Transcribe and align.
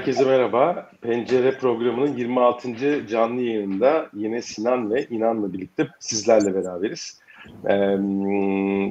Herkese 0.00 0.24
merhaba. 0.24 0.90
Pencere 1.02 1.58
programının 1.58 2.16
26. 2.16 3.06
canlı 3.06 3.40
yayınında 3.40 4.08
yine 4.14 4.42
Sinan 4.42 4.94
ve 4.94 5.06
İnan'la 5.10 5.52
birlikte 5.52 5.88
sizlerle 5.98 6.54
beraberiz. 6.54 7.20
Ee, 7.68 7.98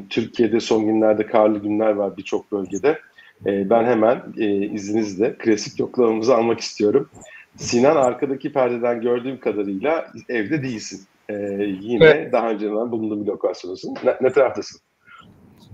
Türkiye'de 0.10 0.60
son 0.60 0.86
günlerde 0.86 1.26
karlı 1.26 1.60
günler 1.60 1.92
var 1.92 2.18
birçok 2.18 2.52
bölgede. 2.52 3.00
Ee, 3.46 3.70
ben 3.70 3.84
hemen 3.84 4.24
e, 4.38 4.46
izninizle 4.56 5.36
klasik 5.38 5.80
yoklamamızı 5.80 6.36
almak 6.36 6.60
istiyorum. 6.60 7.10
Sinan 7.56 7.96
arkadaki 7.96 8.54
perdeden 8.54 9.02
gördüğüm 9.02 9.40
kadarıyla 9.40 10.08
evde 10.30 10.64
değilsin. 10.64 11.02
Ee, 11.30 11.34
yine 11.82 12.06
evet. 12.06 12.34
daha 12.34 12.50
önce 12.50 12.72
bulunduğum 12.72 13.22
bir 13.22 13.32
lokasyonsun. 13.32 13.96
Ne, 14.04 14.16
ne 14.22 14.32
taraftasın? 14.32 14.82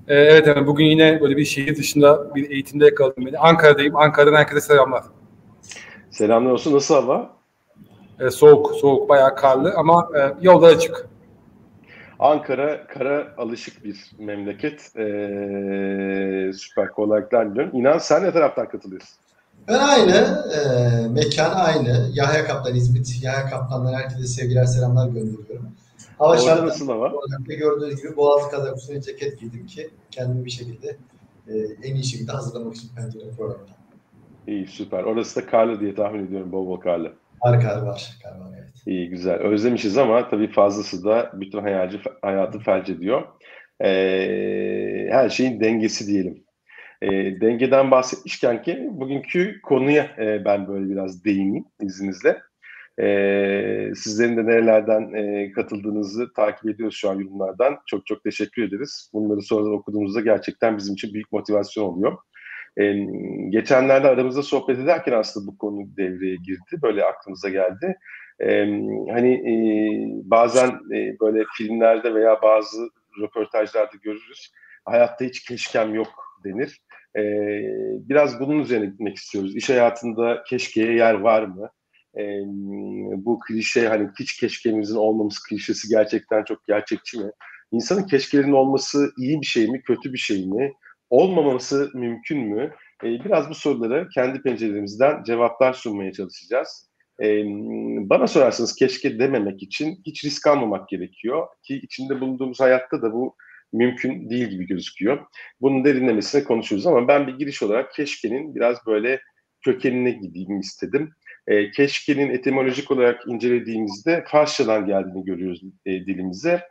Ee, 0.08 0.16
evet 0.16 0.48
evet 0.48 0.68
bugün 0.68 0.86
yine 0.86 1.22
böyle 1.22 1.38
bir 1.38 1.46
şehir 1.46 1.76
dışında 1.76 2.36
bir 2.36 2.50
eğitimde 2.50 2.86
yakaladım 2.86 3.26
beni. 3.26 3.38
Ankara'dayım. 3.38 3.96
Ankara'dan 3.96 4.38
herkese 4.38 4.62
selamlar. 4.62 5.04
Selamlar 6.16 6.52
olsun. 6.52 6.74
Nasıl 6.74 6.96
hava? 6.96 7.30
Ee, 8.20 8.30
soğuk, 8.30 8.76
soğuk, 8.76 9.10
bayağı 9.10 9.36
karlı 9.36 9.74
ama 9.78 10.10
e, 10.18 10.34
yolda 10.42 10.68
açık. 10.68 11.08
Ankara 12.20 12.88
kara 12.88 13.34
alışık 13.38 13.84
bir 13.84 14.12
memleket. 14.20 14.96
Ee, 14.96 16.52
süper 16.54 16.92
kolaylıklar 16.92 17.52
diliyorum. 17.52 17.80
İnan 17.80 17.98
sen 17.98 18.24
ne 18.24 18.32
taraftan 18.32 18.70
katılıyorsun? 18.70 19.16
Ben 19.68 19.80
aynı. 19.80 20.44
E, 20.56 20.60
mekan 21.08 21.52
aynı. 21.52 22.10
Yahya 22.14 22.46
Kaplan 22.48 22.76
İzmit. 22.76 23.24
Yahya 23.24 23.50
Kaplan'dan 23.50 23.94
herkese 23.94 24.28
sevgiler 24.28 24.66
selamlar 24.66 25.08
gönderiyorum. 25.08 25.72
Hava 26.18 26.38
şartları 26.38 26.68
nasıl 26.68 26.88
hava? 26.88 27.12
Gördüğünüz 27.48 28.02
gibi 28.02 28.18
boğaz 28.18 28.52
kadar 28.52 28.74
uzun 28.74 29.00
ceket 29.02 29.40
giydim 29.40 29.68
ki 29.68 29.90
kendimi 30.12 30.46
bir 30.46 30.52
şekilde 30.52 30.98
e, 31.48 31.54
en 31.84 31.96
iyi 31.96 32.04
şekilde 32.04 32.32
hazırlamak 32.32 32.76
için 32.76 32.90
pencere 32.96 33.30
programına. 33.38 33.75
İyi 34.48 34.68
süper. 34.68 35.04
Orası 35.04 35.42
da 35.42 35.48
karlı 35.48 35.80
diye 35.80 35.96
tahmin 35.96 36.28
ediyorum 36.28 36.52
bol 36.52 36.68
bol 36.68 36.80
karlı. 36.80 37.14
Var 37.46 37.62
kar 37.62 37.82
var. 37.82 38.18
Kar 38.24 38.32
var 38.32 38.52
evet. 38.60 38.74
İyi 38.86 39.10
güzel. 39.10 39.36
Özlemişiz 39.36 39.98
ama 39.98 40.30
tabii 40.30 40.52
fazlası 40.52 41.06
da 41.06 41.32
bütün 41.34 41.60
hayatı, 41.60 41.98
hayatı 42.22 42.60
felç 42.60 42.90
ediyor. 42.90 43.22
Ee, 43.84 45.08
her 45.12 45.30
şeyin 45.30 45.60
dengesi 45.60 46.08
diyelim. 46.08 46.44
E, 47.02 47.42
dengeden 47.42 47.92
bahsetmişken 47.92 48.62
ki 48.64 48.88
bugünkü 48.92 49.62
konuya 49.62 50.04
e, 50.18 50.46
ben 50.46 50.68
böyle 50.68 50.90
biraz 50.90 51.26
değineyim 51.26 51.66
izninizle. 51.82 52.42
E, 53.00 53.08
sizlerin 53.96 54.38
de 54.38 54.46
nerelerden 54.46 55.14
e, 55.14 55.52
katıldığınızı 55.52 56.34
takip 56.34 56.70
ediyoruz 56.70 56.96
şu 56.96 57.10
an 57.10 57.16
yorumlardan. 57.16 57.78
Çok 57.86 58.06
çok 58.06 58.24
teşekkür 58.24 58.64
ederiz. 58.64 59.10
Bunları 59.14 59.42
sonradan 59.42 59.74
okuduğumuzda 59.74 60.22
gerçekten 60.22 60.78
bizim 60.78 60.94
için 60.94 61.14
büyük 61.14 61.32
motivasyon 61.32 61.84
oluyor. 61.84 62.18
E, 62.78 62.94
geçenlerde 63.50 64.08
aramızda 64.08 64.44
sohbet 64.44 64.80
ederken 64.80 65.14
aslında 65.14 65.48
bu 65.48 65.58
konu 65.58 65.98
devreye 65.98 66.36
girdi. 66.36 66.82
Böyle 66.82 67.06
aklımıza 67.06 67.50
geldi. 67.50 67.98
E, 68.40 68.60
hani 69.12 69.34
e, 69.34 69.54
bazen 70.24 70.70
e, 70.70 71.20
böyle 71.22 71.44
filmlerde 71.58 72.14
veya 72.14 72.42
bazı 72.42 72.90
röportajlarda 73.22 73.98
görürüz. 74.04 74.52
Hayatta 74.86 75.26
hiç 75.26 75.44
keşkem 75.44 75.96
yok 75.96 76.14
denir. 76.46 76.82
E, 77.18 77.22
biraz 78.10 78.40
bunun 78.40 78.60
üzerine 78.60 78.86
gitmek 78.86 79.16
istiyoruz. 79.16 79.56
İş 79.56 79.70
hayatında 79.70 80.44
keşkeye 80.48 80.94
yer 80.94 81.14
var 81.14 81.44
mı? 81.44 81.70
e, 82.18 82.24
bu 83.26 83.40
klişe 83.40 83.88
hani 83.88 84.10
hiç 84.20 84.40
keşkemizin 84.40 84.96
olmaması 84.96 85.40
klişesi 85.50 85.88
gerçekten 85.90 86.44
çok 86.44 86.66
gerçekçi 86.68 87.20
mi? 87.20 87.32
İnsanın 87.72 88.04
keşkelerinin 88.04 88.52
olması 88.52 89.12
iyi 89.18 89.42
bir 89.42 89.46
şey 89.46 89.68
mi, 89.68 89.82
kötü 89.82 90.14
bir 90.14 90.18
şey 90.18 90.46
mi? 90.48 90.74
Olmaması 91.10 91.92
mümkün 91.94 92.40
mü? 92.40 92.72
E, 93.04 93.08
biraz 93.26 93.50
bu 93.50 93.56
sorulara 93.56 94.10
kendi 94.10 94.42
pencerelerimizden 94.42 95.24
cevaplar 95.24 95.74
sunmaya 95.74 96.14
çalışacağız. 96.14 96.90
E, 97.24 97.44
bana 98.10 98.28
sorarsanız 98.28 98.76
keşke 98.76 99.20
dememek 99.20 99.64
için 99.64 100.02
hiç 100.06 100.26
risk 100.26 100.48
almamak 100.48 100.90
gerekiyor 100.90 101.48
ki 101.64 101.76
içinde 101.76 102.22
bulunduğumuz 102.22 102.60
hayatta 102.60 103.02
da 103.02 103.14
bu 103.14 103.36
mümkün 103.74 104.30
değil 104.30 104.48
gibi 104.48 104.68
gözüküyor. 104.68 105.26
Bunun 105.62 105.86
derinlemesine 105.86 106.44
konuşuruz 106.44 106.88
ama 106.88 107.08
ben 107.08 107.28
bir 107.28 107.34
giriş 107.34 107.64
olarak 107.64 107.94
keşkenin 107.94 108.56
biraz 108.56 108.78
böyle 108.88 109.22
kökenine 109.66 110.12
gideyim 110.12 110.60
istedim. 110.60 111.12
E, 111.48 111.72
keşkenin 111.72 112.30
etimolojik 112.30 112.92
olarak 112.92 113.28
incelediğimizde 113.28 114.24
Farsçadan 114.28 114.86
geldiğini 114.86 115.26
görüyoruz 115.26 115.62
e, 115.86 115.92
dilimize. 115.92 116.62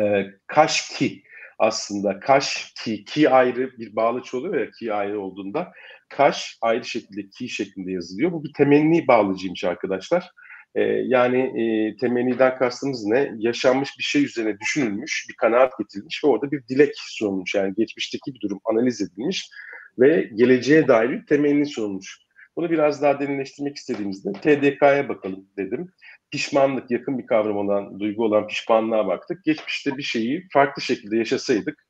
E, 0.00 0.26
kaşki 0.46 1.22
aslında 1.58 2.20
kaş 2.20 2.72
ki 2.84 3.04
ki 3.04 3.30
ayrı 3.30 3.78
bir 3.78 3.96
bağlaç 3.96 4.34
oluyor 4.34 4.60
ya 4.60 4.70
ki 4.70 4.92
ayrı 4.92 5.20
olduğunda 5.20 5.72
kaş 6.08 6.58
ayrı 6.60 6.84
şekilde 6.84 7.28
ki 7.28 7.48
şeklinde 7.48 7.92
yazılıyor. 7.92 8.32
Bu 8.32 8.44
bir 8.44 8.52
temenni 8.52 9.08
bağlacıymış 9.08 9.64
arkadaşlar. 9.64 10.30
Ee, 10.74 10.82
yani 10.82 11.38
e, 11.38 11.96
temenniden 11.96 12.58
kastımız 12.58 13.06
ne? 13.06 13.32
Yaşanmış 13.38 13.98
bir 13.98 14.02
şey 14.02 14.24
üzerine 14.24 14.58
düşünülmüş, 14.60 15.26
bir 15.28 15.34
kanaat 15.34 15.72
getirilmiş 15.78 16.24
ve 16.24 16.28
orada 16.28 16.50
bir 16.52 16.68
dilek 16.68 16.94
sunulmuş. 16.96 17.54
Yani 17.54 17.74
geçmişteki 17.76 18.34
bir 18.34 18.40
durum 18.40 18.60
analiz 18.64 19.02
edilmiş 19.02 19.50
ve 19.98 20.30
geleceğe 20.34 20.88
dair 20.88 21.10
bir 21.10 21.26
temenni 21.26 21.66
sunulmuş. 21.66 22.18
Bunu 22.56 22.70
biraz 22.70 23.02
daha 23.02 23.20
derinleştirmek 23.20 23.76
istediğimizde 23.76 24.32
TDK'ya 24.32 25.08
bakalım 25.08 25.46
dedim. 25.56 25.92
Pişmanlık 26.30 26.90
yakın 26.90 27.18
bir 27.18 27.26
kavram 27.26 27.56
olan, 27.56 28.00
duygu 28.00 28.24
olan 28.24 28.46
pişmanlığa 28.46 29.06
baktık. 29.06 29.44
Geçmişte 29.44 29.96
bir 29.96 30.02
şeyi 30.02 30.46
farklı 30.52 30.82
şekilde 30.82 31.16
yaşasaydık 31.16 31.86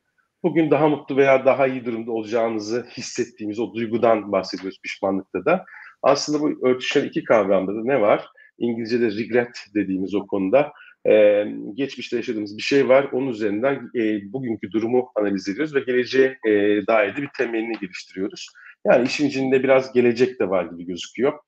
bugün 0.46 0.70
daha 0.70 0.88
mutlu 0.88 1.16
veya 1.16 1.44
daha 1.44 1.66
iyi 1.66 1.84
durumda 1.84 2.12
olacağımızı 2.12 2.86
hissettiğimiz 2.96 3.58
o 3.58 3.74
duygudan 3.74 4.32
bahsediyoruz 4.32 4.78
pişmanlıkta 4.82 5.44
da. 5.44 5.64
Aslında 6.02 6.40
bu 6.40 6.68
örtüşen 6.68 7.04
iki 7.04 7.24
kavramda 7.24 7.74
da 7.74 7.84
ne 7.84 8.00
var? 8.00 8.26
İngilizce'de 8.58 9.06
regret 9.06 9.64
dediğimiz 9.74 10.14
o 10.14 10.26
konuda 10.26 10.72
e, 11.08 11.44
geçmişte 11.74 12.16
yaşadığımız 12.16 12.56
bir 12.56 12.62
şey 12.62 12.88
var. 12.88 13.08
Onun 13.12 13.28
üzerinden 13.28 13.90
e, 13.94 14.32
bugünkü 14.32 14.72
durumu 14.72 15.10
analiz 15.14 15.48
ediyoruz 15.48 15.74
ve 15.74 15.80
geleceğe 15.80 16.38
e, 16.46 16.50
dair 16.86 17.16
de 17.16 17.22
bir 17.22 17.30
temelini 17.36 17.78
geliştiriyoruz. 17.80 18.48
Yani 18.84 19.06
işin 19.06 19.28
içinde 19.28 19.62
biraz 19.62 19.92
gelecek 19.92 20.40
de 20.40 20.50
var 20.50 20.64
gibi 20.64 20.86
gözüküyor. 20.86 21.38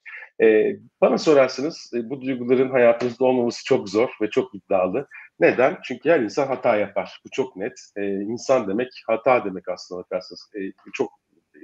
E, 0.42 0.76
bana 1.00 1.18
sorarsanız 1.18 1.90
e, 1.94 2.10
bu 2.10 2.20
duyguların 2.20 2.70
hayatımızda 2.70 3.24
olmaması 3.24 3.64
çok 3.64 3.88
zor 3.88 4.08
ve 4.22 4.30
çok 4.30 4.54
iddialı. 4.54 5.08
Neden? 5.40 5.78
Çünkü 5.84 6.10
her 6.10 6.20
insan 6.20 6.46
hata 6.46 6.76
yapar. 6.76 7.20
Bu 7.24 7.30
çok 7.32 7.56
net. 7.56 7.78
E, 7.96 8.02
insan 8.06 8.68
demek 8.68 8.88
hata 9.06 9.44
demek 9.44 9.68
aslında 9.68 10.02
bakarsanız. 10.02 10.50
E, 10.54 10.60
çok 10.92 11.10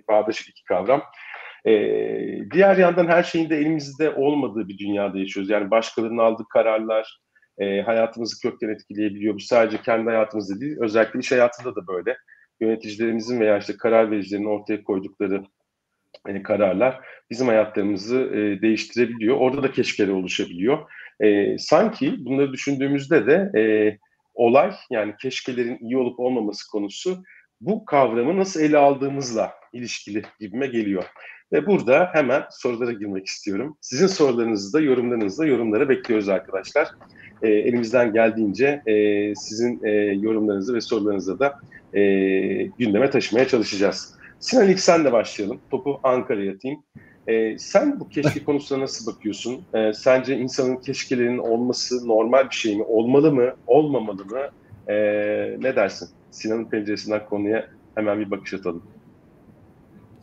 bağdaşık 0.09 0.49
iki 0.49 0.65
kavram. 0.65 1.03
E, 1.67 1.73
diğer 2.53 2.77
yandan 2.77 3.07
her 3.07 3.23
şeyin 3.23 3.51
de 3.51 3.57
elimizde 3.57 4.11
olmadığı 4.11 4.69
bir 4.69 4.79
dünyada 4.79 5.19
yaşıyoruz. 5.19 5.51
Yani 5.51 5.71
başkalarının 5.71 6.19
aldığı 6.19 6.45
kararlar 6.53 7.21
e, 7.59 7.83
hayatımızı 7.83 8.41
kökten 8.41 8.69
etkileyebiliyor. 8.69 9.35
Bu 9.35 9.41
sadece 9.41 9.83
kendi 9.83 10.11
hayatımızda 10.11 10.61
değil, 10.61 10.77
özellikle 10.81 11.21
iş 11.21 11.33
hayatında 11.33 11.77
da 11.77 11.87
böyle. 11.87 12.17
Yöneticilerimizin 12.61 13.41
veya 13.41 13.59
işte 13.59 13.77
karar 13.77 14.11
vericilerin 14.11 14.45
ortaya 14.45 14.85
koydukları 14.85 15.45
e, 16.29 16.43
kararlar 16.43 17.01
bizim 17.31 17.47
hayatlarımızı 17.49 18.21
e, 18.21 18.63
değiştirebiliyor. 18.63 19.37
Orada 19.37 19.63
da 19.63 19.73
keşkere 19.73 20.13
oluşabiliyor. 20.13 20.91
E, 21.21 21.59
sanki 21.59 22.25
bunları 22.25 22.53
düşündüğümüzde 22.53 23.27
de 23.27 23.61
e, 23.61 23.63
olay 24.35 24.75
yani 24.91 25.15
keşkelerin 25.23 25.79
iyi 25.81 25.97
olup 25.97 26.21
olmaması 26.21 26.71
konusu 26.71 27.23
bu 27.61 27.85
kavramı 27.85 28.39
nasıl 28.39 28.61
ele 28.61 28.79
aldığımızla 28.79 29.53
ilişkili 29.75 30.23
gibime 30.41 30.67
geliyor. 30.67 31.05
Ve 31.53 31.67
burada 31.67 32.11
hemen 32.13 32.43
sorulara 32.51 32.93
girmek 32.93 33.27
istiyorum. 33.27 33.77
Sizin 33.81 34.07
sorularınızı 34.07 34.73
da 34.73 34.81
yorumlarınızı 34.81 35.43
da 35.43 35.47
yorumlara 35.47 35.89
bekliyoruz 35.89 36.29
arkadaşlar. 36.29 36.89
E, 37.43 37.49
elimizden 37.49 38.13
geldiğince 38.13 38.83
e, 38.87 39.35
sizin 39.35 39.85
e, 39.85 39.91
yorumlarınızı 40.21 40.75
ve 40.75 40.81
sorularınızı 40.81 41.39
da 41.39 41.59
e, 41.95 42.01
gündeme 42.79 43.11
taşımaya 43.11 43.49
çalışacağız. 43.49 44.15
Sinan 44.41 44.69
ilk 44.69 44.81
senle 44.81 45.13
başlayalım. 45.13 45.61
Topu 45.71 46.01
Ankara'ya 46.03 46.53
atayım. 46.53 46.83
E, 47.27 47.59
sen 47.59 48.01
bu 48.01 48.09
keşke 48.09 48.45
konusuna 48.45 48.81
nasıl 48.81 49.13
bakıyorsun? 49.13 49.65
E, 49.75 49.93
sence 49.93 50.37
insanın 50.37 50.77
keşkelerinin 50.77 51.39
olması 51.39 52.09
normal 52.09 52.51
bir 52.51 52.55
şey 52.55 52.77
mi? 52.77 52.83
Olmalı 52.83 53.33
mı? 53.33 53.55
Olmamalı 53.67 54.25
mı? 54.25 54.41
E, 54.89 54.95
ne 55.61 55.77
dersin? 55.77 56.09
Sinan'ın 56.31 56.65
penceresinden 56.65 57.27
konuya 57.27 57.69
hemen 57.95 58.21
bir 58.21 58.31
bakış 58.31 58.55
atalım. 58.55 58.83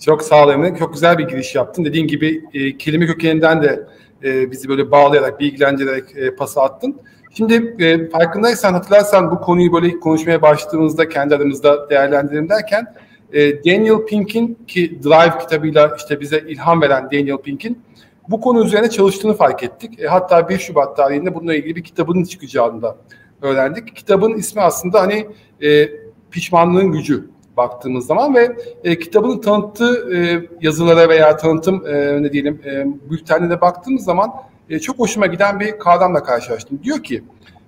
Çok 0.05 0.23
sağ 0.23 0.45
ol 0.45 0.51
Emre. 0.51 0.75
Çok 0.79 0.93
güzel 0.93 1.17
bir 1.17 1.27
giriş 1.27 1.55
yaptın. 1.55 1.85
Dediğin 1.85 2.07
gibi 2.07 2.43
e, 2.53 2.77
kelime 2.77 3.05
kökeninden 3.05 3.63
de 3.63 3.87
e, 4.23 4.51
bizi 4.51 4.69
böyle 4.69 4.91
bağlayarak, 4.91 5.39
bilgilendirerek 5.39 6.03
e, 6.15 6.35
pası 6.35 6.61
attın. 6.61 7.01
Şimdi 7.37 7.75
e, 7.79 8.09
farkındaysan, 8.09 8.73
hatırlarsan 8.73 9.31
bu 9.31 9.41
konuyu 9.41 9.73
böyle 9.73 9.99
konuşmaya 9.99 10.41
başladığımızda 10.41 11.09
kendi 11.09 11.35
aramızda 11.35 11.89
değerlendirelim 11.89 12.49
derken 12.49 12.93
e, 13.33 13.63
Daniel 13.63 14.05
Pink'in 14.05 14.57
ki 14.67 14.99
Drive 15.03 15.39
kitabıyla 15.39 15.95
işte 15.97 16.19
bize 16.19 16.39
ilham 16.47 16.81
veren 16.81 17.05
Daniel 17.05 17.37
Pink'in 17.37 17.81
bu 18.27 18.41
konu 18.41 18.65
üzerine 18.65 18.89
çalıştığını 18.89 19.33
fark 19.33 19.63
ettik. 19.63 19.99
E, 19.99 20.07
hatta 20.07 20.49
1 20.49 20.57
Şubat 20.57 20.97
tarihinde 20.97 21.35
bununla 21.35 21.55
ilgili 21.55 21.75
bir 21.75 21.83
kitabının 21.83 22.23
çıkacağını 22.23 22.81
da 22.81 22.97
öğrendik. 23.41 23.95
Kitabın 23.95 24.33
ismi 24.33 24.61
aslında 24.61 25.01
hani 25.01 25.27
e, 25.63 25.89
pişmanlığın 26.31 26.91
gücü. 26.91 27.29
Baktığımız 27.57 28.05
zaman 28.05 28.35
ve 28.35 28.55
e, 28.83 28.99
kitabının 28.99 29.41
tanıttığı 29.41 30.15
e, 30.15 30.47
yazılara 30.61 31.09
veya 31.09 31.37
tanıtım 31.37 31.87
e, 31.87 32.23
ne 32.23 32.31
diyelim 32.31 32.61
e, 32.65 32.85
bültenlerine 33.11 33.61
baktığımız 33.61 34.03
zaman 34.03 34.31
e, 34.69 34.79
çok 34.79 34.99
hoşuma 34.99 35.25
giden 35.25 35.59
bir 35.59 35.79
kavramla 35.79 36.23
karşılaştım. 36.23 36.79
Diyor 36.83 37.03
ki 37.03 37.23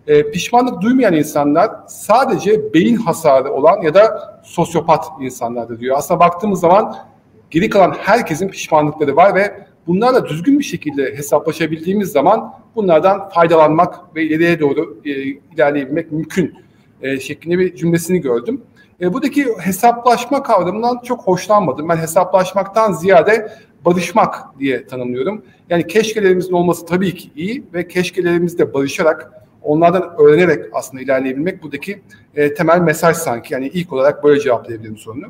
e, 0.08 0.32
pişmanlık 0.32 0.82
duymayan 0.82 1.14
insanlar 1.14 1.72
sadece 1.88 2.74
beyin 2.74 2.96
hasarı 2.96 3.52
olan 3.54 3.82
ya 3.82 3.94
da 3.94 4.34
sosyopat 4.44 5.06
insanlardır 5.22 5.80
diyor. 5.80 5.98
Aslında 5.98 6.20
baktığımız 6.20 6.60
zaman 6.60 6.96
geri 7.52 7.70
kalan 7.70 7.96
herkesin 8.00 8.48
pişmanlıkları 8.48 9.16
var 9.16 9.36
ve 9.36 9.66
bunlarla 9.88 10.30
düzgün 10.30 10.60
bir 10.60 10.64
şekilde 10.64 11.18
hesaplaşabildiğimiz 11.18 12.12
zaman 12.12 12.54
bunlardan 12.76 13.30
faydalanmak 13.30 14.16
ve 14.16 14.24
ileriye 14.24 14.60
doğru 14.60 14.98
e, 15.06 15.10
ilerleyebilmek 15.56 16.12
mümkün 16.12 16.54
e, 17.02 17.20
şeklinde 17.20 17.60
bir 17.60 17.76
cümlesini 17.76 18.22
gördüm. 18.22 18.62
E, 19.04 19.14
buradaki 19.14 19.48
hesaplaşma 19.60 20.44
kavramından 20.44 21.00
çok 21.04 21.22
hoşlanmadım. 21.22 21.90
Ben 21.90 21.98
hesaplaşmaktan 21.98 22.94
ziyade 22.94 23.52
barışmak 23.86 24.60
diye 24.60 24.88
tanımlıyorum. 24.88 25.46
Yani 25.70 25.88
keşkelerimizin 25.88 26.54
olması 26.54 26.86
tabii 26.86 27.16
ki 27.16 27.30
iyi 27.36 27.64
ve 27.74 27.88
keşkelerimizle 27.88 28.74
barışarak 28.74 29.32
onlardan 29.62 30.16
öğrenerek 30.20 30.66
aslında 30.74 31.04
ilerleyebilmek 31.04 31.64
buradaki 31.64 32.02
e, 32.36 32.54
temel 32.54 32.80
mesaj 32.80 33.18
sanki. 33.18 33.54
Yani 33.54 33.68
ilk 33.68 33.94
olarak 33.94 34.24
böyle 34.24 34.40
cevaplayabilirim 34.40 34.98
sorunu. 34.98 35.26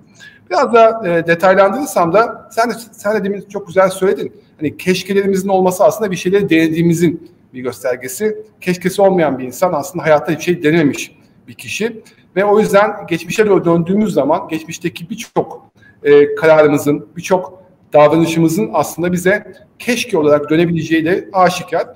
Biraz 0.50 0.74
daha 0.74 1.08
e, 1.08 1.28
detaylandırırsam 1.28 2.14
da 2.14 2.50
sen 2.52 2.70
de, 2.70 2.74
sen 2.92 3.16
de 3.16 3.24
demin 3.24 3.42
çok 3.42 3.68
güzel 3.68 3.90
söyledin. 3.90 4.34
Hani 4.60 4.78
keşkelerimizin 4.78 5.50
olması 5.50 5.84
aslında 5.84 6.12
bir 6.12 6.16
şeyleri 6.16 6.50
denediğimizin 6.50 7.32
bir 7.54 7.62
göstergesi. 7.62 8.38
Keşkesi 8.62 9.02
olmayan 9.02 9.40
bir 9.40 9.44
insan 9.44 9.74
aslında 9.74 10.06
hayatta 10.06 10.32
hiçbir 10.32 10.44
şey 10.44 10.64
denememiş 10.64 11.16
bir 11.48 11.54
kişi. 11.54 12.04
Ve 12.36 12.46
o 12.46 12.60
yüzden 12.60 12.92
geçmişe 13.08 13.48
doğru 13.48 13.66
döndüğümüz 13.66 14.14
zaman 14.14 14.48
geçmişteki 14.48 15.10
birçok 15.10 15.66
e, 16.04 16.36
kararımızın, 16.36 17.08
birçok 17.18 17.64
davranışımızın 17.94 18.70
aslında 18.74 19.12
bize 19.12 19.54
keşke 19.80 20.18
olarak 20.18 20.50
dönebileceği 20.50 21.06
de 21.06 21.30
aşikar. 21.34 21.88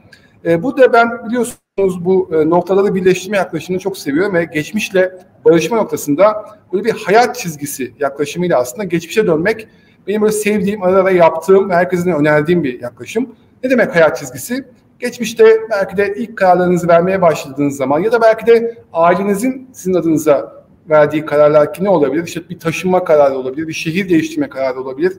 E, 0.45 0.63
bu 0.63 0.77
da 0.77 0.93
ben 0.93 1.25
biliyorsunuz 1.27 2.05
bu 2.05 2.29
e, 2.33 2.49
noktaları 2.49 2.95
birleştirme 2.95 3.37
yaklaşımını 3.37 3.81
çok 3.81 3.97
seviyorum 3.97 4.33
ve 4.33 4.45
geçmişle 4.45 5.11
barışma 5.45 5.77
noktasında 5.77 6.45
böyle 6.73 6.85
bir 6.85 6.91
hayat 6.91 7.35
çizgisi 7.35 7.93
yaklaşımıyla 7.99 8.59
aslında 8.59 8.83
geçmişe 8.83 9.27
dönmek 9.27 9.67
benim 10.07 10.21
böyle 10.21 10.33
sevdiğim, 10.33 10.83
arada 10.83 11.11
yaptığım 11.11 11.69
ve 11.69 11.75
herkesin 11.75 12.11
önerdiğim 12.11 12.63
bir 12.63 12.81
yaklaşım. 12.81 13.35
Ne 13.63 13.69
demek 13.69 13.95
hayat 13.95 14.17
çizgisi? 14.17 14.65
Geçmişte 14.99 15.57
belki 15.71 15.97
de 15.97 16.13
ilk 16.17 16.37
kararlarınızı 16.37 16.87
vermeye 16.87 17.21
başladığınız 17.21 17.75
zaman 17.75 17.99
ya 17.99 18.11
da 18.11 18.21
belki 18.21 18.45
de 18.45 18.83
ailenizin 18.93 19.69
sizin 19.73 19.93
adınıza 19.93 20.63
verdiği 20.89 21.25
kararlar 21.25 21.73
ki 21.73 21.83
ne 21.83 21.89
olabilir? 21.89 22.23
İşte 22.23 22.49
bir 22.49 22.59
taşınma 22.59 23.03
kararı 23.03 23.35
olabilir, 23.35 23.67
bir 23.67 23.73
şehir 23.73 24.09
değiştirme 24.09 24.49
kararı 24.49 24.81
olabilir. 24.81 25.13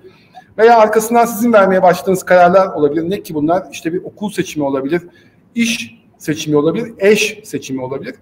Veya 0.59 0.79
arkasından 0.79 1.25
sizin 1.25 1.53
vermeye 1.53 1.83
başladığınız 1.83 2.23
kararlar 2.23 2.67
olabilir. 2.67 3.11
Ne 3.11 3.23
ki 3.23 3.35
bunlar? 3.35 3.67
İşte 3.73 3.93
bir 3.93 4.05
okul 4.05 4.31
seçimi 4.31 4.67
olabilir, 4.67 5.03
iş 5.55 5.99
seçimi 6.19 6.57
olabilir, 6.57 6.93
eş 6.99 7.41
seçimi 7.45 7.83
olabilir. 7.83 8.15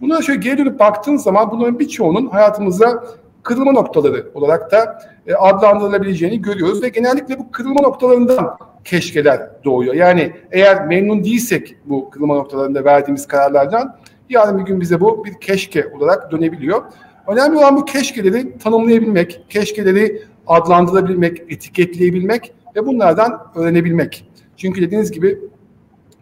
Bunlara 0.00 0.22
şöyle 0.22 0.40
geri 0.40 0.58
dönüp 0.58 0.78
baktığınız 0.78 1.22
zaman 1.22 1.50
bunların 1.50 1.78
birçoğunun 1.78 2.26
hayatımıza 2.26 3.04
kırılma 3.44 3.72
noktaları 3.72 4.30
olarak 4.34 4.72
da 4.72 4.98
e, 5.26 5.34
adlandırılabileceğini 5.34 6.42
görüyoruz 6.42 6.82
ve 6.82 6.88
genellikle 6.88 7.38
bu 7.38 7.50
kırılma 7.50 7.80
noktalarından 7.80 8.56
keşkeler 8.84 9.50
doğuyor. 9.64 9.94
Yani 9.94 10.32
eğer 10.52 10.86
memnun 10.86 11.24
değilsek 11.24 11.76
bu 11.84 12.10
kırılma 12.10 12.34
noktalarında 12.34 12.84
verdiğimiz 12.84 13.26
kararlardan 13.26 13.96
yarın 14.28 14.58
bir 14.58 14.64
gün 14.64 14.80
bize 14.80 15.00
bu 15.00 15.24
bir 15.24 15.34
keşke 15.40 15.88
olarak 15.88 16.32
dönebiliyor. 16.32 16.82
Önemli 17.26 17.58
olan 17.58 17.76
bu 17.76 17.84
keşkeleri 17.84 18.58
tanımlayabilmek, 18.58 19.44
keşkeleri 19.48 20.22
adlandırabilmek, 20.46 21.40
etiketleyebilmek 21.40 22.54
ve 22.76 22.86
bunlardan 22.86 23.46
öğrenebilmek. 23.54 24.28
Çünkü 24.56 24.82
dediğiniz 24.82 25.12
gibi 25.12 25.38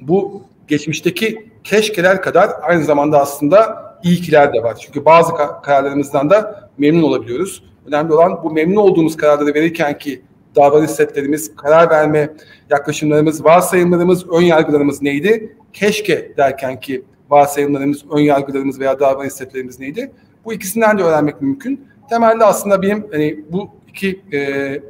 bu 0.00 0.42
geçmişteki 0.68 1.50
keşkeler 1.64 2.22
kadar 2.22 2.50
aynı 2.62 2.84
zamanda 2.84 3.20
aslında 3.20 3.91
iyikiler 4.04 4.52
de 4.52 4.62
var. 4.62 4.76
Çünkü 4.80 5.04
bazı 5.04 5.32
kararlarımızdan 5.62 6.30
da 6.30 6.70
memnun 6.78 7.02
olabiliyoruz. 7.02 7.64
Önemli 7.86 8.12
olan 8.12 8.40
bu 8.44 8.50
memnun 8.50 8.76
olduğumuz 8.76 9.16
kararları 9.16 9.54
verirken 9.54 9.98
ki 9.98 10.22
davranış 10.56 10.90
setlerimiz, 10.90 11.56
karar 11.56 11.90
verme 11.90 12.30
yaklaşımlarımız, 12.70 13.44
varsayımlarımız, 13.44 14.30
ön 14.30 14.42
yargılarımız 14.42 15.02
neydi? 15.02 15.56
Keşke 15.72 16.32
derken 16.36 16.80
ki 16.80 17.04
varsayımlarımız, 17.30 18.04
ön 18.10 18.20
yargılarımız 18.20 18.80
veya 18.80 19.00
davranış 19.00 19.32
setlerimiz 19.32 19.80
neydi? 19.80 20.12
Bu 20.44 20.52
ikisinden 20.52 20.98
de 20.98 21.02
öğrenmek 21.02 21.42
mümkün. 21.42 21.88
Temelde 22.08 22.44
aslında 22.44 22.82
benim 22.82 23.06
hani 23.12 23.44
bu 23.50 23.70
iki 23.88 24.20
e, 24.32 24.38
e, 24.38 24.80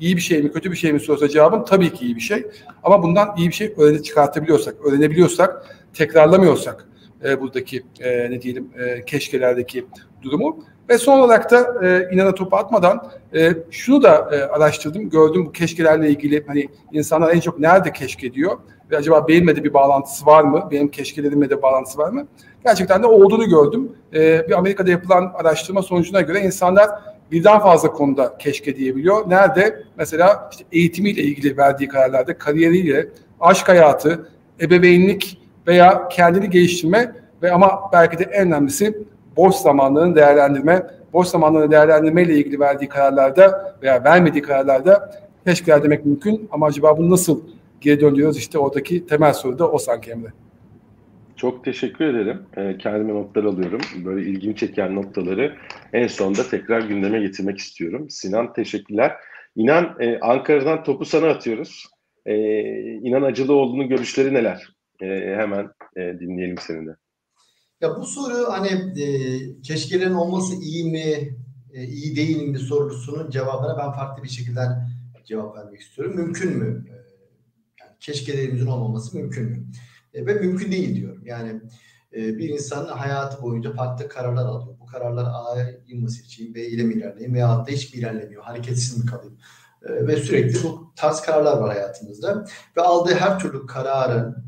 iyi 0.00 0.16
bir 0.16 0.20
şey 0.20 0.42
mi 0.42 0.52
kötü 0.52 0.70
bir 0.70 0.76
şey 0.76 0.92
mi 0.92 1.00
sorsa 1.00 1.28
cevabım 1.28 1.64
tabii 1.64 1.92
ki 1.92 2.04
iyi 2.04 2.16
bir 2.16 2.20
şey. 2.20 2.46
Ama 2.82 3.02
bundan 3.02 3.34
iyi 3.36 3.48
bir 3.48 3.54
şey 3.54 3.74
öğrenip 3.76 4.04
çıkartabiliyorsak, 4.04 4.74
öğrenebiliyorsak, 4.86 5.76
tekrarlamıyorsak 5.94 6.88
e, 7.26 7.40
buradaki 7.40 7.82
e, 8.00 8.30
ne 8.30 8.42
diyelim 8.42 8.70
e, 8.78 9.04
keşkelerdeki 9.04 9.86
durumu. 10.22 10.58
Ve 10.88 10.98
son 10.98 11.18
olarak 11.18 11.50
da 11.50 11.86
e, 11.86 12.14
inana 12.14 12.34
topu 12.34 12.56
atmadan 12.56 13.10
e, 13.34 13.52
şunu 13.70 14.02
da 14.02 14.28
e, 14.32 14.42
araştırdım, 14.42 15.10
gördüm 15.10 15.46
bu 15.46 15.52
keşkelerle 15.52 16.10
ilgili 16.10 16.44
hani 16.46 16.68
insanlar 16.92 17.34
en 17.34 17.40
çok 17.40 17.58
nerede 17.58 17.92
keşke 17.92 18.32
diyor 18.32 18.58
ve 18.90 18.96
acaba 18.96 19.28
benimle 19.28 19.56
de 19.56 19.64
bir 19.64 19.74
bağlantısı 19.74 20.26
var 20.26 20.42
mı, 20.42 20.68
benim 20.70 20.88
keşkelerimle 20.88 21.50
de 21.50 21.62
bağlantısı 21.62 21.98
var 21.98 22.08
mı? 22.08 22.26
Gerçekten 22.64 23.02
de 23.02 23.06
olduğunu 23.06 23.44
gördüm. 23.48 23.92
E, 24.14 24.48
bir 24.48 24.52
Amerika'da 24.58 24.90
yapılan 24.90 25.32
araştırma 25.34 25.82
sonucuna 25.82 26.20
göre 26.20 26.40
insanlar 26.40 26.90
birden 27.32 27.58
fazla 27.58 27.92
konuda 27.92 28.38
keşke 28.38 28.76
diyebiliyor. 28.76 29.30
Nerede? 29.30 29.82
Mesela 29.96 30.50
işte 30.52 30.64
eğitimiyle 30.72 31.22
ilgili 31.22 31.56
verdiği 31.56 31.88
kararlarda, 31.88 32.38
kariyeriyle, 32.38 33.08
aşk 33.40 33.68
hayatı, 33.68 34.28
ebeveynlik 34.60 35.45
veya 35.66 36.08
kendini 36.08 36.50
geliştirme 36.50 37.12
ve 37.42 37.52
ama 37.52 37.80
belki 37.92 38.18
de 38.18 38.24
en 38.24 38.46
önemlisi 38.46 38.98
boş 39.36 39.54
zamanlarını 39.54 40.16
değerlendirme. 40.16 40.82
Boş 41.12 41.28
zamanlarını 41.28 41.70
değerlendirme 41.70 42.22
ile 42.22 42.34
ilgili 42.34 42.60
verdiği 42.60 42.88
kararlarda 42.88 43.76
veya 43.82 44.04
vermediği 44.04 44.42
kararlarda 44.42 45.10
keşkeler 45.46 45.82
demek 45.82 46.06
mümkün 46.06 46.48
ama 46.52 46.66
acaba 46.66 46.98
bunu 46.98 47.10
nasıl 47.10 47.40
geri 47.80 48.00
dönüyoruz? 48.00 48.38
İşte 48.38 48.58
oradaki 48.58 49.06
temel 49.06 49.32
soru 49.32 49.58
da 49.58 49.70
o 49.70 49.78
sanki 49.78 50.10
Emre. 50.10 50.28
Çok 51.36 51.64
teşekkür 51.64 52.04
ederim. 52.04 52.42
E, 52.56 52.78
kendime 52.78 53.14
notlar 53.14 53.44
alıyorum. 53.44 53.80
Böyle 54.04 54.30
ilgimi 54.30 54.56
çeken 54.56 54.94
noktaları 54.94 55.56
en 55.92 56.06
sonunda 56.06 56.42
tekrar 56.50 56.80
gündeme 56.80 57.20
getirmek 57.20 57.58
istiyorum. 57.58 58.10
Sinan 58.10 58.52
teşekkürler. 58.52 59.12
İnan 59.56 59.96
e, 60.00 60.18
Ankara'dan 60.18 60.84
topu 60.84 61.04
sana 61.04 61.26
atıyoruz. 61.26 61.86
E, 62.26 62.36
İnan 62.82 63.22
Acılıoğlu'nun 63.22 63.88
görüşleri 63.88 64.34
neler? 64.34 64.75
E, 65.00 65.06
hemen 65.36 65.70
e, 65.96 66.00
dinleyelim 66.20 66.58
seni 66.66 66.86
de. 66.86 66.96
Ya 67.80 67.96
bu 67.96 68.06
soru 68.06 68.52
hani 68.52 68.68
e, 69.02 69.06
keşkelerin 69.62 70.14
olması 70.14 70.54
iyi 70.54 70.90
mi, 70.90 71.36
e, 71.72 71.84
iyi 71.84 72.16
değil 72.16 72.48
mi 72.48 72.58
sorusunun 72.58 73.30
cevabına 73.30 73.78
ben 73.78 73.92
farklı 73.92 74.22
bir 74.22 74.28
şekilde 74.28 74.60
cevap 75.24 75.56
vermek 75.56 75.80
istiyorum. 75.80 76.16
Mümkün 76.16 76.56
mü? 76.56 76.84
E, 76.88 76.94
yani 77.80 77.92
keşkelerimizin 78.00 78.66
olmaması 78.66 79.16
mümkün 79.16 79.44
mü? 79.44 79.66
E, 80.14 80.26
ve 80.26 80.34
mümkün 80.34 80.72
değil 80.72 80.96
diyorum. 80.96 81.22
Yani 81.26 81.60
e, 82.12 82.38
bir 82.38 82.48
insanın 82.48 82.88
hayatı 82.88 83.42
boyunca 83.42 83.72
farklı 83.72 84.08
kararlar 84.08 84.46
alıyor. 84.46 84.76
Bu 84.80 84.86
kararlar 84.86 85.24
A'ya 85.24 85.98
mı 86.00 86.10
seçeyim, 86.10 86.54
B 86.54 86.66
ile 86.66 86.82
mi 86.82 86.94
ilerleyeyim 86.94 87.34
veya 87.34 87.48
da 87.48 87.66
hiç 87.68 87.94
mi 87.94 88.00
ilerlemiyor, 88.00 88.42
hareketsiz 88.42 89.04
mi 89.04 89.10
kalayım? 89.10 89.38
E, 89.82 90.06
ve 90.06 90.16
sürekli 90.16 90.62
bu 90.62 90.92
tarz 90.96 91.20
kararlar 91.20 91.58
var 91.58 91.68
hayatımızda. 91.68 92.44
Ve 92.76 92.82
aldığı 92.82 93.14
her 93.14 93.38
türlü 93.38 93.66
kararın 93.66 94.46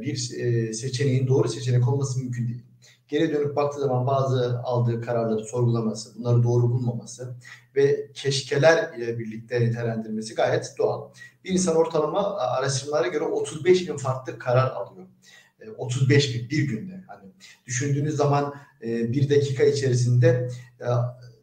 bir 0.00 0.30
e, 0.38 0.72
seçeneğin 0.72 1.26
doğru 1.26 1.48
seçenek 1.48 1.88
olması 1.88 2.18
mümkün 2.18 2.48
değil. 2.48 2.62
Geri 3.08 3.34
dönüp 3.34 3.56
baktığı 3.56 3.80
zaman 3.80 4.06
bazı 4.06 4.60
aldığı 4.64 5.00
kararları 5.00 5.44
sorgulaması, 5.44 6.18
bunları 6.18 6.42
doğru 6.42 6.70
bulmaması 6.70 7.34
ve 7.76 8.10
keşkeler 8.14 8.98
ile 8.98 9.18
birlikte 9.18 9.60
nitelendirmesi 9.60 10.34
gayet 10.34 10.74
doğal. 10.78 11.10
Bir 11.44 11.50
insan 11.50 11.76
ortalama 11.76 12.36
araştırmalara 12.36 13.08
göre 13.08 13.24
35 13.24 13.88
bin 13.88 13.96
farklı 13.96 14.38
karar 14.38 14.70
alıyor. 14.70 15.06
35 15.76 16.34
bin 16.34 16.50
bir 16.50 16.68
günde. 16.68 17.04
Hani 17.06 17.30
düşündüğünüz 17.66 18.16
zaman 18.16 18.54
bir 18.82 19.30
dakika 19.30 19.64
içerisinde 19.64 20.48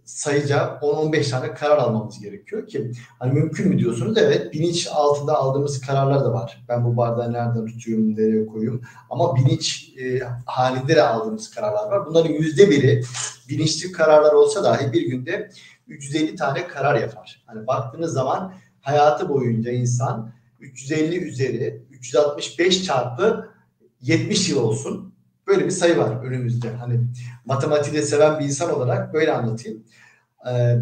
sayıca 0.09 0.79
10-15 0.81 1.29
tane 1.29 1.53
karar 1.53 1.77
almamız 1.77 2.19
gerekiyor 2.19 2.67
ki 2.67 2.91
hani 3.19 3.33
mümkün 3.33 3.67
mü 3.67 3.79
diyorsunuz? 3.79 4.17
Evet 4.17 4.53
bilinç 4.53 4.87
altında 4.87 5.37
aldığımız 5.37 5.81
kararlar 5.81 6.25
da 6.25 6.33
var. 6.33 6.63
Ben 6.69 6.85
bu 6.85 6.97
bardağı 6.97 7.33
nereden 7.33 7.65
tutuyorum, 7.65 8.15
nereye 8.15 8.45
koyuyorum? 8.45 8.81
Ama 9.09 9.35
bilinç 9.35 9.93
e, 9.97 10.19
halinde 10.45 10.95
de 10.95 11.03
aldığımız 11.03 11.49
kararlar 11.49 11.91
var. 11.91 12.05
Bunların 12.05 12.29
yüzde 12.29 12.69
biri 12.69 13.03
bilinçli 13.49 13.91
kararlar 13.91 14.33
olsa 14.33 14.63
dahi 14.63 14.93
bir 14.93 15.01
günde 15.01 15.49
350 15.87 16.35
tane 16.35 16.67
karar 16.67 17.01
yapar. 17.01 17.43
Hani 17.45 17.67
baktığınız 17.67 18.13
zaman 18.13 18.53
hayatı 18.81 19.29
boyunca 19.29 19.71
insan 19.71 20.31
350 20.59 21.17
üzeri 21.17 21.83
365 21.91 22.85
çarpı 22.85 23.49
70 24.01 24.49
yıl 24.49 24.63
olsun. 24.63 25.13
Böyle 25.49 25.65
bir 25.65 25.71
sayı 25.71 25.97
var 25.97 26.23
önümüzde. 26.23 26.69
Hani 26.71 26.99
matematiği 27.45 28.03
seven 28.03 28.39
bir 28.39 28.45
insan 28.45 28.73
olarak 28.73 29.13
böyle 29.13 29.33
anlatayım. 29.33 29.83
e, 30.51 30.75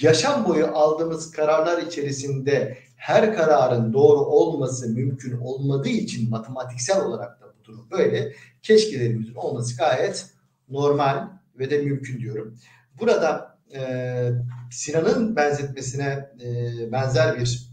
yaşam 0.00 0.44
boyu 0.44 0.66
aldığımız 0.66 1.30
kararlar 1.30 1.82
içerisinde 1.82 2.78
her 2.96 3.34
kararın 3.34 3.92
doğru 3.92 4.18
olması 4.18 4.88
mümkün 4.88 5.38
olmadığı 5.38 5.88
için 5.88 6.30
matematiksel 6.30 7.00
olarak 7.04 7.40
da 7.40 7.44
bu 7.60 7.64
durum 7.64 7.90
böyle. 7.90 8.32
Keşkelerimizin 8.62 9.34
olması 9.34 9.76
gayet 9.76 10.26
normal 10.68 11.28
ve 11.58 11.70
de 11.70 11.78
mümkün 11.78 12.20
diyorum. 12.20 12.58
Burada 13.00 13.58
e, 13.74 14.30
Sinan'ın 14.70 15.36
benzetmesine 15.36 16.30
e, 16.42 16.92
benzer 16.92 17.40
bir 17.40 17.72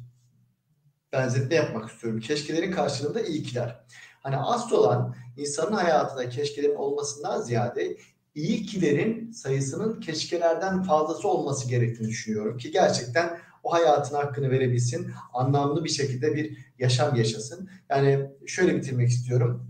benzetme 1.13 1.56
yapmak 1.56 1.89
istiyorum. 1.89 2.20
Keşkelerin 2.20 2.72
karşılığında 2.72 3.22
iyikiler. 3.22 3.79
Hani 4.20 4.38
asıl 4.38 4.76
olan 4.76 5.16
insanın 5.38 5.72
hayatında 5.72 6.30
keşkelerin 6.30 6.76
olmasından 6.76 7.42
ziyade 7.42 7.98
iyikilerin 8.36 9.32
sayısının 9.32 10.00
keşkelerden 10.00 10.84
fazlası 10.84 11.28
olması 11.28 11.70
gerektiğini 11.70 12.08
düşünüyorum 12.08 12.58
ki 12.58 12.72
gerçekten 12.72 13.40
o 13.64 13.74
hayatın 13.74 14.16
hakkını 14.16 14.52
verebilsin, 14.52 15.12
anlamlı 15.34 15.84
bir 15.84 15.90
şekilde 15.90 16.36
bir 16.36 16.58
yaşam 16.80 17.16
yaşasın. 17.16 17.70
Yani 17.90 18.30
şöyle 18.48 18.76
bitirmek 18.76 19.10
istiyorum. 19.10 19.66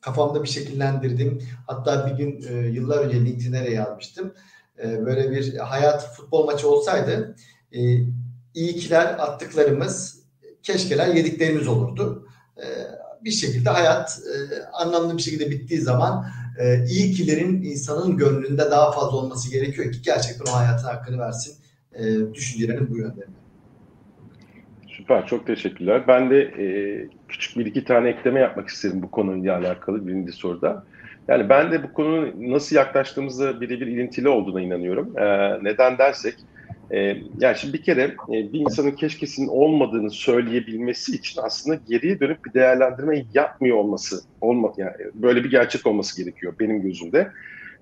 Kafamda 0.00 0.42
bir 0.42 0.48
şekillendirdim. 0.48 1.42
Hatta 1.66 2.06
bir 2.06 2.24
gün 2.24 2.44
e, 2.48 2.68
yıllar 2.68 2.98
önce 2.98 3.24
LinkedIn'e 3.24 3.70
yazmıştım. 3.70 4.34
E, 4.82 5.06
böyle 5.06 5.30
bir 5.30 5.56
hayat 5.56 6.14
futbol 6.14 6.46
maçı 6.46 6.68
olsaydı 6.68 7.36
e, 7.72 7.80
iyikiler 8.54 9.06
attıklarımız, 9.18 10.24
keşkeler 10.62 11.14
yediklerimiz 11.14 11.68
olurdu. 11.68 12.28
E, 12.56 12.64
bir 13.24 13.30
şekilde 13.30 13.70
hayat 13.70 14.18
e, 14.18 14.36
anlamlı 14.72 15.16
bir 15.16 15.22
şekilde 15.22 15.50
bittiği 15.50 15.80
zaman 15.80 16.26
e, 16.58 16.84
iyi 16.84 17.12
kilerin 17.12 17.62
insanın 17.62 18.16
gönlünde 18.16 18.70
daha 18.70 18.92
fazla 18.92 19.16
olması 19.16 19.50
gerekiyor 19.50 19.92
ki 19.92 20.02
gerçekten 20.02 20.52
o 20.52 20.56
hayatın 20.56 20.88
hakkını 20.88 21.18
versin. 21.18 21.54
E, 21.94 22.34
düşüncelerim 22.34 22.88
bu 22.90 22.98
yönde. 22.98 23.26
Süper, 24.96 25.26
çok 25.26 25.46
teşekkürler. 25.46 26.08
Ben 26.08 26.30
de 26.30 26.40
e, 26.42 26.66
küçük 27.28 27.58
bir 27.58 27.66
iki 27.66 27.84
tane 27.84 28.08
ekleme 28.08 28.40
yapmak 28.40 28.68
isterim 28.68 29.02
bu 29.02 29.10
konuyla 29.10 29.58
alakalı 29.58 30.06
birinci 30.06 30.32
soruda. 30.32 30.84
Yani 31.28 31.48
ben 31.48 31.72
de 31.72 31.82
bu 31.82 31.92
konunun 31.92 32.52
nasıl 32.52 32.76
yaklaştığımızda 32.76 33.60
birebir 33.60 33.86
ilintili 33.86 34.28
olduğuna 34.28 34.60
inanıyorum. 34.60 35.18
E, 35.18 35.58
neden 35.62 35.98
dersek, 35.98 36.34
e, 36.90 36.98
yani 37.40 37.56
şimdi 37.58 37.72
bir 37.72 37.82
kere 37.82 38.02
e, 38.02 38.52
bir 38.52 38.60
insanın 38.60 38.90
keşkesinin 38.90 39.48
olmadığını 39.48 40.10
söyleyebilmesi 40.10 41.16
için 41.16 41.40
aslında 41.44 41.80
geriye 41.88 42.20
dönüp 42.20 42.44
bir 42.44 42.52
değerlendirme 42.54 43.24
yapmıyor 43.34 43.76
olması, 43.76 44.20
olma, 44.40 44.72
yani 44.76 44.92
böyle 45.14 45.44
bir 45.44 45.50
gerçek 45.50 45.86
olması 45.86 46.22
gerekiyor 46.22 46.54
benim 46.60 46.82
gözümde. 46.82 47.30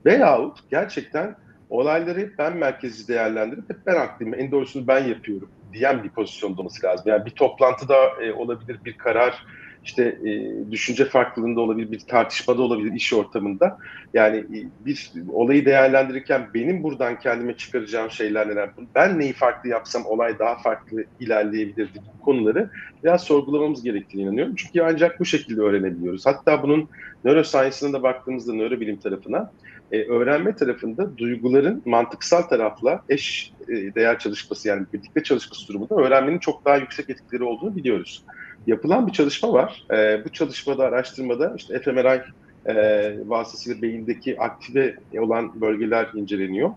Veyahut 0.07 0.71
gerçekten 0.71 1.37
olayları 1.71 2.31
ben 2.39 2.57
merkezi 2.57 3.09
değerlendirip 3.09 3.71
hep 3.71 3.87
ben 3.87 3.97
haklıyım, 3.97 4.35
en 4.35 4.51
doğrusunu 4.51 4.87
ben 4.87 5.05
yapıyorum 5.05 5.49
diyen 5.73 6.05
bir 6.05 6.09
pozisyonda 6.09 6.61
olması 6.61 6.87
lazım. 6.87 7.05
Yani 7.07 7.27
bir 7.27 7.31
toplantıda 7.31 7.97
e, 8.23 8.33
olabilir, 8.33 8.79
bir 8.85 8.99
karar 8.99 9.47
işte 9.85 10.03
e, 10.03 10.31
düşünce 10.71 11.05
farklılığında 11.05 11.61
olabilir, 11.61 11.93
bir 11.93 12.01
tartışmada 12.01 12.63
olabilir 12.63 12.93
iş 12.93 13.13
ortamında. 13.13 13.79
Yani 14.15 14.37
e, 14.37 14.87
bir 14.87 15.13
olayı 15.33 15.65
değerlendirirken 15.65 16.49
benim 16.55 16.83
buradan 16.83 17.19
kendime 17.19 17.57
çıkaracağım 17.57 18.11
şeyler 18.11 18.49
neler? 18.49 18.71
Ben 18.95 19.19
neyi 19.19 19.33
farklı 19.33 19.69
yapsam 19.69 20.07
olay 20.07 20.39
daha 20.39 20.59
farklı 20.59 21.05
ilerleyebilirdi 21.21 22.03
konuları 22.23 22.71
biraz 23.05 23.25
sorgulamamız 23.25 23.83
gerektiğini 23.83 24.23
inanıyorum. 24.23 24.55
Çünkü 24.57 24.83
ancak 24.83 25.21
bu 25.21 25.25
şekilde 25.25 25.61
öğrenebiliyoruz. 25.61 26.27
Hatta 26.27 26.63
bunun 26.63 26.89
neuroscience'ına 27.25 27.93
da 27.93 28.03
baktığımızda 28.03 28.55
nörobilim 28.55 28.97
tarafına 28.97 29.53
e, 29.93 30.05
öğrenme 30.05 30.57
tarafında 30.57 31.19
duyguların 31.19 31.83
mantıksal 31.85 32.43
tarafla 32.43 33.03
eş 33.09 33.53
e, 33.69 33.95
değer 33.95 34.19
çalışması 34.19 34.69
yani 34.69 34.87
birlikte 34.93 35.23
çalışması 35.23 35.69
durumunda 35.69 35.95
öğrenmenin 35.95 36.39
çok 36.39 36.65
daha 36.65 36.77
yüksek 36.77 37.11
etkileri 37.11 37.45
olduğunu 37.45 37.77
biliyoruz 37.77 38.25
yapılan 38.67 39.07
bir 39.07 39.13
çalışma 39.13 39.53
var. 39.53 39.85
E, 39.93 40.25
bu 40.25 40.29
çalışmada, 40.29 40.85
araştırmada 40.85 41.55
işte 41.57 41.79
fMRI 41.79 42.21
e, 42.67 43.15
vasıtasıyla 43.27 43.83
beyindeki 43.83 44.41
aktive 44.41 44.97
olan 45.19 45.61
bölgeler 45.61 46.09
inceleniyor. 46.15 46.71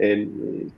E, 0.00 0.26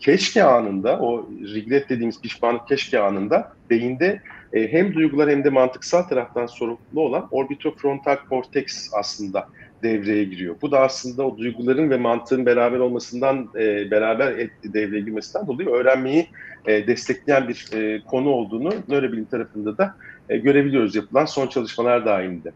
keşke 0.00 0.44
anında, 0.44 1.00
o 1.00 1.28
regret 1.54 1.88
dediğimiz 1.88 2.20
pişmanlık 2.20 2.68
keşke 2.68 3.00
anında 3.00 3.52
beyinde 3.70 4.20
e, 4.52 4.72
hem 4.72 4.94
duygular 4.94 5.30
hem 5.30 5.44
de 5.44 5.50
mantıksal 5.50 6.02
taraftan 6.02 6.46
sorumlu 6.46 7.00
olan 7.00 7.28
orbitofrontal 7.30 8.16
korteks 8.28 8.88
aslında 8.92 9.48
devreye 9.82 10.24
giriyor. 10.24 10.56
Bu 10.62 10.70
da 10.70 10.80
aslında 10.80 11.26
o 11.26 11.38
duyguların 11.38 11.90
ve 11.90 11.96
mantığın 11.96 12.46
beraber 12.46 12.78
olmasından, 12.78 13.48
e, 13.54 13.90
beraber 13.90 14.32
et, 14.32 14.50
devreye 14.64 15.00
girmesinden 15.00 15.46
dolayı 15.46 15.68
öğrenmeyi 15.68 16.26
e, 16.66 16.86
destekleyen 16.86 17.48
bir 17.48 17.68
e, 17.72 18.02
konu 18.04 18.28
olduğunu 18.28 18.74
nörobilim 18.88 19.24
tarafında 19.24 19.78
da 19.78 19.94
e, 20.28 20.38
görebiliyoruz 20.38 20.94
yapılan 20.94 21.24
son 21.24 21.46
çalışmalar 21.46 22.06
dahilinde. 22.06 22.52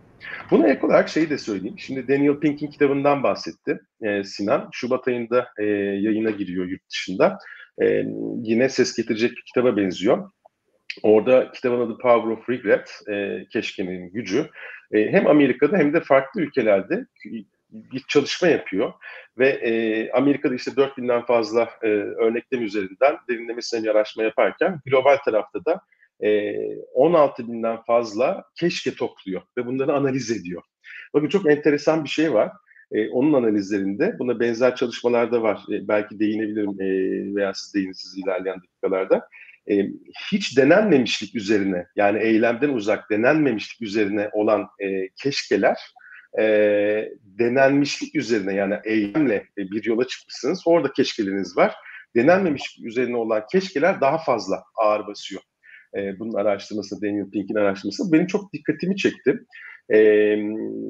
Buna 0.50 0.68
ek 0.68 0.86
olarak 0.86 1.08
şeyi 1.08 1.30
de 1.30 1.38
söyleyeyim. 1.38 1.78
Şimdi 1.78 2.08
Daniel 2.08 2.40
Pink'in 2.40 2.70
kitabından 2.70 3.22
bahsetti 3.22 3.80
e, 4.02 4.24
Sinan. 4.24 4.68
Şubat 4.72 5.08
ayında 5.08 5.48
e, 5.58 5.64
yayına 5.74 6.30
giriyor 6.30 6.66
yurt 6.66 6.90
dışında. 6.90 7.38
Yine 8.42 8.68
ses 8.68 8.96
getirecek 8.96 9.30
bir 9.30 9.42
kitaba 9.46 9.76
benziyor. 9.76 10.30
Orada 11.02 11.52
kitabın 11.52 11.80
adı 11.80 11.98
Power 11.98 12.30
of 12.30 12.50
Regret, 12.50 12.90
e, 13.10 13.46
keşkenin 13.52 14.12
gücü. 14.12 14.46
Hem 14.92 15.26
Amerika'da 15.26 15.76
hem 15.76 15.94
de 15.94 16.00
farklı 16.00 16.40
ülkelerde 16.40 17.06
bir 17.70 18.04
çalışma 18.08 18.48
yapıyor 18.48 18.92
ve 19.38 19.48
e, 19.48 20.10
Amerika'da 20.12 20.54
işte 20.54 20.70
4000'den 20.70 21.26
fazla 21.26 21.70
e, 21.82 21.86
örneklem 21.88 22.62
üzerinden 22.62 23.16
derinlemesine 23.28 23.82
bir 23.82 23.88
araştırma 23.88 24.24
yaparken 24.24 24.80
global 24.86 25.16
tarafta 25.16 25.64
da 25.64 25.80
16 26.94 27.48
binden 27.48 27.82
fazla 27.82 28.44
keşke 28.54 28.94
topluyor 28.94 29.42
ve 29.56 29.66
bunları 29.66 29.92
analiz 29.92 30.30
ediyor. 30.30 30.62
Bakın 31.14 31.28
çok 31.28 31.50
enteresan 31.50 32.04
bir 32.04 32.08
şey 32.08 32.34
var. 32.34 32.52
E, 32.92 33.08
onun 33.08 33.32
analizlerinde 33.32 34.16
buna 34.18 34.40
benzer 34.40 34.76
çalışmalar 34.76 35.32
da 35.32 35.42
var. 35.42 35.60
E, 35.72 35.88
belki 35.88 36.20
değinebilirim 36.20 36.80
e, 36.80 36.86
veya 37.36 37.54
siz 37.54 37.74
değinirsiniz 37.74 38.24
ilerleyen 38.24 38.60
dakikalarda. 38.62 39.28
E, 39.70 39.86
hiç 40.32 40.58
denenmemişlik 40.58 41.34
üzerine 41.34 41.86
yani 41.96 42.18
eylemden 42.18 42.68
uzak 42.68 43.10
denenmemişlik 43.10 43.82
üzerine 43.82 44.28
olan 44.32 44.68
e, 44.80 45.08
keşkeler 45.08 45.78
e, 46.38 46.44
denenmişlik 47.22 48.14
üzerine 48.14 48.54
yani 48.54 48.74
eylemle 48.84 49.34
e, 49.34 49.70
bir 49.70 49.84
yola 49.84 50.06
çıkmışsınız. 50.06 50.62
Orada 50.66 50.92
keşkeleriniz 50.92 51.56
var. 51.56 51.74
Denenmemişlik 52.16 52.86
üzerine 52.86 53.16
olan 53.16 53.44
keşkeler 53.52 54.00
daha 54.00 54.18
fazla 54.18 54.64
ağır 54.76 55.06
basıyor 55.06 55.42
e, 55.96 56.18
bunun 56.18 56.34
araştırması, 56.34 57.02
Daniel 57.02 57.30
Pink'in 57.30 57.54
araştırması 57.54 58.12
benim 58.12 58.26
çok 58.26 58.52
dikkatimi 58.52 58.96
çekti. 58.96 59.40
E, 59.92 60.36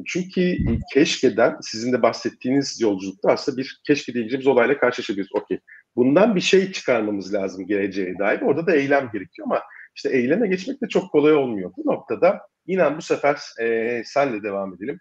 çünkü 0.07 0.57
keşkeden 0.93 1.57
sizin 1.61 1.93
de 1.93 2.03
bahsettiğiniz 2.03 2.81
yolculukta 2.81 3.33
aslında 3.33 3.59
bir 3.59 3.81
keşke 3.87 4.15
diyeceğimiz 4.15 4.47
olayla 4.47 4.79
karşılaşabiliriz. 4.79 5.29
Okey. 5.35 5.59
Bundan 5.97 6.37
bir 6.37 6.41
şey 6.41 6.73
çıkarmamız 6.73 7.35
lazım 7.35 7.67
geleceğe 7.67 8.19
dair. 8.19 8.41
Orada 8.41 8.67
da 8.67 8.77
eylem 8.77 9.11
gerekiyor 9.13 9.47
ama 9.47 9.63
işte 9.97 10.11
eyleme 10.11 10.49
geçmek 10.49 10.83
de 10.83 10.89
çok 10.89 11.13
kolay 11.13 11.35
olmuyor. 11.35 11.73
Bu 11.77 11.93
noktada 11.93 12.41
inan 12.67 12.97
bu 12.97 13.03
sefer 13.03 13.39
e, 13.61 14.03
senle 14.05 14.43
devam 14.43 14.75
edelim. 14.75 15.01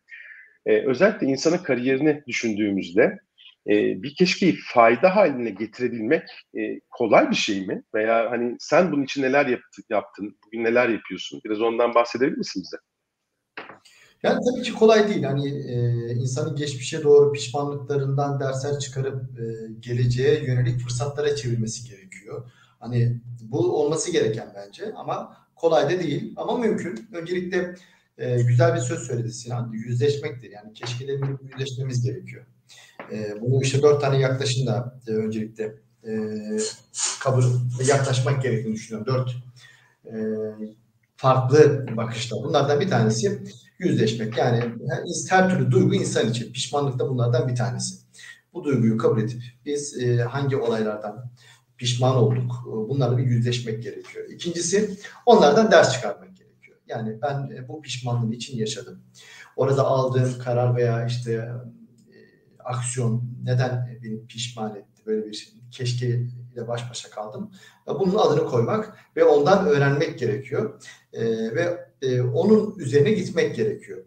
E, 0.66 0.86
özellikle 0.86 1.28
insanın 1.28 1.58
kariyerini 1.58 2.24
düşündüğümüzde 2.28 3.20
e, 3.70 4.04
bir 4.04 4.16
keşkeyi 4.16 4.58
fayda 4.74 5.16
haline 5.16 5.50
getirebilmek 5.50 6.24
e, 6.58 6.80
kolay 6.90 7.30
bir 7.30 7.36
şey 7.36 7.68
mi? 7.68 7.84
Veya 7.96 8.32
hani 8.32 8.56
sen 8.60 8.92
bunun 8.92 9.04
için 9.04 9.22
neler 9.22 9.60
yaptın, 9.90 10.38
bugün 10.46 10.64
neler 10.64 10.90
yapıyorsun? 10.90 11.42
Biraz 11.46 11.62
ondan 11.62 11.96
bahsedebilir 11.96 12.38
misin 12.38 12.64
bize? 12.66 12.78
Yani 14.24 14.40
tabii 14.52 14.64
ki 14.64 14.74
kolay 14.74 15.10
değil. 15.10 15.24
Hani 15.24 15.50
e, 15.50 16.12
insanın 16.14 16.56
geçmişe 16.56 17.04
doğru 17.04 17.32
pişmanlıklarından 17.32 18.40
dersler 18.40 18.80
çıkarıp 18.80 19.40
e, 19.40 19.44
geleceğe 19.80 20.46
yönelik 20.46 20.80
fırsatlara 20.80 21.36
çevirmesi 21.36 21.90
gerekiyor. 21.90 22.52
Hani 22.80 23.22
bu 23.42 23.82
olması 23.82 24.12
gereken 24.12 24.54
bence 24.56 24.94
ama 24.96 25.38
kolay 25.56 25.86
da 25.86 26.00
değil 26.00 26.34
ama 26.38 26.58
mümkün. 26.58 27.10
Öncelikle 27.14 27.76
e, 28.18 28.42
güzel 28.42 28.76
bir 28.76 28.80
söz 28.80 29.00
söyledi 29.00 29.32
Sinan. 29.32 29.72
Yüzleşmektir. 29.72 30.52
Yani 30.52 30.74
keşkelerini 30.74 31.38
yüzleşmemiz 31.44 32.06
gerekiyor. 32.06 32.46
E, 33.12 33.42
bunu 33.42 33.62
işte 33.62 33.82
dört 33.82 34.02
tane 34.02 34.20
yaklaşımla 34.20 35.00
e, 35.08 35.12
öncelikle 35.12 35.74
e, 36.08 36.12
kabul 37.20 37.44
yaklaşmak 37.88 38.44
gerektiğini 38.44 38.76
düşünüyorum. 38.76 39.14
Dört 39.14 39.36
e, 40.06 40.16
farklı 41.16 41.86
bakışta. 41.98 42.36
Bunlardan 42.36 42.80
bir 42.80 42.90
tanesi 42.90 43.42
yüzleşmek. 43.80 44.38
Yani 44.38 44.64
her, 45.30 45.50
türlü 45.50 45.72
duygu 45.72 45.96
insan 45.96 46.30
için. 46.30 46.54
Pişmanlık 46.54 47.00
da 47.00 47.10
bunlardan 47.10 47.48
bir 47.48 47.56
tanesi. 47.56 47.96
Bu 48.54 48.64
duyguyu 48.64 48.98
kabul 48.98 49.22
edip 49.22 49.42
biz 49.66 50.04
e, 50.04 50.18
hangi 50.18 50.58
olaylardan 50.58 51.32
pişman 51.78 52.16
olduk 52.16 52.52
bunlarla 52.66 53.18
bir 53.18 53.24
yüzleşmek 53.24 53.84
gerekiyor. 53.84 54.30
İkincisi 54.30 54.98
onlardan 55.26 55.72
ders 55.72 55.94
çıkarmak 55.94 56.38
gerekiyor. 56.38 56.78
Yani 56.88 57.22
ben 57.22 57.50
e, 57.56 57.68
bu 57.68 57.82
pişmanlığın 57.82 58.32
için 58.32 58.58
yaşadım. 58.58 59.00
Orada 59.56 59.84
aldığım 59.84 60.40
karar 60.40 60.76
veya 60.76 61.06
işte 61.06 61.52
aksiyon 62.68 63.24
neden 63.44 64.00
beni 64.04 64.28
pişman 64.28 64.76
etti 64.76 65.04
böyle 65.06 65.26
bir 65.26 65.54
keşke 65.72 66.08
ile 66.54 66.68
baş 66.68 66.90
başa 66.90 67.10
kaldım. 67.10 67.52
Bunun 67.88 68.16
adını 68.16 68.46
koymak 68.46 68.98
ve 69.16 69.24
ondan 69.24 69.68
öğrenmek 69.68 70.20
gerekiyor. 70.20 70.82
E, 71.14 71.26
ve 71.56 71.88
e, 72.02 72.22
onun 72.22 72.80
üzerine 72.80 73.12
gitmek 73.12 73.56
gerekiyor. 73.56 74.06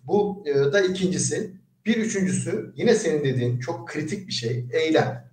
Bu 0.00 0.44
e, 0.46 0.54
da 0.54 0.80
ikincisi. 0.80 1.62
Bir 1.86 1.96
üçüncüsü 1.96 2.72
yine 2.76 2.94
senin 2.94 3.24
dediğin 3.24 3.58
çok 3.58 3.88
kritik 3.88 4.28
bir 4.28 4.32
şey 4.32 4.66
eylem. 4.72 5.30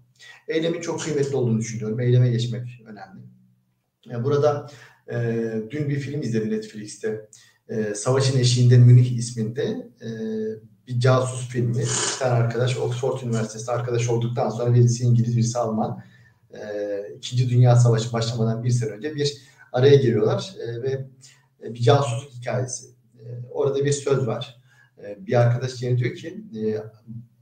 Eylemin 0.48 0.81
çok 0.81 1.01
kıymetli 1.01 1.36
olduğunu 1.36 1.59
düşünüyorum. 1.59 2.00
Eyleme 2.00 2.29
geçmek 2.29 2.83
önemli. 2.86 3.21
Yani 4.05 4.24
burada 4.24 4.69
e, 5.12 5.17
dün 5.69 5.89
bir 5.89 6.00
film 6.00 6.21
izledim 6.21 6.51
Netflix'te. 6.51 7.29
E, 7.69 7.93
Savaşın 7.95 8.39
Eşiğinde 8.39 8.77
Münih 8.77 9.17
isminde 9.17 9.89
e, 10.01 10.09
bir 10.89 11.00
casus 11.00 11.50
filmi. 11.50 11.75
Bir 11.75 12.19
tane 12.19 12.34
arkadaş 12.34 12.77
Oxford 12.77 13.22
Üniversitesi'nde 13.22 13.72
arkadaş 13.72 14.10
olduktan 14.10 14.50
sonra 14.50 14.74
birisi 14.74 15.03
İngiliz, 15.03 15.38
birisi 15.38 15.60
Alman. 15.60 16.03
E, 16.53 16.60
İkinci 17.17 17.50
Dünya 17.50 17.75
Savaşı 17.75 18.13
başlamadan 18.13 18.63
bir 18.63 18.69
sene 18.69 18.89
önce 18.89 19.15
bir 19.15 19.38
araya 19.72 19.96
giriyorlar 19.96 20.55
e, 20.60 20.84
ve 20.84 21.05
bir 21.63 21.79
casusluk 21.81 22.31
hikayesi. 22.31 22.88
E, 23.19 23.24
orada 23.51 23.86
bir 23.86 23.91
söz 23.91 24.27
var. 24.27 24.62
E, 25.03 25.27
bir 25.27 25.41
arkadaş 25.41 25.81
yine 25.81 25.98
diyor 25.98 26.15
ki 26.15 26.43
e, 26.55 26.62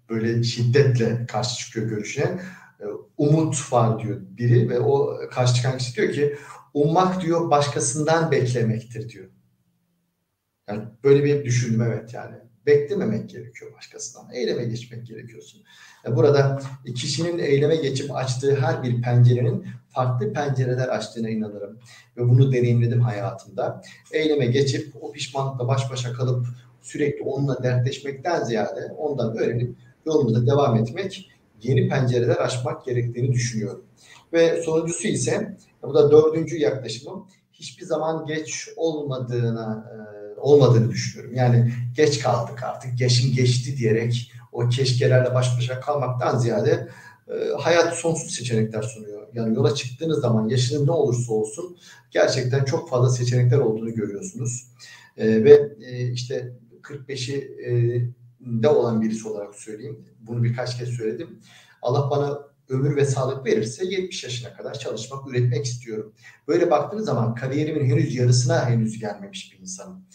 böyle 0.10 0.44
şiddetle 0.44 1.26
karşı 1.26 1.58
çıkıyor 1.58 1.88
görüşüne. 1.90 2.42
E, 2.80 2.86
umut 3.18 3.74
var 3.74 4.04
diyor 4.04 4.22
biri 4.22 4.70
ve 4.70 4.80
o 4.80 5.20
karşı 5.32 5.54
çıkan 5.54 5.78
kişi 5.78 5.96
diyor 5.96 6.14
ki 6.14 6.38
ummak 6.74 7.22
diyor 7.22 7.52
başkasından 7.52 8.32
beklemektir 8.32 9.10
diyor. 9.10 9.30
Yani 10.70 10.84
böyle 11.04 11.24
bir 11.24 11.46
düşündüm 11.46 11.82
evet 11.82 12.14
yani. 12.14 12.47
Beklememek 12.68 13.30
gerekiyor 13.30 13.74
başkasından. 13.78 14.34
Eyleme 14.34 14.64
geçmek 14.66 15.08
gerekiyorsun. 15.08 15.62
Yani 16.06 16.16
burada 16.16 16.60
kişinin 16.96 17.40
eyleme 17.40 17.76
geçip 17.76 18.16
açtığı 18.16 18.56
her 18.56 18.84
bir 18.84 19.02
pencerenin 19.02 19.66
farklı 19.90 20.34
pencereler 20.34 20.88
açtığına 20.88 21.30
inanırım. 21.30 21.80
Ve 22.18 22.30
bunu 22.30 22.52
deneyimledim 22.52 23.02
hayatımda. 23.02 23.82
Eyleme 24.12 24.46
geçip 24.46 24.96
o 25.02 25.12
pişmanlıkla 25.12 25.68
baş 25.68 25.92
başa 25.92 26.14
kalıp 26.14 26.46
sürekli 26.82 27.24
onunla 27.24 27.64
dertleşmekten 27.64 28.44
ziyade 28.44 28.94
ondan 28.98 29.38
öğrenip 29.38 29.76
yolumuza 30.06 30.46
devam 30.46 30.76
etmek, 30.76 31.30
yeni 31.62 31.90
pencereler 31.90 32.36
açmak 32.36 32.86
gerektiğini 32.86 33.34
düşünüyorum. 33.34 33.86
Ve 34.34 34.62
sonuncusu 34.62 35.08
ise 35.08 35.58
bu 35.84 35.94
da 35.94 36.12
dördüncü 36.12 36.58
yaklaşımım 36.58 37.28
hiçbir 37.54 37.86
zaman 37.86 38.26
geç 38.26 38.70
olmadığına 38.76 39.92
e, 39.94 40.27
olmadığını 40.38 40.92
düşünüyorum. 40.92 41.36
Yani 41.36 41.74
geç 41.96 42.20
kaldık 42.20 42.64
artık, 42.64 42.98
geçin 42.98 43.36
geçti 43.36 43.78
diyerek 43.78 44.32
o 44.52 44.70
keşkelerle 44.70 45.34
baş 45.34 45.58
başa 45.58 45.80
kalmaktan 45.80 46.38
ziyade 46.38 46.90
e, 47.28 47.34
hayat 47.60 47.96
sonsuz 47.96 48.32
seçenekler 48.32 48.82
sunuyor. 48.82 49.28
Yani 49.34 49.56
yola 49.56 49.76
çıktığınız 49.76 50.22
zaman 50.22 50.48
yaşınız 50.48 50.86
ne 50.86 50.92
olursa 50.92 51.34
olsun 51.34 51.78
gerçekten 52.12 52.66
çok 52.66 52.90
fazla 52.90 53.10
seçenekler 53.10 53.58
olduğunu 53.58 53.94
görüyorsunuz. 53.94 54.68
E, 55.18 55.44
ve 55.44 55.70
e, 55.86 56.12
işte 56.12 56.54
45'i 56.82 57.38
e, 57.66 57.72
de 58.64 58.68
olan 58.68 59.02
birisi 59.02 59.28
olarak 59.28 59.56
söyleyeyim. 59.56 60.06
Bunu 60.20 60.44
birkaç 60.44 60.78
kez 60.78 60.90
söyledim. 60.90 61.40
Allah 61.82 62.10
bana 62.10 62.40
ömür 62.70 62.96
ve 62.96 63.06
sağlık 63.06 63.46
verirse 63.46 63.86
70 63.86 64.24
yaşına 64.24 64.54
kadar 64.54 64.74
çalışmak, 64.74 65.28
üretmek 65.28 65.66
istiyorum. 65.66 66.14
Böyle 66.48 66.72
baktığınız 66.72 67.06
zaman 67.06 67.36
kariyerimin 67.36 67.86
henüz 67.86 68.16
yarısına 68.16 68.70
henüz 68.70 69.00
gelmemiş 69.00 69.54
bir 69.54 69.60
insanım. 69.60 70.06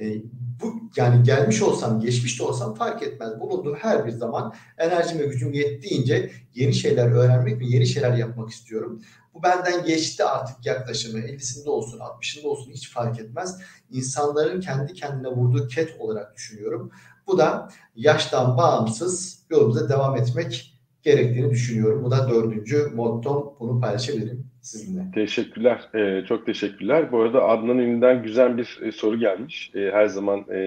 E, 0.00 0.22
bu 0.62 0.74
yani 0.96 1.22
gelmiş 1.22 1.62
olsam, 1.62 2.00
geçmiş 2.00 2.40
de 2.40 2.42
olsam 2.42 2.74
fark 2.74 3.02
etmez. 3.02 3.40
Bulunduğum 3.40 3.74
her 3.74 4.06
bir 4.06 4.10
zaman 4.10 4.54
enerjim 4.78 5.18
ve 5.18 5.26
gücüm 5.26 5.52
yettiğince 5.52 6.30
yeni 6.54 6.74
şeyler 6.74 7.10
öğrenmek 7.10 7.60
ve 7.60 7.64
yeni 7.66 7.86
şeyler 7.86 8.16
yapmak 8.16 8.50
istiyorum. 8.50 9.02
Bu 9.34 9.42
benden 9.42 9.84
geçti 9.84 10.24
artık 10.24 10.66
yaklaşımı. 10.66 11.18
50'sinde 11.18 11.68
olsun, 11.68 11.98
60'ında 11.98 12.46
olsun 12.46 12.72
hiç 12.72 12.90
fark 12.90 13.20
etmez. 13.20 13.60
İnsanların 13.90 14.60
kendi 14.60 14.94
kendine 14.94 15.28
vurduğu 15.28 15.68
ket 15.68 16.00
olarak 16.00 16.36
düşünüyorum. 16.36 16.90
Bu 17.26 17.38
da 17.38 17.68
yaştan 17.96 18.56
bağımsız 18.56 19.42
yolumuza 19.50 19.88
devam 19.88 20.16
etmek 20.16 20.74
gerektiğini 21.02 21.50
düşünüyorum. 21.50 22.04
Bu 22.04 22.10
da 22.10 22.28
dördüncü 22.28 22.86
mottom. 22.94 23.54
Bunu 23.60 23.80
paylaşabilirim 23.80 24.51
sizinle. 24.62 25.02
Teşekkürler. 25.14 25.80
Ee, 25.94 26.24
çok 26.28 26.46
teşekkürler. 26.46 27.12
Bu 27.12 27.20
arada 27.20 27.48
Adnan 27.48 27.78
Ünlü'den 27.78 28.22
güzel 28.22 28.56
bir 28.56 28.80
e, 28.82 28.92
soru 28.92 29.18
gelmiş. 29.18 29.70
E, 29.74 29.90
her 29.92 30.06
zaman 30.06 30.40
e, 30.40 30.58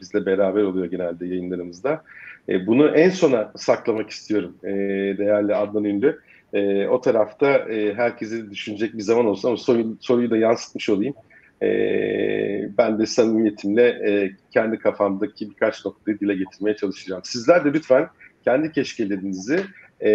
bizle 0.00 0.26
beraber 0.26 0.62
oluyor 0.62 0.86
genelde 0.86 1.26
yayınlarımızda. 1.26 2.02
E, 2.48 2.66
bunu 2.66 2.88
en 2.88 3.10
sona 3.10 3.52
saklamak 3.56 4.10
istiyorum 4.10 4.56
e, 4.64 4.68
değerli 5.18 5.54
Adnan 5.54 5.84
Ünlü. 5.84 6.20
E, 6.52 6.86
o 6.86 7.00
tarafta 7.00 7.50
e, 7.50 7.94
herkesi 7.94 8.50
düşünecek 8.50 8.94
bir 8.94 9.02
zaman 9.02 9.26
olsun 9.26 9.48
ama 9.48 9.56
soruyu, 9.56 9.96
soruyu 10.00 10.30
da 10.30 10.36
yansıtmış 10.36 10.88
olayım. 10.88 11.14
E, 11.62 11.68
ben 12.78 12.98
de 12.98 13.06
samimiyetimle 13.06 13.88
e, 13.88 14.32
kendi 14.50 14.78
kafamdaki 14.78 15.50
birkaç 15.50 15.84
noktayı 15.84 16.20
dile 16.20 16.34
getirmeye 16.34 16.76
çalışacağım. 16.76 17.22
Sizler 17.24 17.64
de 17.64 17.72
lütfen 17.72 18.08
kendi 18.44 18.72
keşkelerinizi 18.72 19.60
e, 20.00 20.10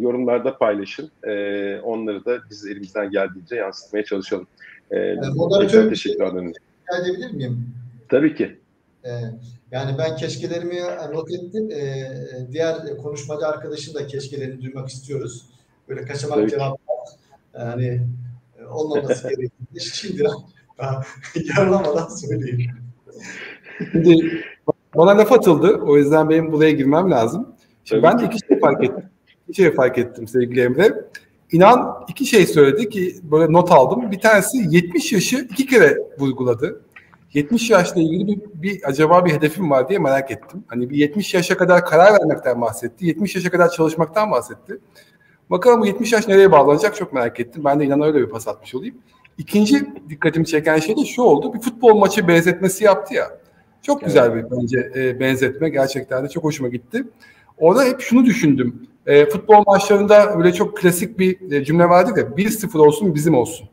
yorumlarda 0.00 0.58
paylaşın. 0.58 1.10
E, 1.22 1.32
onları 1.80 2.24
da 2.24 2.38
biz 2.50 2.66
elimizden 2.66 3.10
geldiğince 3.10 3.56
yansıtmaya 3.56 4.04
çalışalım. 4.04 4.46
E, 4.90 5.14
Moderatör 5.34 5.90
teşekkür 5.90 6.24
ederim. 6.24 6.52
Edebilir 7.02 7.30
miyim? 7.30 7.74
Tabii 8.08 8.34
ki. 8.34 8.58
E, 9.04 9.10
yani 9.70 9.98
ben 9.98 10.16
keşkelerimi 10.16 10.80
not 11.12 11.30
ettim. 11.30 11.70
E, 11.70 12.10
diğer 12.52 12.96
konuşmacı 13.02 13.46
arkadaşın 13.46 13.94
da 13.94 14.06
keşkelerini 14.06 14.62
duymak 14.62 14.88
istiyoruz. 14.88 15.44
Böyle 15.88 16.04
kaçamak 16.04 16.50
cevaplar 16.50 16.78
yani 17.58 18.00
e, 18.58 18.64
olmaması 18.64 19.28
gerektiğini 19.28 19.80
şimdiden 19.80 20.32
yarlamadan 21.58 22.08
söyleyeyim. 22.08 22.70
Şimdi 23.92 24.44
bana 24.96 25.18
laf 25.18 25.32
atıldı. 25.32 25.76
O 25.76 25.96
yüzden 25.96 26.30
benim 26.30 26.52
buraya 26.52 26.70
girmem 26.70 27.10
lazım. 27.10 27.54
Şimdi 27.84 28.02
ben 28.02 28.18
de 28.18 28.24
iki 28.24 28.46
şey 28.48 28.60
fark 28.60 28.84
ettim. 28.84 29.07
İki 29.48 29.62
şey 29.62 29.74
fark 29.74 29.98
ettim 29.98 30.28
sevgili 30.28 30.60
Emre. 30.60 30.94
İnan 31.52 32.04
iki 32.08 32.26
şey 32.26 32.46
söyledi 32.46 32.88
ki 32.88 33.16
böyle 33.22 33.52
not 33.52 33.72
aldım. 33.72 34.10
Bir 34.10 34.20
tanesi 34.20 34.58
70 34.70 35.12
yaşı 35.12 35.36
iki 35.36 35.66
kere 35.66 35.98
vurguladı. 36.18 36.80
70 37.34 37.70
yaşla 37.70 38.00
ilgili 38.00 38.26
bir, 38.26 38.40
bir 38.62 38.80
acaba 38.84 39.24
bir 39.24 39.32
hedefim 39.32 39.70
var 39.70 39.88
diye 39.88 39.98
merak 39.98 40.30
ettim. 40.30 40.64
Hani 40.66 40.90
bir 40.90 40.96
70 40.96 41.34
yaşa 41.34 41.56
kadar 41.56 41.84
karar 41.84 42.12
vermekten 42.12 42.60
bahsetti. 42.60 43.06
70 43.06 43.34
yaşa 43.36 43.50
kadar 43.50 43.70
çalışmaktan 43.70 44.30
bahsetti. 44.30 44.78
Bakalım 45.50 45.80
bu 45.80 45.86
70 45.86 46.12
yaş 46.12 46.28
nereye 46.28 46.52
bağlanacak 46.52 46.96
çok 46.96 47.12
merak 47.12 47.40
ettim. 47.40 47.64
Ben 47.64 47.80
de 47.80 47.84
inan 47.84 48.02
öyle 48.02 48.20
bir 48.20 48.26
pas 48.26 48.48
atmış 48.48 48.74
olayım. 48.74 48.94
İkinci 49.38 49.86
dikkatimi 50.08 50.46
çeken 50.46 50.78
şey 50.78 50.96
de 50.96 51.04
şu 51.04 51.22
oldu. 51.22 51.54
Bir 51.54 51.60
futbol 51.60 51.98
maçı 51.98 52.28
benzetmesi 52.28 52.84
yaptı 52.84 53.14
ya. 53.14 53.38
Çok 53.82 54.04
güzel 54.04 54.34
bir 54.34 54.50
bence 54.50 54.92
e, 54.96 55.20
benzetme. 55.20 55.68
Gerçekten 55.68 56.24
de 56.24 56.28
çok 56.28 56.44
hoşuma 56.44 56.68
gitti. 56.68 57.04
Orada 57.60 57.84
hep 57.84 58.00
şunu 58.00 58.24
düşündüm. 58.24 58.88
E, 59.06 59.26
futbol 59.26 59.62
maçlarında 59.66 60.38
böyle 60.38 60.52
çok 60.52 60.76
klasik 60.76 61.18
bir 61.18 61.52
e, 61.52 61.64
cümle 61.64 61.88
vardı 61.88 62.12
ya 62.16 62.24
1-0 62.24 62.78
olsun 62.78 63.14
bizim 63.14 63.34
olsun. 63.34 63.68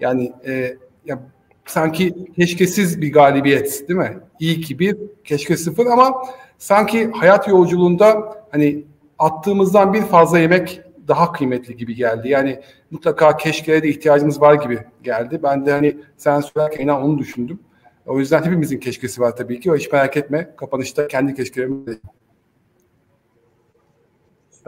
Yani 0.00 0.32
e, 0.46 0.76
ya, 1.04 1.18
sanki 1.66 2.14
keşkesiz 2.36 3.00
bir 3.00 3.12
galibiyet 3.12 3.88
değil 3.88 4.00
mi? 4.00 4.18
İyi 4.40 4.60
ki 4.60 4.78
bir, 4.78 4.96
keşke 5.24 5.56
sıfır 5.56 5.86
ama 5.86 6.12
sanki 6.58 7.10
hayat 7.10 7.48
yolculuğunda 7.48 8.36
hani 8.50 8.84
attığımızdan 9.18 9.92
bir 9.92 10.02
fazla 10.02 10.38
yemek 10.38 10.80
daha 11.08 11.32
kıymetli 11.32 11.76
gibi 11.76 11.94
geldi. 11.94 12.28
Yani 12.28 12.60
mutlaka 12.90 13.36
keşkeye 13.36 13.82
de 13.82 13.88
ihtiyacımız 13.88 14.40
var 14.40 14.54
gibi 14.54 14.78
geldi. 15.02 15.40
Ben 15.42 15.66
de 15.66 15.72
hani 15.72 15.96
sen 16.16 16.40
söylerken 16.40 16.84
inan 16.84 17.02
onu 17.02 17.18
düşündüm. 17.18 17.58
O 18.06 18.18
yüzden 18.18 18.42
hepimizin 18.42 18.78
keşkesi 18.78 19.20
var 19.20 19.36
tabii 19.36 19.60
ki. 19.60 19.72
O 19.72 19.76
hiç 19.76 19.92
merak 19.92 20.16
etme. 20.16 20.50
Kapanışta 20.56 21.08
kendi 21.08 21.34
keşkelerimi 21.34 21.98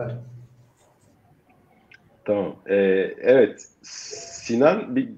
Süper. 0.00 0.16
Tamam. 2.24 2.56
Ee, 2.68 2.76
evet. 3.20 3.66
Sinan 3.82 4.96
bir 4.96 5.08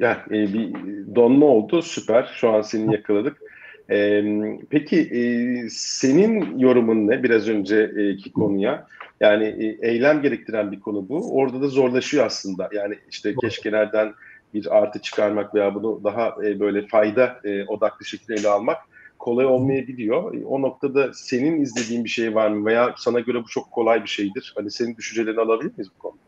yani 0.00 0.18
e, 0.30 0.52
bir 0.52 0.74
donma 1.14 1.46
oldu. 1.46 1.82
Süper. 1.82 2.32
Şu 2.36 2.50
an 2.50 2.62
seni 2.62 2.92
yakaladık. 2.94 3.42
Ee, 3.90 4.24
peki 4.70 5.00
e, 5.00 5.22
senin 5.70 6.58
yorumun 6.58 7.08
ne 7.08 7.22
biraz 7.22 7.48
önceki 7.48 8.32
konuya? 8.32 8.86
Yani 9.20 9.44
e, 9.44 9.88
eylem 9.88 10.22
gerektiren 10.22 10.72
bir 10.72 10.80
konu 10.80 11.08
bu. 11.08 11.36
Orada 11.36 11.60
da 11.60 11.68
zorlaşıyor 11.68 12.26
aslında. 12.26 12.68
Yani 12.72 12.98
işte 13.10 13.34
keşkelerden 13.40 14.12
bir 14.54 14.76
artı 14.76 14.98
çıkarmak 15.02 15.54
veya 15.54 15.74
bunu 15.74 16.04
daha 16.04 16.36
e, 16.44 16.60
böyle 16.60 16.86
fayda 16.86 17.40
e, 17.44 17.64
odaklı 17.64 18.06
şekilde 18.06 18.34
ele 18.34 18.48
almak 18.48 18.78
kolay 19.22 19.46
olmayabiliyor. 19.46 20.34
O 20.48 20.62
noktada 20.62 21.10
senin 21.14 21.60
izlediğin 21.60 22.04
bir 22.04 22.08
şey 22.08 22.34
var 22.34 22.48
mı? 22.48 22.66
Veya 22.66 22.94
sana 22.98 23.20
göre 23.20 23.38
bu 23.44 23.48
çok 23.48 23.70
kolay 23.70 24.02
bir 24.02 24.08
şeydir. 24.08 24.52
Hani 24.56 24.70
senin 24.70 24.96
düşüncelerini 24.96 25.40
alabilir 25.40 25.72
miyiz 25.76 25.88
bu 25.98 26.02
konuda? 26.02 26.18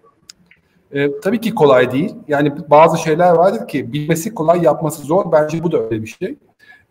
E, 0.92 1.20
tabii 1.20 1.40
ki 1.40 1.54
kolay 1.54 1.92
değil. 1.92 2.14
Yani 2.28 2.52
bazı 2.70 2.98
şeyler 2.98 3.30
vardır 3.30 3.68
ki 3.68 3.92
bilmesi 3.92 4.34
kolay, 4.34 4.62
yapması 4.62 5.02
zor. 5.02 5.32
Bence 5.32 5.62
bu 5.62 5.72
da 5.72 5.78
öyle 5.78 6.02
bir 6.02 6.06
şey. 6.06 6.36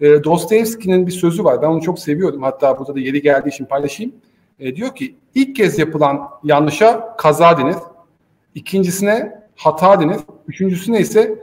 E, 0.01 0.23
Dostoyevski'nin 0.23 1.07
bir 1.07 1.11
sözü 1.11 1.43
var. 1.43 1.61
Ben 1.61 1.67
onu 1.67 1.81
çok 1.81 1.99
seviyorum. 1.99 2.43
Hatta 2.43 2.79
burada 2.79 2.95
da 2.95 2.99
yeri 2.99 3.21
geldiği 3.21 3.49
için 3.49 3.65
paylaşayım. 3.65 4.15
E, 4.59 4.75
diyor 4.75 4.95
ki 4.95 5.15
ilk 5.35 5.55
kez 5.55 5.79
yapılan 5.79 6.29
yanlışa 6.43 7.15
kaza 7.17 7.57
denir. 7.57 7.75
İkincisine 8.55 9.43
hata 9.55 10.01
denir. 10.01 10.17
Üçüncüsüne 10.47 10.99
ise 10.99 11.39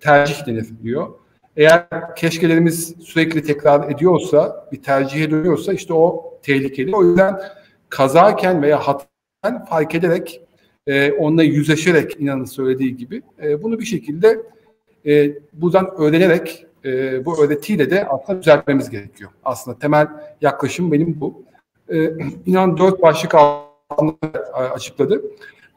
tercih 0.00 0.46
denir 0.46 0.66
diyor. 0.82 1.08
Eğer 1.56 1.86
keşkelerimiz 2.16 2.94
sürekli 3.00 3.42
tekrar 3.42 3.90
ediyorsa, 3.90 4.68
bir 4.72 4.82
tercihe 4.82 5.30
dönüyorsa 5.30 5.72
işte 5.72 5.94
o 5.94 6.34
tehlikeli. 6.42 6.96
O 6.96 7.04
yüzden 7.04 7.40
kazarken 7.88 8.62
veya 8.62 8.78
hataken 8.78 9.64
fark 9.64 9.94
ederek, 9.94 10.40
e, 10.86 11.12
onunla 11.12 11.42
yüzleşerek 11.42 12.20
inanın 12.20 12.44
söylediği 12.44 12.96
gibi 12.96 13.22
e, 13.42 13.62
bunu 13.62 13.78
bir 13.78 13.84
şekilde 13.84 14.42
e, 15.06 15.32
buradan 15.52 15.90
öğrenerek 15.98 16.66
e, 16.84 17.24
bu 17.24 17.44
öğretiyle 17.44 17.90
de 17.90 18.06
aslında 18.08 18.40
düzeltmemiz 18.40 18.90
gerekiyor. 18.90 19.30
Aslında 19.44 19.78
temel 19.78 20.06
yaklaşım 20.40 20.92
benim 20.92 21.20
bu. 21.20 21.44
E, 21.92 22.10
inan 22.46 22.76
dört 22.78 23.02
başlık 23.02 23.34
açıkladı. 24.54 25.22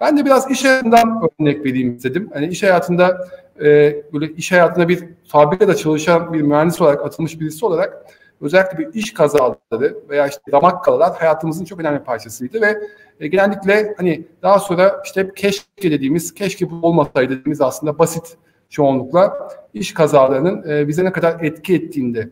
Ben 0.01 0.17
de 0.17 0.25
biraz 0.25 0.51
iş 0.51 0.65
hayatından 0.65 1.29
örnek 1.39 1.65
vereyim 1.65 1.95
istedim. 1.95 2.29
Hani 2.33 2.47
iş 2.47 2.63
hayatında 2.63 3.27
e, 3.59 3.65
böyle 4.13 4.33
iş 4.33 4.51
hayatında 4.51 4.89
bir 4.89 5.03
fabrikada 5.27 5.75
çalışan 5.75 6.33
bir 6.33 6.41
mühendis 6.41 6.81
olarak 6.81 7.05
atılmış 7.05 7.39
birisi 7.39 7.65
olarak 7.65 8.05
özellikle 8.41 8.77
bir 8.77 8.93
iş 8.93 9.13
kazaları 9.13 9.97
veya 10.09 10.27
işte 10.27 10.51
damak 10.51 10.83
kalalar 10.83 11.15
hayatımızın 11.15 11.65
çok 11.65 11.79
önemli 11.79 12.03
parçasıydı 12.03 12.61
ve 12.61 12.77
e, 13.19 13.27
genellikle 13.27 13.93
hani 13.97 14.27
daha 14.41 14.59
sonra 14.59 15.01
işte 15.05 15.31
keşke 15.35 15.91
dediğimiz, 15.91 16.33
keşke 16.33 16.71
bu 16.71 16.87
olmasaydı 16.87 17.39
dediğimiz 17.39 17.61
aslında 17.61 17.99
basit 17.99 18.37
çoğunlukla 18.69 19.49
iş 19.73 19.93
kazalarının 19.93 20.69
e, 20.69 20.87
bize 20.87 21.05
ne 21.05 21.11
kadar 21.11 21.43
etki 21.43 21.75
ettiğini 21.75 22.15
de 22.15 22.29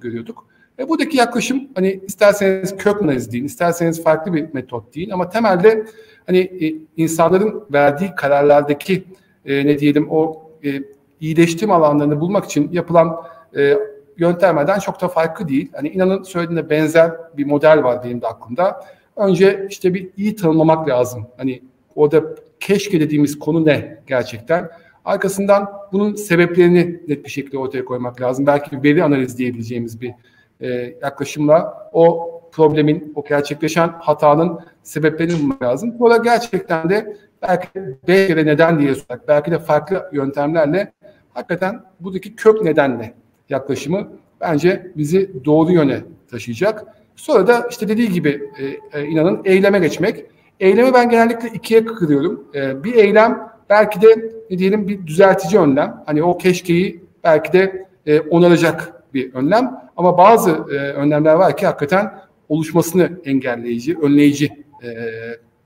görüyorduk. 0.00 0.48
E, 0.78 0.88
buradaki 0.88 1.16
yaklaşım 1.16 1.68
hani 1.74 2.00
isterseniz 2.06 2.76
kök 2.76 3.02
analiz 3.02 3.32
deyin, 3.32 3.44
isterseniz 3.44 4.02
farklı 4.02 4.34
bir 4.34 4.54
metot 4.54 4.94
deyin 4.94 5.10
ama 5.10 5.28
temelde 5.28 5.86
hani 6.26 6.38
e, 6.38 6.74
insanların 6.96 7.64
verdiği 7.72 8.14
kararlardaki 8.14 9.04
e, 9.46 9.66
ne 9.66 9.78
diyelim 9.78 10.10
o 10.10 10.50
e, 10.64 10.82
iyileştirme 11.20 11.74
alanlarını 11.74 12.20
bulmak 12.20 12.44
için 12.44 12.72
yapılan 12.72 13.22
e, 13.56 13.74
yöntemlerden 14.18 14.78
çok 14.78 15.00
da 15.00 15.08
farklı 15.08 15.48
değil. 15.48 15.70
Hani 15.74 15.88
inanın 15.88 16.22
söylediğinde 16.22 16.70
benzer 16.70 17.12
bir 17.36 17.46
model 17.46 17.84
var 17.84 18.04
benim 18.04 18.22
de 18.22 18.26
aklımda. 18.26 18.84
Önce 19.16 19.66
işte 19.70 19.94
bir 19.94 20.08
iyi 20.16 20.36
tanımlamak 20.36 20.88
lazım. 20.88 21.26
Hani 21.36 21.62
orada 21.94 22.22
keşke 22.60 23.00
dediğimiz 23.00 23.38
konu 23.38 23.66
ne 23.66 23.98
gerçekten? 24.06 24.70
Arkasından 25.04 25.68
bunun 25.92 26.14
sebeplerini 26.14 27.00
net 27.08 27.24
bir 27.24 27.30
şekilde 27.30 27.58
ortaya 27.58 27.84
koymak 27.84 28.20
lazım. 28.20 28.46
Belki 28.46 28.82
bir 28.82 28.90
veri 28.90 29.04
analiz 29.04 29.38
diyebileceğimiz 29.38 30.00
bir 30.00 30.14
e, 30.60 30.68
yaklaşımla 31.02 31.90
o 31.92 32.34
problemin, 32.52 33.12
o 33.16 33.24
gerçekleşen 33.24 33.88
hatanın 33.88 34.60
sebeplerini 34.82 35.38
bulmak 35.38 35.62
lazım. 35.62 35.94
Sonra 35.98 36.16
gerçekten 36.16 36.90
de 36.90 37.16
belki 37.42 37.68
B 38.08 38.26
kere 38.26 38.46
neden 38.46 38.78
diye 38.78 38.94
sorarak, 38.94 39.28
belki 39.28 39.50
de 39.50 39.58
farklı 39.58 40.10
yöntemlerle 40.12 40.92
hakikaten 41.34 41.82
buradaki 42.00 42.36
kök 42.36 42.62
nedenle 42.62 43.14
yaklaşımı 43.48 44.08
bence 44.40 44.92
bizi 44.96 45.44
doğru 45.44 45.72
yöne 45.72 46.00
taşıyacak. 46.30 46.84
Sonra 47.16 47.46
da 47.46 47.66
işte 47.70 47.88
dediği 47.88 48.12
gibi 48.12 48.50
e, 48.58 48.98
e, 49.00 49.04
inanın 49.06 49.40
eyleme 49.44 49.78
geçmek. 49.78 50.24
Eylemi 50.60 50.94
ben 50.94 51.10
genellikle 51.10 51.48
ikiye 51.48 51.84
kırıyorum. 51.84 52.44
E, 52.54 52.84
bir 52.84 52.94
eylem 52.94 53.48
belki 53.70 54.02
de 54.02 54.32
ne 54.50 54.58
diyelim 54.58 54.88
bir 54.88 55.06
düzeltici 55.06 55.60
önlem. 55.60 56.02
Hani 56.06 56.22
o 56.22 56.38
keşkeyi 56.38 57.04
belki 57.24 57.52
de 57.52 57.86
e, 58.06 58.20
onaracak 58.20 58.97
bir 59.14 59.34
önlem. 59.34 59.90
Ama 59.96 60.18
bazı 60.18 60.50
e, 60.50 60.74
önlemler 60.74 61.34
var 61.34 61.56
ki 61.56 61.66
hakikaten 61.66 62.18
oluşmasını 62.48 63.10
engelleyici, 63.24 63.98
önleyici 63.98 64.64
e, 64.82 64.88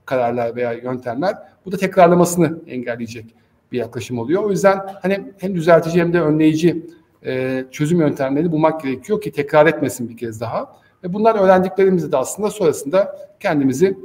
kararlar 0.05 0.57
veya 0.57 0.73
yöntemler. 0.73 1.35
Bu 1.67 1.73
da 1.73 1.77
tekrarlamasını 1.77 2.59
engelleyecek 2.67 3.25
bir 3.73 3.79
yaklaşım 3.79 4.19
oluyor. 4.19 4.43
O 4.43 4.51
yüzden 4.51 4.81
hani 5.03 5.21
hem 5.39 5.55
düzeltici 5.55 6.01
hem 6.01 6.13
de 6.13 6.21
önleyici 6.21 6.87
e, 7.27 7.65
çözüm 7.71 8.01
yöntemlerini 8.01 8.53
bulmak 8.53 8.83
gerekiyor 8.83 9.21
ki 9.21 9.33
tekrar 9.33 9.67
etmesin 9.67 10.09
bir 10.09 10.17
kez 10.17 10.41
daha. 10.41 10.77
Ve 11.05 11.13
bunlar 11.13 11.35
öğrendiklerimizi 11.35 12.13
de 12.13 12.17
aslında 12.17 12.51
sonrasında 12.51 13.19
kendimizi 13.41 13.99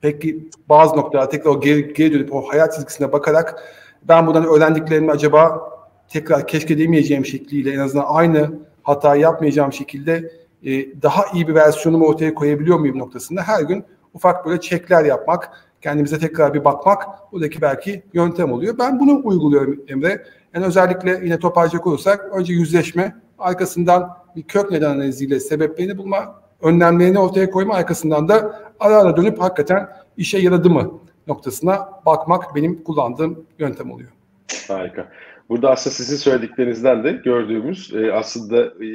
peki 0.00 0.48
bazı 0.68 0.96
noktalara 0.96 1.28
tekrar 1.28 1.50
o 1.50 1.60
geri, 1.60 1.94
geri 1.94 2.12
dönüp 2.12 2.34
o 2.34 2.42
hayat 2.48 2.74
çizgisine 2.74 3.12
bakarak 3.12 3.62
ben 4.02 4.26
buradan 4.26 4.46
öğrendiklerimi 4.46 5.10
acaba 5.10 5.71
tekrar 6.12 6.46
keşke 6.46 6.78
demeyeceğim 6.78 7.26
şekliyle 7.26 7.72
en 7.72 7.78
azından 7.78 8.04
aynı 8.08 8.50
hata 8.82 9.16
yapmayacağım 9.16 9.72
şekilde 9.72 10.32
e, 10.64 11.02
daha 11.02 11.24
iyi 11.34 11.48
bir 11.48 11.54
versiyonumu 11.54 12.06
ortaya 12.06 12.34
koyabiliyor 12.34 12.78
muyum 12.78 12.98
noktasında 12.98 13.42
her 13.42 13.62
gün 13.62 13.84
ufak 14.14 14.46
böyle 14.46 14.60
çekler 14.60 15.04
yapmak, 15.04 15.50
kendimize 15.80 16.18
tekrar 16.18 16.54
bir 16.54 16.64
bakmak 16.64 17.32
buradaki 17.32 17.62
belki 17.62 18.02
yöntem 18.12 18.52
oluyor. 18.52 18.78
Ben 18.78 19.00
bunu 19.00 19.20
uyguluyorum 19.24 19.80
Emre. 19.88 20.26
Yani 20.54 20.66
özellikle 20.66 21.20
yine 21.24 21.38
toparlayacak 21.38 21.86
olursak 21.86 22.28
önce 22.32 22.52
yüzleşme, 22.52 23.16
arkasından 23.38 24.16
bir 24.36 24.42
kök 24.42 24.70
neden 24.70 24.90
analiziyle 24.90 25.40
sebeplerini 25.40 25.98
bulma, 25.98 26.42
önlemlerini 26.62 27.18
ortaya 27.18 27.50
koyma, 27.50 27.74
arkasından 27.74 28.28
da 28.28 28.62
ara 28.80 28.96
ara 28.96 29.16
dönüp 29.16 29.42
hakikaten 29.42 29.88
işe 30.16 30.38
yaradı 30.38 30.70
mı 30.70 31.00
noktasına 31.26 31.88
bakmak 32.06 32.54
benim 32.54 32.84
kullandığım 32.84 33.46
yöntem 33.58 33.90
oluyor. 33.90 34.10
Harika. 34.68 35.08
Burada 35.48 35.70
aslında 35.70 35.94
sizin 35.94 36.16
söylediklerinizden 36.16 37.04
de 37.04 37.12
gördüğümüz 37.12 37.94
e, 37.94 38.12
aslında 38.12 38.64
e, 38.66 38.88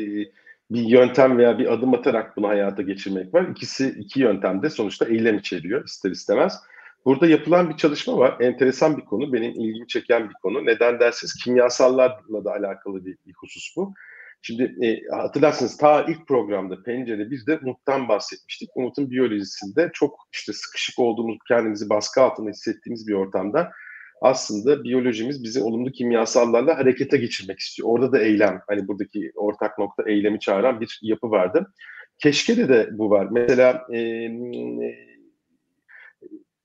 bir 0.71 0.81
yöntem 0.81 1.37
veya 1.37 1.59
bir 1.59 1.73
adım 1.73 1.93
atarak 1.93 2.37
bunu 2.37 2.47
hayata 2.47 2.81
geçirmek 2.81 3.33
var. 3.33 3.47
İkisi 3.49 3.89
iki 3.89 4.19
yöntemde 4.19 4.69
sonuçta 4.69 5.05
eylem 5.05 5.37
içeriyor 5.37 5.85
ister 5.85 6.11
istemez. 6.11 6.59
Burada 7.05 7.27
yapılan 7.27 7.69
bir 7.69 7.77
çalışma 7.77 8.17
var. 8.17 8.37
Enteresan 8.39 8.97
bir 8.97 9.05
konu. 9.05 9.33
Benim 9.33 9.51
ilgimi 9.51 9.87
çeken 9.87 10.29
bir 10.29 10.33
konu. 10.33 10.65
Neden 10.65 10.99
dersiniz? 10.99 11.35
Kimyasallarla 11.43 12.45
da 12.45 12.51
alakalı 12.51 13.05
bir, 13.05 13.17
bir 13.25 13.33
husus 13.33 13.77
bu. 13.77 13.93
Şimdi 14.41 14.75
e, 14.85 15.15
hatırlarsınız 15.15 15.77
ta 15.77 16.03
ilk 16.03 16.27
programda 16.27 16.83
Pencere 16.83 17.31
biz 17.31 17.47
de 17.47 17.57
Umut'tan 17.57 18.07
bahsetmiştik. 18.07 18.69
Umut'un 18.75 19.11
biyolojisinde 19.11 19.89
çok 19.93 20.27
işte 20.33 20.53
sıkışık 20.53 20.99
olduğumuz, 20.99 21.37
kendimizi 21.47 21.89
baskı 21.89 22.21
altında 22.21 22.49
hissettiğimiz 22.49 23.07
bir 23.07 23.13
ortamda 23.13 23.71
aslında 24.21 24.83
biyolojimiz 24.83 25.43
bizi 25.43 25.63
olumlu 25.63 25.91
kimyasallarla 25.91 26.77
harekete 26.77 27.17
geçirmek 27.17 27.59
istiyor. 27.59 27.89
Orada 27.89 28.11
da 28.11 28.19
eylem, 28.19 28.61
hani 28.67 28.87
buradaki 28.87 29.31
ortak 29.35 29.79
nokta 29.79 30.03
eylemi 30.09 30.39
çağıran 30.39 30.81
bir 30.81 30.99
yapı 31.01 31.31
vardı. 31.31 31.73
Keşke 32.17 32.69
de 32.69 32.89
bu 32.91 33.09
var. 33.09 33.27
Mesela 33.31 33.87
e, 33.93 33.99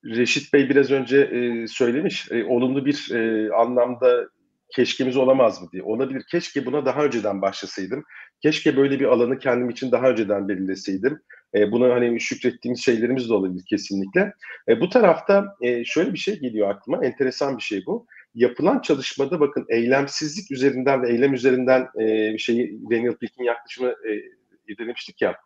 Reşit 0.04 0.52
Bey 0.52 0.70
biraz 0.70 0.90
önce 0.90 1.20
e, 1.20 1.66
söylemiş, 1.66 2.30
e, 2.30 2.44
olumlu 2.44 2.86
bir 2.86 3.10
e, 3.14 3.52
anlamda 3.52 4.28
keşkemiz 4.74 5.16
olamaz 5.16 5.62
mı 5.62 5.68
diye. 5.72 5.82
Olabilir. 5.82 6.24
Keşke 6.30 6.66
buna 6.66 6.86
daha 6.86 7.04
önceden 7.04 7.42
başlasaydım. 7.42 8.04
Keşke 8.42 8.76
böyle 8.76 9.00
bir 9.00 9.04
alanı 9.04 9.38
kendim 9.38 9.70
için 9.70 9.92
daha 9.92 10.10
önceden 10.10 10.48
belirleseydim. 10.48 11.20
E, 11.54 11.72
buna 11.72 11.94
hani 11.94 12.20
şükrettiğimiz 12.20 12.84
şeylerimiz 12.84 13.28
de 13.28 13.34
olabilir 13.34 13.64
kesinlikle. 13.68 14.32
E, 14.68 14.80
bu 14.80 14.88
tarafta 14.88 15.56
e, 15.60 15.84
şöyle 15.84 16.12
bir 16.12 16.18
şey 16.18 16.40
geliyor 16.40 16.70
aklıma. 16.70 17.04
Enteresan 17.04 17.56
bir 17.56 17.62
şey 17.62 17.86
bu. 17.86 18.06
Yapılan 18.34 18.80
çalışmada 18.80 19.40
bakın 19.40 19.66
eylemsizlik 19.68 20.50
üzerinden 20.50 21.02
ve 21.02 21.10
eylem 21.10 21.34
üzerinden 21.34 21.88
e, 22.00 22.38
şeyi 22.38 22.80
Daniel 22.90 23.14
Pick'in 23.14 23.44
yaklaşımı 23.44 23.88
e, 23.88 24.78
denemiştik 24.78 25.22
ya. 25.22 25.36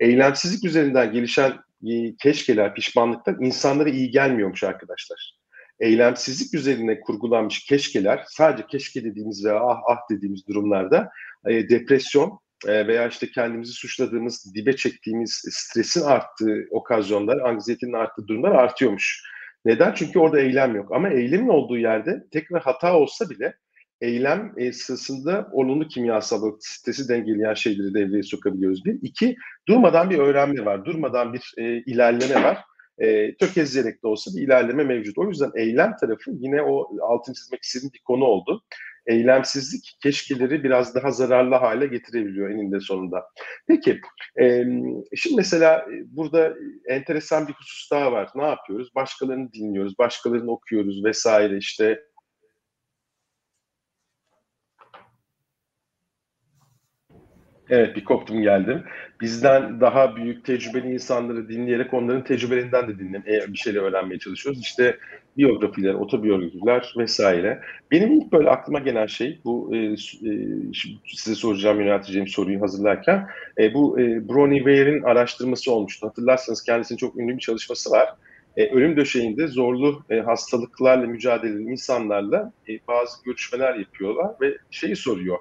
Eylemsizlik 0.00 0.64
üzerinden 0.64 1.12
gelişen 1.12 1.52
e, 1.86 2.16
keşkeler, 2.16 2.74
pişmanlıklar 2.74 3.36
insanlara 3.40 3.88
iyi 3.88 4.10
gelmiyormuş 4.10 4.64
arkadaşlar 4.64 5.44
eylemsizlik 5.80 6.54
üzerine 6.54 7.00
kurgulanmış 7.00 7.64
keşkeler 7.64 8.24
sadece 8.28 8.66
keşke 8.66 9.04
dediğimiz 9.04 9.44
veya 9.44 9.60
ah 9.60 9.80
ah 9.90 9.98
dediğimiz 10.10 10.46
durumlarda 10.46 11.10
e, 11.46 11.68
depresyon 11.68 12.38
veya 12.66 13.08
işte 13.08 13.30
kendimizi 13.30 13.72
suçladığımız, 13.72 14.54
dibe 14.54 14.76
çektiğimiz 14.76 15.42
stresin 15.50 16.00
arttığı 16.00 16.66
okazyonlar, 16.70 17.38
anksiyetenin 17.38 17.92
arttığı 17.92 18.28
durumlar 18.28 18.50
artıyormuş. 18.50 19.22
Neden? 19.64 19.92
Çünkü 19.94 20.18
orada 20.18 20.40
eylem 20.40 20.76
yok. 20.76 20.92
Ama 20.92 21.08
eylemin 21.08 21.48
olduğu 21.48 21.78
yerde 21.78 22.24
tekrar 22.30 22.62
hata 22.62 22.98
olsa 22.98 23.30
bile 23.30 23.54
eylem 24.00 24.52
e, 24.56 24.72
sırasında 24.72 25.48
olumlu 25.52 25.88
kimyasal 25.88 26.56
stresi 26.60 27.08
dengeleyen 27.08 27.54
şeyleri 27.54 27.94
devreye 27.94 28.22
sokabiliyoruz. 28.22 28.84
Bir. 28.84 28.98
İki, 29.02 29.36
durmadan 29.68 30.10
bir 30.10 30.18
öğrenme 30.18 30.64
var. 30.64 30.84
Durmadan 30.84 31.32
bir 31.32 31.54
e, 31.58 31.64
ilerleme 31.76 32.42
var 32.42 32.64
e, 32.98 33.34
tökezleyerek 33.36 34.02
de 34.02 34.06
olsa 34.06 34.30
bir 34.36 34.42
ilerleme 34.42 34.84
mevcut. 34.84 35.18
O 35.18 35.28
yüzden 35.28 35.50
eylem 35.54 35.96
tarafı 36.00 36.30
yine 36.30 36.62
o 36.62 36.88
altın 37.02 37.32
çizmek 37.32 37.62
istediğim 37.62 37.92
bir 37.92 38.02
konu 38.04 38.24
oldu. 38.24 38.62
Eylemsizlik 39.06 39.96
keşkeleri 40.02 40.64
biraz 40.64 40.94
daha 40.94 41.10
zararlı 41.10 41.54
hale 41.54 41.86
getirebiliyor 41.86 42.50
eninde 42.50 42.80
sonunda. 42.80 43.24
Peki, 43.68 44.00
e, 44.40 44.64
şimdi 45.16 45.36
mesela 45.36 45.86
burada 46.06 46.54
enteresan 46.88 47.48
bir 47.48 47.52
husus 47.52 47.90
daha 47.90 48.12
var. 48.12 48.28
Ne 48.34 48.44
yapıyoruz? 48.44 48.94
Başkalarını 48.94 49.52
dinliyoruz, 49.52 49.98
başkalarını 49.98 50.50
okuyoruz 50.50 51.04
vesaire 51.04 51.56
işte 51.56 52.00
Evet 57.70 57.96
bir 57.96 58.04
koptum 58.04 58.42
geldim. 58.42 58.82
Bizden 59.20 59.80
daha 59.80 60.16
büyük 60.16 60.44
tecrübeli 60.44 60.92
insanları 60.92 61.48
dinleyerek 61.48 61.94
onların 61.94 62.24
tecrübelerinden 62.24 62.88
de 62.88 62.98
dinlemeye 62.98 63.40
bir 63.48 63.58
şeyler 63.58 63.80
öğrenmeye 63.80 64.18
çalışıyoruz. 64.18 64.60
İşte 64.60 64.98
biyografiler, 65.36 65.94
otobiyografiler 65.94 66.94
vesaire. 66.96 67.60
Benim 67.90 68.12
ilk 68.12 68.32
böyle 68.32 68.50
aklıma 68.50 68.78
gelen 68.78 69.06
şey 69.06 69.38
bu 69.44 69.70
e, 69.74 69.78
e, 69.78 69.96
size 71.06 71.34
soracağım 71.34 71.80
yönelteceğim 71.80 72.28
soruyu 72.28 72.60
hazırlarken 72.60 73.26
e, 73.58 73.74
bu 73.74 74.00
e, 74.00 74.28
Bronnie 74.28 74.58
Ware'in 74.58 75.02
araştırması 75.02 75.72
olmuştu. 75.72 76.06
Hatırlarsanız 76.06 76.62
kendisinin 76.62 76.98
çok 76.98 77.16
ünlü 77.16 77.34
bir 77.34 77.40
çalışması 77.40 77.90
var. 77.90 78.14
E, 78.56 78.70
ölüm 78.70 78.96
döşeğinde 78.96 79.46
zorlu 79.46 80.02
e, 80.10 80.20
hastalıklarla 80.20 81.06
mücadele 81.06 81.52
eden 81.52 81.66
insanlarla 81.66 82.52
e, 82.68 82.72
bazı 82.88 83.24
görüşmeler 83.24 83.74
yapıyorlar 83.74 84.30
ve 84.40 84.58
şeyi 84.70 84.96
soruyor 84.96 85.38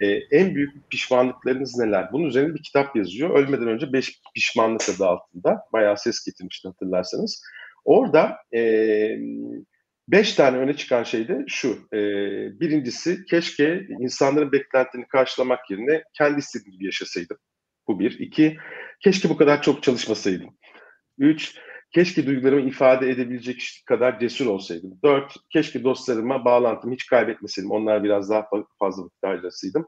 e, 0.00 0.06
en 0.30 0.54
büyük 0.54 0.90
pişmanlıklarınız 0.90 1.78
neler? 1.78 2.12
Bunun 2.12 2.26
üzerine 2.26 2.54
bir 2.54 2.62
kitap 2.62 2.96
yazıyor. 2.96 3.30
Ölmeden 3.30 3.68
önce 3.68 3.92
beş 3.92 4.20
pişmanlık 4.34 4.88
adı 4.88 5.06
altında. 5.06 5.62
Bayağı 5.72 5.96
ses 5.96 6.24
getirmişti 6.24 6.68
hatırlarsanız. 6.68 7.42
Orada 7.84 8.36
e, 8.54 8.60
beş 10.08 10.34
tane 10.34 10.56
öne 10.56 10.76
çıkan 10.76 11.02
şey 11.02 11.28
de 11.28 11.44
şu. 11.46 11.68
E, 11.92 12.00
birincisi 12.60 13.24
keşke 13.24 13.86
insanların 14.00 14.52
beklentilerini 14.52 15.08
karşılamak 15.08 15.70
yerine 15.70 16.02
kendi 16.12 16.38
istediğim 16.38 16.72
gibi 16.72 16.84
yaşasaydım. 16.84 17.36
Bu 17.88 18.00
bir. 18.00 18.18
İki, 18.18 18.56
keşke 19.00 19.28
bu 19.28 19.36
kadar 19.36 19.62
çok 19.62 19.82
çalışmasaydım. 19.82 20.56
Üç, 21.18 21.58
keşke 21.96 22.26
duygularımı 22.26 22.68
ifade 22.68 23.10
edebilecek 23.10 23.82
kadar 23.86 24.20
cesur 24.20 24.46
olsaydım. 24.46 24.98
Dört, 25.04 25.34
keşke 25.50 25.84
dostlarıma 25.84 26.44
bağlantımı 26.44 26.94
hiç 26.94 27.06
kaybetmeseydim. 27.06 27.70
Onlar 27.70 28.04
biraz 28.04 28.30
daha 28.30 28.48
fazla 28.78 29.04
vakit 29.04 29.22
harcasaydım. 29.22 29.86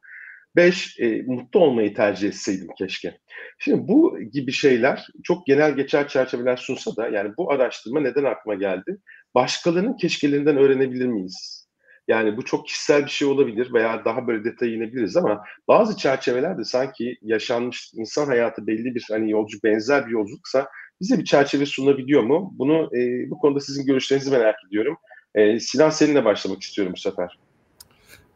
Beş, 0.57 1.01
e, 1.01 1.23
mutlu 1.27 1.61
olmayı 1.61 1.95
tercih 1.95 2.29
etseydim 2.29 2.69
keşke. 2.79 3.19
Şimdi 3.59 3.89
bu 3.89 4.19
gibi 4.33 4.53
şeyler 4.53 5.07
çok 5.25 5.47
genel 5.47 5.77
geçer 5.77 6.09
çerçeveler 6.09 6.57
sunsa 6.57 6.97
da 6.97 7.09
yani 7.09 7.33
bu 7.39 7.53
araştırma 7.53 8.01
neden 8.01 8.25
aklıma 8.25 8.55
geldi? 8.55 8.99
Başkalarının 9.35 9.97
keşkelerinden 9.97 10.57
öğrenebilir 10.57 11.07
miyiz? 11.07 11.69
Yani 12.09 12.37
bu 12.37 12.45
çok 12.45 12.67
kişisel 12.67 13.05
bir 13.05 13.11
şey 13.11 13.29
olabilir 13.29 13.73
veya 13.75 14.05
daha 14.05 14.27
böyle 14.27 14.45
detaya 14.45 14.73
inebiliriz 14.75 15.17
ama 15.17 15.45
bazı 15.69 15.97
çerçevelerde 15.97 16.65
sanki 16.65 17.19
yaşanmış 17.23 17.91
insan 17.95 18.27
hayatı 18.27 18.67
belli 18.67 18.95
bir 18.95 19.07
hani 19.11 19.31
yolcu 19.31 19.59
benzer 19.65 20.07
bir 20.07 20.13
yolculuksa 20.13 20.69
bize 21.01 21.19
bir 21.19 21.25
çerçeve 21.25 21.67
sunabiliyor 21.67 22.23
mu? 22.23 22.55
Bunu 22.59 22.97
e, 22.97 23.31
bu 23.31 23.39
konuda 23.39 23.61
sizin 23.61 23.87
görüşlerinizi 23.87 24.31
merak 24.31 24.57
ediyorum. 24.69 24.97
E, 25.35 25.61
Sinan 25.61 25.91
seninle 25.91 26.25
başlamak 26.25 26.63
istiyorum 26.63 26.93
bu 26.97 27.01
sefer. 27.01 27.39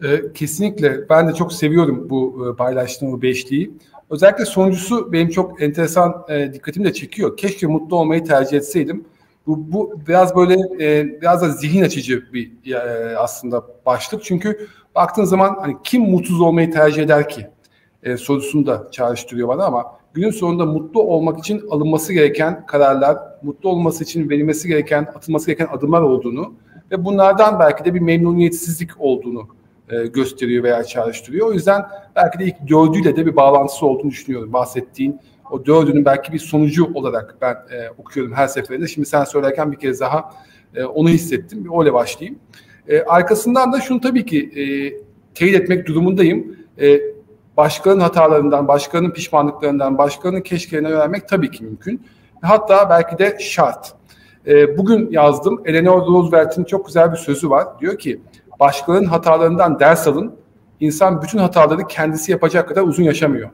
E, 0.04 0.32
kesinlikle. 0.32 1.08
Ben 1.08 1.28
de 1.28 1.34
çok 1.34 1.52
seviyorum 1.52 2.10
bu 2.10 2.48
e, 2.52 2.56
paylaştığım 2.56 3.12
bu 3.12 3.22
beşliği. 3.22 3.70
Özellikle 4.10 4.44
sonuncusu 4.44 5.12
benim 5.12 5.28
çok 5.28 5.62
enteresan 5.62 6.24
e, 6.28 6.52
dikkatimi 6.52 6.86
de 6.86 6.92
çekiyor. 6.92 7.36
Keşke 7.36 7.66
mutlu 7.66 7.96
olmayı 7.96 8.24
tercih 8.24 8.56
etseydim. 8.56 9.04
Bu, 9.46 9.72
bu 9.72 10.00
biraz 10.08 10.36
böyle 10.36 10.54
e, 10.84 11.20
biraz 11.20 11.42
da 11.42 11.48
zihin 11.48 11.82
açıcı 11.82 12.32
bir 12.32 12.72
e, 12.72 13.16
aslında 13.16 13.64
başlık. 13.86 14.24
Çünkü 14.24 14.66
baktığın 14.94 15.24
zaman 15.24 15.56
hani 15.60 15.76
kim 15.84 16.02
mutsuz 16.02 16.40
olmayı 16.40 16.70
tercih 16.70 17.02
eder 17.02 17.28
ki? 17.28 17.46
E, 18.02 18.16
sorusunu 18.16 18.66
da 18.66 18.88
çağrıştırıyor 18.92 19.48
bana 19.48 19.64
ama 19.64 20.01
günün 20.14 20.30
sonunda 20.30 20.66
mutlu 20.66 21.02
olmak 21.02 21.38
için 21.38 21.62
alınması 21.70 22.12
gereken 22.12 22.66
kararlar, 22.66 23.18
mutlu 23.42 23.68
olması 23.68 24.04
için 24.04 24.30
verilmesi 24.30 24.68
gereken, 24.68 25.02
atılması 25.02 25.46
gereken 25.46 25.68
adımlar 25.72 26.02
olduğunu 26.02 26.54
ve 26.90 27.04
bunlardan 27.04 27.58
belki 27.60 27.84
de 27.84 27.94
bir 27.94 28.00
memnuniyetsizlik 28.00 28.90
olduğunu 28.98 29.48
e, 29.88 30.06
gösteriyor 30.06 30.64
veya 30.64 30.84
çağrıştırıyor. 30.84 31.46
O 31.46 31.52
yüzden 31.52 31.82
belki 32.16 32.38
de 32.38 32.44
ilk 32.44 32.68
dördüyle 32.68 33.16
de 33.16 33.26
bir 33.26 33.36
bağlantısı 33.36 33.86
olduğunu 33.86 34.10
düşünüyorum. 34.10 34.52
Bahsettiğin 34.52 35.20
o 35.50 35.66
dördünün 35.66 36.04
belki 36.04 36.32
bir 36.32 36.38
sonucu 36.38 36.90
olarak 36.94 37.36
ben 37.40 37.52
e, 37.52 37.90
okuyorum 37.98 38.32
her 38.32 38.46
seferinde. 38.46 38.88
Şimdi 38.88 39.08
sen 39.08 39.24
söylerken 39.24 39.72
bir 39.72 39.76
kez 39.76 40.00
daha 40.00 40.30
e, 40.74 40.84
onu 40.84 41.08
hissettim. 41.08 41.68
Öyle 41.80 41.92
başlayayım. 41.92 42.38
E, 42.88 43.02
arkasından 43.02 43.72
da 43.72 43.80
şunu 43.80 44.00
tabii 44.00 44.26
ki 44.26 44.50
e, 44.56 44.64
teyit 45.34 45.54
etmek 45.54 45.86
durumundayım. 45.86 46.56
E, 46.80 47.00
başkalarının 47.56 48.02
hatalarından, 48.02 48.68
başkalarının 48.68 49.10
pişmanlıklarından, 49.10 49.98
başkalarının 49.98 50.40
keşkelerinden 50.40 50.92
öğrenmek 50.92 51.28
tabii 51.28 51.50
ki 51.50 51.64
mümkün. 51.64 52.06
Hatta 52.42 52.90
belki 52.90 53.18
de 53.18 53.38
şart. 53.40 53.94
E, 54.46 54.78
bugün 54.78 55.10
yazdım. 55.10 55.62
Eleanor 55.64 56.06
Roosevelt'in 56.06 56.64
çok 56.64 56.86
güzel 56.86 57.12
bir 57.12 57.16
sözü 57.16 57.50
var. 57.50 57.66
Diyor 57.80 57.98
ki, 57.98 58.20
başkalarının 58.60 59.08
hatalarından 59.08 59.80
ders 59.80 60.06
alın. 60.06 60.34
İnsan 60.80 61.22
bütün 61.22 61.38
hataları 61.38 61.86
kendisi 61.86 62.32
yapacak 62.32 62.68
kadar 62.68 62.82
uzun 62.82 63.02
yaşamıyor. 63.02 63.50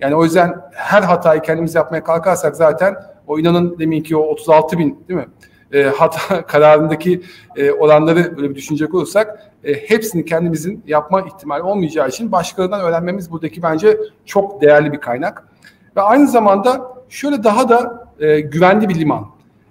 Yani 0.00 0.14
o 0.14 0.24
yüzden 0.24 0.60
her 0.72 1.02
hatayı 1.02 1.42
kendimiz 1.42 1.74
yapmaya 1.74 2.04
kalkarsak 2.04 2.56
zaten 2.56 2.96
o 3.26 3.38
inanın 3.38 3.78
deminki 3.78 4.16
o 4.16 4.20
36 4.20 4.78
bin 4.78 5.04
değil 5.08 5.20
mi? 5.20 5.26
E, 5.72 5.82
hata 5.82 6.46
kararındaki 6.46 7.22
e, 7.56 7.70
oranları 7.70 8.36
böyle 8.36 8.50
bir 8.50 8.54
düşünecek 8.54 8.94
olursak 8.94 9.52
e, 9.64 9.74
hepsini 9.74 10.24
kendimizin 10.24 10.82
yapma 10.86 11.20
ihtimali 11.20 11.62
olmayacağı 11.62 12.08
için 12.08 12.32
başkalarından 12.32 12.80
öğrenmemiz 12.80 13.30
buradaki 13.30 13.62
bence 13.62 13.98
çok 14.26 14.62
değerli 14.62 14.92
bir 14.92 15.00
kaynak. 15.00 15.48
Ve 15.96 16.00
aynı 16.00 16.28
zamanda 16.28 16.92
şöyle 17.08 17.44
daha 17.44 17.68
da 17.68 18.08
e, 18.20 18.40
güvenli 18.40 18.88
bir 18.88 18.94
liman. 18.94 19.26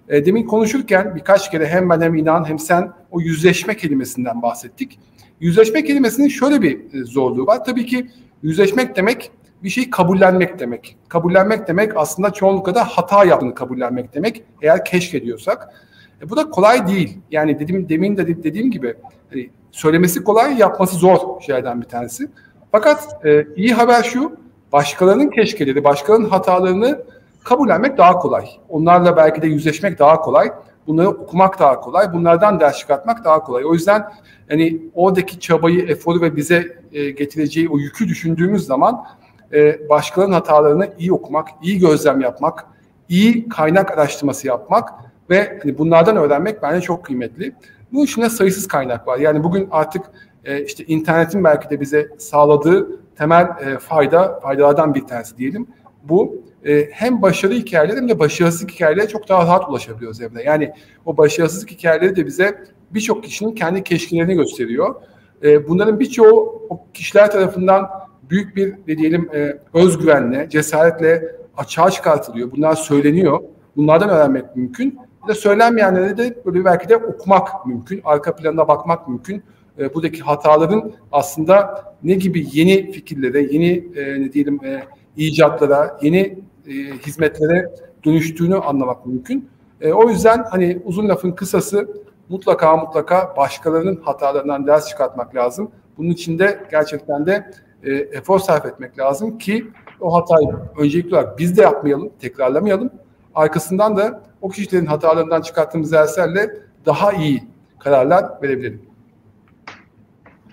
E, 0.09 0.25
demin 0.25 0.47
konuşurken 0.47 1.15
birkaç 1.15 1.51
kere 1.51 1.67
hem 1.67 1.89
ben 1.89 2.01
hem 2.01 2.15
inan 2.15 2.49
hem 2.49 2.59
sen 2.59 2.91
o 3.11 3.19
yüzleşme 3.19 3.77
kelimesinden 3.77 4.41
bahsettik. 4.41 4.99
Yüzleşme 5.39 5.83
kelimesinin 5.83 6.27
şöyle 6.27 6.61
bir 6.61 6.93
e, 6.93 7.03
zorluğu 7.03 7.47
var. 7.47 7.65
Tabii 7.65 7.85
ki 7.85 8.07
yüzleşmek 8.43 8.95
demek 8.95 9.31
bir 9.63 9.69
şeyi 9.69 9.89
kabullenmek 9.89 10.59
demek. 10.59 10.97
Kabullenmek 11.07 11.67
demek 11.67 11.97
aslında 11.97 12.31
çoğunlukla 12.31 12.75
da 12.75 12.83
hata 12.83 13.25
yaptığını 13.25 13.55
kabullenmek 13.55 14.13
demek. 14.13 14.43
Eğer 14.61 14.85
keşfediyorsak. 14.85 15.73
E, 16.21 16.29
bu 16.29 16.37
da 16.37 16.49
kolay 16.49 16.87
değil. 16.87 17.17
Yani 17.31 17.59
dedim 17.59 17.89
demin 17.89 18.17
de 18.17 18.43
dediğim 18.43 18.71
gibi 18.71 18.95
hani 19.29 19.49
söylemesi 19.71 20.23
kolay, 20.23 20.57
yapması 20.57 20.95
zor 20.95 21.41
şeylerden 21.41 21.81
bir 21.81 21.87
tanesi. 21.87 22.29
Fakat 22.71 23.25
e, 23.25 23.47
iyi 23.55 23.73
haber 23.73 24.03
şu, 24.03 24.37
başkalarının 24.71 25.29
keşkeleri, 25.29 25.83
başkalarının 25.83 26.29
hatalarını 26.29 27.01
kabullenmek 27.43 27.97
daha 27.97 28.13
kolay. 28.19 28.45
Onlarla 28.69 29.17
belki 29.17 29.41
de 29.41 29.47
yüzleşmek 29.47 29.99
daha 29.99 30.21
kolay. 30.21 30.51
Bunları 30.87 31.09
okumak 31.09 31.59
daha 31.59 31.79
kolay. 31.79 32.13
Bunlardan 32.13 32.59
ders 32.59 32.77
çıkartmak 32.77 33.25
daha 33.25 33.43
kolay. 33.43 33.65
O 33.65 33.73
yüzden 33.73 34.11
hani 34.49 34.81
oradaki 34.93 35.39
çabayı, 35.39 35.85
eforu 35.85 36.21
ve 36.21 36.35
bize 36.35 36.77
e, 36.91 37.09
getireceği 37.11 37.69
o 37.69 37.77
yükü 37.77 38.07
düşündüğümüz 38.07 38.65
zaman 38.65 39.05
e, 39.53 39.89
başkalarının 39.89 40.33
hatalarını 40.33 40.89
iyi 40.99 41.13
okumak, 41.13 41.47
iyi 41.61 41.79
gözlem 41.79 42.21
yapmak, 42.21 42.65
iyi 43.09 43.49
kaynak 43.49 43.91
araştırması 43.91 44.47
yapmak 44.47 44.89
ve 45.29 45.59
hani 45.63 45.77
bunlardan 45.77 46.17
öğrenmek 46.17 46.61
bence 46.61 46.81
çok 46.81 47.05
kıymetli. 47.05 47.55
Bu 47.93 48.05
içinde 48.05 48.29
sayısız 48.29 48.67
kaynak 48.67 49.07
var. 49.07 49.19
Yani 49.19 49.43
bugün 49.43 49.67
artık 49.71 50.05
e, 50.45 50.63
işte 50.63 50.85
internetin 50.85 51.43
belki 51.43 51.69
de 51.69 51.81
bize 51.81 52.09
sağladığı 52.17 52.99
temel 53.15 53.43
e, 53.43 53.77
fayda, 53.79 54.39
faydalardan 54.39 54.95
bir 54.95 55.07
tanesi 55.07 55.37
diyelim. 55.37 55.67
Bu 56.03 56.43
e, 56.65 56.89
hem 56.91 57.21
başarı 57.21 57.53
hikayeleri 57.53 57.97
hem 57.97 58.09
de 58.09 58.19
başarısızlık 58.19 58.71
hikayeleri 58.71 59.07
çok 59.07 59.29
daha 59.29 59.43
rahat 59.43 59.69
ulaşabiliyoruz 59.69 60.21
evde. 60.21 60.43
Yani 60.43 60.73
o 61.05 61.17
başarısızlık 61.17 61.71
hikayeleri 61.71 62.15
de 62.15 62.25
bize 62.25 62.63
birçok 62.91 63.23
kişinin 63.23 63.55
kendi 63.55 63.83
keşkinlerini 63.83 64.33
gösteriyor. 64.35 64.95
E, 65.43 65.67
bunların 65.67 65.99
birçoğu 65.99 66.67
o 66.69 66.85
kişiler 66.93 67.31
tarafından 67.31 67.89
büyük 68.29 68.55
bir 68.55 68.75
ne 68.87 68.97
diyelim 68.97 69.29
e, 69.33 69.57
özgüvenle, 69.73 70.49
cesaretle 70.49 71.35
açığa 71.57 71.91
çıkartılıyor. 71.91 72.51
Bunlar 72.51 72.75
söyleniyor. 72.75 73.39
Bunlardan 73.75 74.09
öğrenmek 74.09 74.55
mümkün. 74.55 74.99
De 75.29 75.33
söylenmeyenleri 75.33 76.17
de 76.17 76.37
böyle 76.45 76.65
belki 76.65 76.89
de 76.89 76.97
okumak 76.97 77.65
mümkün. 77.65 78.01
Arka 78.03 78.35
planına 78.35 78.67
bakmak 78.67 79.07
mümkün. 79.07 79.43
E, 79.79 79.93
buradaki 79.93 80.21
hataların 80.21 80.93
aslında 81.11 81.83
ne 82.03 82.13
gibi 82.13 82.47
yeni 82.51 82.91
fikirlere, 82.91 83.41
yeni 83.41 83.85
e, 83.95 84.21
ne 84.21 84.33
diyelim 84.33 84.59
e, 84.65 84.83
icatlara, 85.17 85.99
yeni 86.01 86.39
e, 86.67 86.71
hizmetlere 87.05 87.73
dönüştüğünü 88.05 88.55
anlamak 88.55 89.05
mümkün. 89.05 89.49
E, 89.81 89.91
o 89.93 90.09
yüzden 90.09 90.43
hani 90.51 90.81
uzun 90.85 91.09
lafın 91.09 91.31
kısası 91.31 91.87
mutlaka 92.29 92.77
mutlaka 92.77 93.33
başkalarının 93.37 94.01
hatalarından 94.03 94.67
ders 94.67 94.89
çıkartmak 94.89 95.35
lazım. 95.35 95.71
Bunun 95.97 96.09
için 96.09 96.39
de 96.39 96.59
gerçekten 96.71 97.25
de 97.25 97.51
e, 97.83 97.91
efor 97.91 98.39
sarf 98.39 98.65
etmek 98.65 98.99
lazım 98.99 99.37
ki 99.37 99.67
o 100.01 100.15
hatayı 100.15 100.49
öncelikli 100.77 101.15
olarak 101.15 101.39
biz 101.39 101.57
de 101.57 101.61
yapmayalım, 101.61 102.09
tekrarlamayalım. 102.19 102.91
Arkasından 103.35 103.97
da 103.97 104.23
o 104.41 104.49
kişilerin 104.49 104.85
hatalarından 104.85 105.41
çıkarttığımız 105.41 105.91
derslerle 105.91 106.49
daha 106.85 107.13
iyi 107.13 107.43
kararlar 107.79 108.41
verebilirim. 108.41 108.81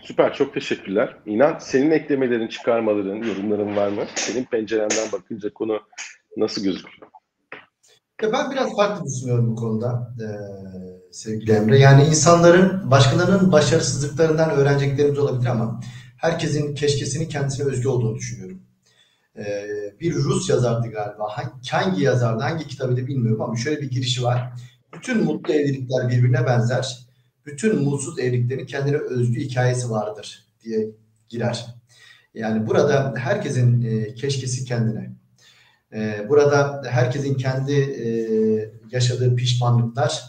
Süper, 0.02 0.34
çok 0.34 0.54
teşekkürler. 0.54 1.16
İnan, 1.26 1.58
senin 1.58 1.90
eklemelerin, 1.90 2.48
çıkarmaların, 2.48 3.16
yorumların 3.16 3.76
var 3.76 3.88
mı? 3.88 4.02
Senin 4.14 4.44
pencerenden 4.44 5.12
bakınca 5.12 5.52
konu 5.54 5.80
nasıl 6.36 6.62
gözüküyor? 6.62 7.08
Ya 8.22 8.32
ben 8.32 8.50
biraz 8.50 8.76
farklı 8.76 9.04
düşünüyorum 9.06 9.50
bu 9.50 9.56
konuda 9.56 10.14
ee, 10.20 10.26
sevgili 11.12 11.52
Emre. 11.52 11.78
Yani 11.78 12.04
insanların, 12.04 12.90
başkalarının 12.90 13.52
başarısızlıklarından 13.52 14.50
öğreneceklerimiz 14.50 15.18
olabilir 15.18 15.48
ama 15.48 15.80
herkesin 16.16 16.74
keşkesinin 16.74 17.28
kendisine 17.28 17.66
özgü 17.66 17.88
olduğunu 17.88 18.16
düşünüyorum. 18.16 18.62
E, 19.38 19.66
bir 20.00 20.14
Rus 20.14 20.50
yazardı 20.50 20.88
galiba. 20.88 21.28
Hangi, 21.28 21.70
hangi 21.70 22.02
yazardı, 22.02 22.42
hangi 22.42 22.66
kitabı 22.66 22.96
da 22.96 23.06
bilmiyorum 23.06 23.42
ama 23.42 23.56
şöyle 23.56 23.80
bir 23.80 23.90
girişi 23.90 24.22
var. 24.22 24.52
Bütün 24.94 25.24
mutlu 25.24 25.54
evlilikler 25.54 26.08
birbirine 26.08 26.46
benzer. 26.46 26.98
Bütün 27.46 27.82
mutsuz 27.84 28.18
evliliklerin 28.18 28.66
kendine 28.66 28.96
özgü 28.96 29.40
hikayesi 29.40 29.90
vardır 29.90 30.44
diye 30.64 30.90
girer. 31.28 31.66
Yani 32.34 32.66
burada 32.66 33.14
herkesin 33.16 33.82
e, 33.82 34.14
keşkesi 34.14 34.64
kendine. 34.64 35.12
E, 35.92 36.26
burada 36.28 36.82
herkesin 36.88 37.34
kendi 37.34 37.72
e, 37.72 38.08
yaşadığı 38.90 39.36
pişmanlıklar 39.36 40.22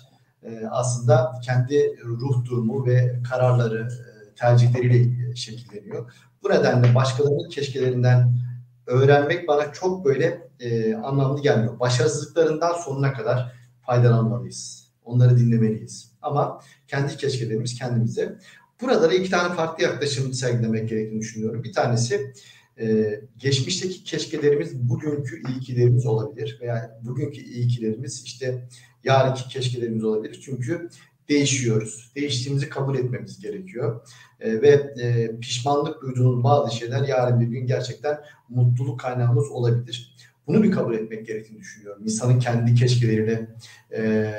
e, 0.43 0.67
aslında 0.71 1.33
kendi 1.43 1.99
ruh 2.05 2.45
durumu 2.45 2.85
ve 2.85 3.19
kararları, 3.29 3.87
e, 3.87 4.35
tercihleriyle 4.35 5.35
şekilleniyor. 5.35 6.13
Bu 6.43 6.49
nedenle 6.49 6.95
başkalarının 6.95 7.49
keşkelerinden 7.49 8.46
öğrenmek 8.87 9.47
bana 9.47 9.73
çok 9.73 10.05
böyle 10.05 10.49
e, 10.59 10.95
anlamlı 10.95 11.41
gelmiyor. 11.41 11.79
Başarısızlıklarından 11.79 12.73
sonuna 12.73 13.13
kadar 13.13 13.53
faydalanmalıyız. 13.85 14.87
Onları 15.05 15.37
dinlemeliyiz. 15.37 16.11
Ama 16.21 16.61
kendi 16.87 17.17
keşkelerimiz 17.17 17.79
kendimize. 17.79 18.37
Burada 18.81 19.09
da 19.09 19.13
iki 19.13 19.29
tane 19.29 19.55
farklı 19.55 19.83
yaklaşım 19.83 20.33
sergilemek 20.33 20.89
gerektiğini 20.89 21.21
düşünüyorum. 21.21 21.63
Bir 21.63 21.73
tanesi 21.73 22.33
e, 22.79 23.19
geçmişteki 23.37 24.03
keşkelerimiz 24.03 24.89
bugünkü 24.89 25.41
iyikilerimiz 25.49 26.05
olabilir 26.05 26.57
veya 26.61 26.99
bugünkü 27.03 27.41
iyikilerimiz 27.41 28.23
işte 28.25 28.67
yarınki 29.03 29.47
keşkelerimiz 29.47 30.03
olabilir. 30.03 30.41
Çünkü 30.45 30.89
değişiyoruz. 31.29 32.11
Değiştiğimizi 32.15 32.69
kabul 32.69 32.97
etmemiz 32.97 33.39
gerekiyor. 33.39 34.07
E, 34.39 34.61
ve 34.61 34.69
e, 35.01 35.39
pişmanlık 35.39 36.01
duyduğunuz 36.01 36.43
bazı 36.43 36.75
şeyler 36.75 37.07
yarın 37.07 37.39
bir 37.39 37.47
gün 37.47 37.67
gerçekten 37.67 38.17
mutluluk 38.49 38.99
kaynağımız 38.99 39.51
olabilir. 39.51 40.15
Bunu 40.47 40.63
bir 40.63 40.71
kabul 40.71 40.93
etmek 40.93 41.27
gerektiğini 41.27 41.59
düşünüyorum. 41.59 42.03
İnsanın 42.03 42.39
kendi 42.39 42.75
keşkeleriyle 42.75 43.47
e, 43.95 44.33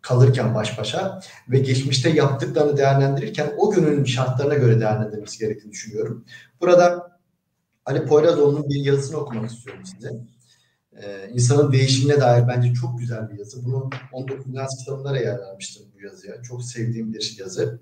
kalırken 0.00 0.54
baş 0.54 0.78
başa 0.78 1.20
ve 1.48 1.58
geçmişte 1.58 2.10
yaptıklarını 2.10 2.76
değerlendirirken 2.76 3.54
o 3.58 3.70
günün 3.70 4.04
şartlarına 4.04 4.54
göre 4.54 4.80
değerlendirmesi 4.80 5.38
gerektiğini 5.38 5.72
düşünüyorum. 5.72 6.24
Burada 6.60 7.16
Ali 7.86 8.06
Poyrazoğlu'nun 8.06 8.68
bir 8.68 8.84
yazısını 8.84 9.16
okumak 9.16 9.50
istiyorum 9.50 9.82
size. 9.84 10.12
Ee, 11.02 11.30
insanın 11.32 11.72
değişimine 11.72 12.20
dair 12.20 12.48
bence 12.48 12.74
çok 12.74 12.98
güzel 12.98 13.30
bir 13.30 13.38
yazı. 13.38 13.64
Bunu 13.64 13.90
19 14.12 14.54
Yaz 14.54 14.78
kitabında 14.78 15.18
yer 15.18 15.38
vermiştim 15.38 15.82
yazıya. 16.06 16.42
Çok 16.42 16.64
sevdiğim 16.64 17.12
bir 17.12 17.36
yazı. 17.38 17.80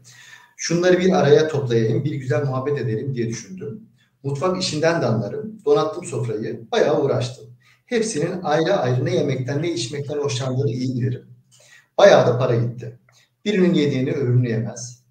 Şunları 0.57 0.99
bir 0.99 1.13
araya 1.13 1.49
toplayayım, 1.49 2.05
bir 2.05 2.15
güzel 2.15 2.45
muhabbet 2.45 2.79
edelim 2.79 3.15
diye 3.15 3.29
düşündüm. 3.29 3.89
Mutfak 4.23 4.63
işinden 4.63 5.03
de 5.03 5.07
anlarım. 5.07 5.59
Donattım 5.65 6.05
sofrayı, 6.05 6.67
bayağı 6.73 7.03
uğraştım. 7.03 7.45
Hepsinin 7.87 8.43
ayrı 8.43 8.77
ayrı 8.77 9.05
ne 9.05 9.15
yemekten 9.15 9.63
ne 9.63 9.73
içmekten 9.73 10.19
hoşlandığını 10.19 10.71
iyi 10.71 10.95
bilirim. 10.95 11.27
Bayağı 11.99 12.27
da 12.27 12.39
para 12.39 12.55
gitti. 12.57 12.99
Birinin 13.45 13.75
yediğini 13.75 14.13
öbürünü 14.13 14.49
yemez. 14.49 15.05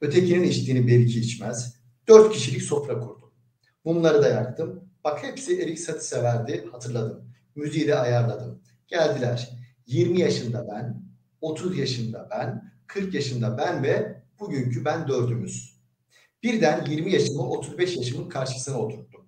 Ötekinin 0.00 0.42
içtiğini 0.42 0.88
belki 0.88 1.20
içmez. 1.20 1.74
Dört 2.08 2.32
kişilik 2.32 2.62
sofra 2.62 3.00
kurdum. 3.00 3.30
Mumları 3.84 4.22
da 4.22 4.28
yaktım. 4.28 4.84
Bak 5.04 5.24
hepsi 5.24 5.62
Erik 5.62 5.80
Satie 5.80 6.00
severdi 6.00 6.68
hatırladım. 6.72 7.24
Müziği 7.54 7.88
de 7.88 7.94
ayarladım. 7.94 8.62
Geldiler. 8.88 9.50
20 9.86 10.20
yaşında 10.20 10.66
ben, 10.72 11.02
30 11.40 11.78
yaşında 11.78 12.28
ben, 12.30 12.72
40 12.86 13.14
yaşında 13.14 13.58
ben 13.58 13.82
ve 13.82 14.22
bugünkü 14.40 14.84
ben 14.84 15.08
dördümüz. 15.08 15.78
Birden 16.42 16.84
20 16.90 17.12
yaşımı 17.12 17.42
35 17.42 17.96
yaşımın 17.96 18.28
karşısına 18.28 18.78
oturttum. 18.78 19.26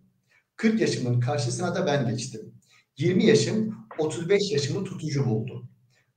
40 0.56 0.80
yaşımın 0.80 1.20
karşısına 1.20 1.74
da 1.74 1.86
ben 1.86 2.08
geçtim. 2.08 2.54
20 2.98 3.26
yaşım 3.26 3.74
35 3.98 4.52
yaşımı 4.52 4.84
tutucu 4.84 5.26
buldu. 5.26 5.68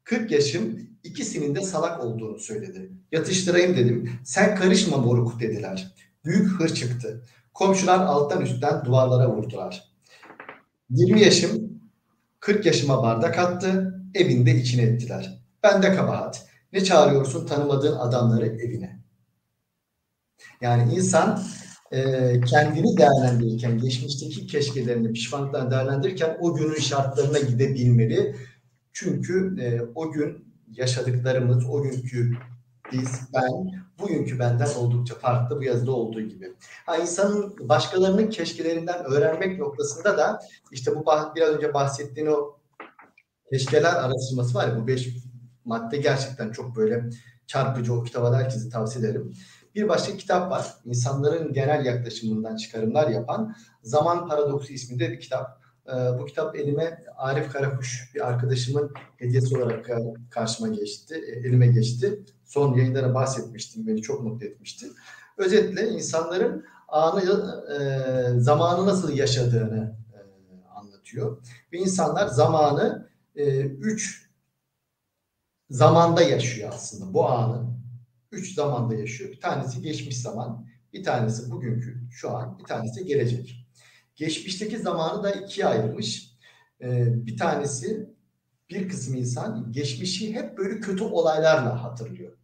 40 0.03 0.31
yaşım 0.31 0.79
ikisinin 1.03 1.55
de 1.55 1.61
salak 1.61 2.03
olduğunu 2.03 2.39
söyledi. 2.39 2.91
Yatıştırayım 3.11 3.77
dedim. 3.77 4.11
Sen 4.23 4.55
karışma 4.55 4.97
moruk 4.97 5.39
dediler. 5.39 5.93
Büyük 6.25 6.59
hır 6.59 6.73
çıktı. 6.73 7.23
Komşular 7.53 7.99
alttan 7.99 8.41
üstten 8.41 8.85
duvarlara 8.85 9.35
vurdular. 9.35 9.93
20 10.89 11.21
yaşım 11.21 11.79
40 12.39 12.65
yaşıma 12.65 13.03
bardak 13.03 13.39
attı. 13.39 13.99
Evinde 14.13 14.55
içine 14.55 14.81
ettiler. 14.81 15.42
Ben 15.63 15.83
de 15.83 15.95
kabahat. 15.95 16.45
Ne 16.73 16.83
çağırıyorsun 16.83 17.47
tanımadığın 17.47 17.97
adamları 17.97 18.45
evine? 18.45 18.99
Yani 20.61 20.93
insan 20.93 21.43
e, 21.91 22.01
kendini 22.41 22.97
değerlendirirken, 22.97 23.77
geçmişteki 23.77 24.47
keşkelerini, 24.47 25.13
pişmanlıklarını 25.13 25.71
değerlendirirken 25.71 26.37
o 26.39 26.55
günün 26.55 26.79
şartlarına 26.79 27.39
gidebilmeli 27.39 28.35
çünkü 28.93 29.55
e, 29.61 29.81
o 29.95 30.11
gün 30.11 30.53
yaşadıklarımız, 30.71 31.65
o 31.69 31.83
günkü 31.83 32.37
biz, 32.91 33.21
ben, 33.33 33.83
bugünkü 33.99 34.39
benden 34.39 34.75
oldukça 34.77 35.15
farklı 35.15 35.57
bu 35.57 35.63
yazıda 35.63 35.91
olduğu 35.91 36.21
gibi. 36.21 36.53
Ha, 36.85 36.97
insanın 36.97 37.69
başkalarının 37.69 38.29
keşkelerinden 38.29 39.03
öğrenmek 39.05 39.59
noktasında 39.59 40.17
da 40.17 40.39
işte 40.71 40.95
bu 40.95 41.05
biraz 41.35 41.49
önce 41.49 41.73
bahsettiğin 41.73 42.27
o 42.27 42.57
keşkeler 43.49 43.93
araştırması 43.93 44.53
var 44.53 44.67
ya 44.67 44.81
bu 44.81 44.87
beş 44.87 45.09
madde 45.65 45.97
gerçekten 45.97 46.51
çok 46.51 46.75
böyle 46.75 47.09
çarpıcı 47.47 47.93
o 47.93 48.03
kitaba 48.03 48.31
da 48.31 48.37
herkese 48.37 48.69
tavsiye 48.69 49.05
ederim. 49.05 49.33
Bir 49.75 49.87
başka 49.89 50.17
kitap 50.17 50.51
var. 50.51 50.73
İnsanların 50.85 51.53
genel 51.53 51.85
yaklaşımından 51.85 52.55
çıkarımlar 52.55 53.07
yapan 53.07 53.55
Zaman 53.83 54.27
Paradoksu 54.27 54.73
isminde 54.73 55.11
bir 55.11 55.19
kitap. 55.19 55.63
Ee, 55.87 56.19
bu 56.19 56.25
kitap 56.25 56.55
elime 56.55 57.03
Arif 57.17 57.51
Karakuş 57.51 58.11
bir 58.15 58.27
arkadaşımın 58.27 58.91
hediyesi 59.17 59.57
olarak 59.57 59.89
karşıma 60.29 60.67
geçti, 60.67 61.15
e, 61.27 61.47
elime 61.47 61.67
geçti. 61.67 62.19
Son 62.45 62.73
yayınlara 62.73 63.13
bahsetmiştim, 63.13 63.87
beni 63.87 64.01
çok 64.01 64.23
mutlu 64.23 64.45
etmişti. 64.45 64.85
Özetle 65.37 65.89
insanların 65.89 66.65
anı, 66.87 67.65
e, 67.79 68.39
zamanı 68.39 68.85
nasıl 68.85 69.13
yaşadığını 69.13 69.95
e, 70.13 70.19
anlatıyor. 70.75 71.37
Ve 71.73 71.77
insanlar 71.77 72.27
zamanı 72.27 73.09
e, 73.35 73.59
üç 73.61 74.22
zamanda 75.73 76.21
yaşıyor 76.21 76.71
aslında 76.73 77.13
bu 77.13 77.29
anı. 77.29 77.73
Üç 78.31 78.55
zamanda 78.55 78.95
yaşıyor. 78.95 79.31
Bir 79.31 79.39
tanesi 79.39 79.81
geçmiş 79.81 80.21
zaman, 80.21 80.67
bir 80.93 81.03
tanesi 81.03 81.51
bugünkü, 81.51 82.09
şu 82.11 82.29
an, 82.31 82.59
bir 82.59 82.63
tanesi 82.63 83.05
gelecek. 83.05 83.67
Geçmişteki 84.15 84.79
zamanı 84.79 85.23
da 85.23 85.31
ikiye 85.31 85.67
ayrılmış. 85.67 86.33
Ee, 86.81 87.25
bir 87.25 87.37
tanesi 87.37 88.09
bir 88.69 88.89
kısım 88.89 89.15
insan 89.15 89.71
geçmişi 89.71 90.35
hep 90.35 90.57
böyle 90.57 90.79
kötü 90.79 91.03
olaylarla 91.03 91.83
hatırlıyor. 91.83 92.37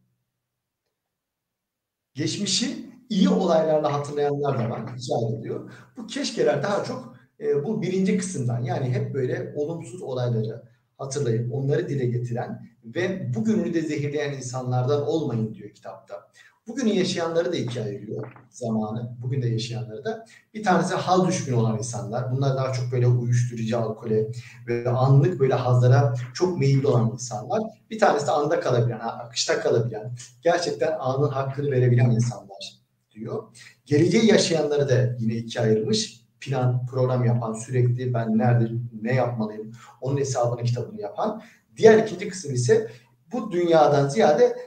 Geçmişi 2.13 2.89
iyi 3.09 3.29
olaylarla 3.29 3.93
hatırlayanlar 3.93 4.59
da 4.59 4.69
var. 4.69 4.95
İkiye 4.97 5.17
ayrılıyor. 5.17 5.71
Bu 5.97 6.07
keşkeler 6.07 6.63
daha 6.63 6.83
çok 6.83 7.15
e, 7.39 7.63
bu 7.63 7.81
birinci 7.81 8.17
kısımdan 8.17 8.61
yani 8.61 8.89
hep 8.89 9.13
böyle 9.13 9.53
olumsuz 9.55 10.01
olayları 10.01 10.63
hatırlayıp 10.97 11.53
onları 11.53 11.89
dile 11.89 12.05
getiren 12.05 12.69
ve 12.95 13.33
bugününü 13.33 13.73
de 13.73 13.81
zehirleyen 13.81 14.33
insanlardan 14.33 15.07
olmayın 15.07 15.53
diyor 15.53 15.69
kitapta. 15.69 16.29
Bugünü 16.67 16.89
yaşayanları 16.89 17.53
da 17.53 17.55
ikiye 17.55 17.85
ayırıyor 17.85 18.31
zamanı. 18.49 19.15
Bugün 19.21 19.41
de 19.41 19.47
yaşayanları 19.47 20.05
da. 20.05 20.25
Bir 20.53 20.63
tanesi 20.63 20.95
hal 20.95 21.27
düşkün 21.27 21.53
olan 21.53 21.77
insanlar. 21.77 22.31
Bunlar 22.31 22.57
daha 22.57 22.73
çok 22.73 22.91
böyle 22.91 23.07
uyuşturucu, 23.07 23.79
alkole 23.79 24.31
ve 24.67 24.89
anlık 24.89 25.39
böyle 25.39 25.53
hazlara 25.53 26.13
çok 26.33 26.59
meyilli 26.59 26.87
olan 26.87 27.11
insanlar. 27.11 27.61
Bir 27.89 27.99
tanesi 27.99 28.27
de 28.27 28.31
anda 28.31 28.59
kalabilen, 28.59 28.99
akışta 28.99 29.59
kalabilen, 29.59 30.15
gerçekten 30.41 30.97
anın 30.99 31.29
hakkını 31.29 31.71
verebilen 31.71 32.09
insanlar 32.09 32.79
diyor. 33.11 33.43
Geleceği 33.85 34.25
yaşayanları 34.25 34.89
da 34.89 35.15
yine 35.19 35.33
ikiye 35.35 35.63
ayırmış. 35.63 36.19
Plan, 36.39 36.85
program 36.85 37.25
yapan, 37.25 37.53
sürekli 37.53 38.13
ben 38.13 38.37
nerede, 38.37 38.71
ne 39.01 39.15
yapmalıyım, 39.15 39.71
onun 40.01 40.17
hesabını, 40.17 40.63
kitabını 40.63 41.01
yapan. 41.01 41.41
Diğer 41.79 41.97
ikinci 41.97 42.27
kısım 42.27 42.53
ise 42.53 42.91
bu 43.31 43.51
dünyadan 43.51 44.09
ziyade 44.09 44.57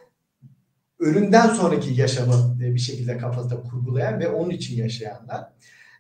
ölümden 0.99 1.55
sonraki 1.55 2.01
yaşamı 2.01 2.57
bir 2.61 2.81
şekilde 2.81 3.19
kafasında 3.19 3.63
kurgulayan 3.63 4.21
ve 4.21 4.29
onun 4.29 4.51
için 4.51 4.77
yaşayanlar. 4.77 5.53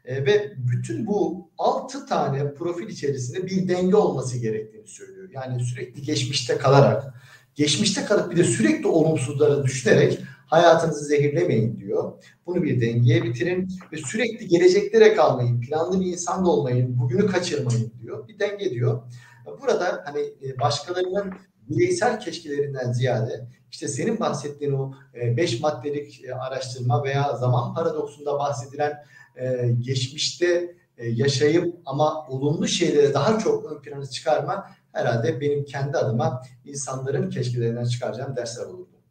E, 0.04 0.26
ve 0.26 0.52
bütün 0.56 1.06
bu 1.06 1.50
altı 1.58 2.06
tane 2.06 2.54
profil 2.54 2.88
içerisinde 2.88 3.46
bir 3.46 3.68
denge 3.68 3.96
olması 3.96 4.38
gerektiğini 4.38 4.86
söylüyor. 4.86 5.28
Yani 5.32 5.64
sürekli 5.64 6.02
geçmişte 6.02 6.58
kalarak, 6.58 7.14
geçmişte 7.54 8.04
kalıp 8.04 8.32
bir 8.32 8.36
de 8.36 8.44
sürekli 8.44 8.86
olumsuzları 8.86 9.64
düşünerek 9.64 10.18
hayatınızı 10.46 11.04
zehirlemeyin 11.04 11.80
diyor. 11.80 12.12
Bunu 12.46 12.62
bir 12.62 12.80
dengeye 12.80 13.22
bitirin 13.22 13.68
ve 13.92 13.96
sürekli 13.96 14.48
geleceklere 14.48 15.14
kalmayın, 15.14 15.60
planlı 15.60 16.00
bir 16.00 16.06
insan 16.06 16.44
da 16.44 16.48
olmayın, 16.48 16.98
bugünü 16.98 17.26
kaçırmayın 17.26 17.92
diyor. 18.02 18.28
Bir 18.28 18.38
denge 18.38 18.70
diyor. 18.70 19.02
Burada 19.46 20.02
hani 20.04 20.20
e, 20.20 20.60
başkalarının 20.60 21.34
bireysel 21.68 22.20
keşkelerinden 22.20 22.92
ziyade 22.92 23.46
işte 23.70 23.88
senin 23.88 24.20
bahsettiğin 24.20 24.72
o 24.72 24.94
e, 25.14 25.36
beş 25.36 25.60
maddelik 25.60 26.24
e, 26.24 26.34
araştırma 26.34 27.04
veya 27.04 27.36
zaman 27.36 27.74
paradoksunda 27.74 28.38
bahsedilen 28.38 29.04
geçmişte 29.80 30.76
yaşayıp 30.98 31.74
ama 31.86 32.26
olumlu 32.26 32.68
şeyleri 32.68 33.14
daha 33.14 33.38
çok 33.38 33.72
ön 33.72 33.82
plana 33.82 34.06
çıkarma 34.06 34.66
herhalde 34.92 35.40
benim 35.40 35.64
kendi 35.64 35.98
adıma 35.98 36.42
insanların 36.64 37.30
keşkelerinden 37.30 37.84
çıkaracağım 37.84 38.36
dersler 38.36 38.66
olurdu. 38.66 39.02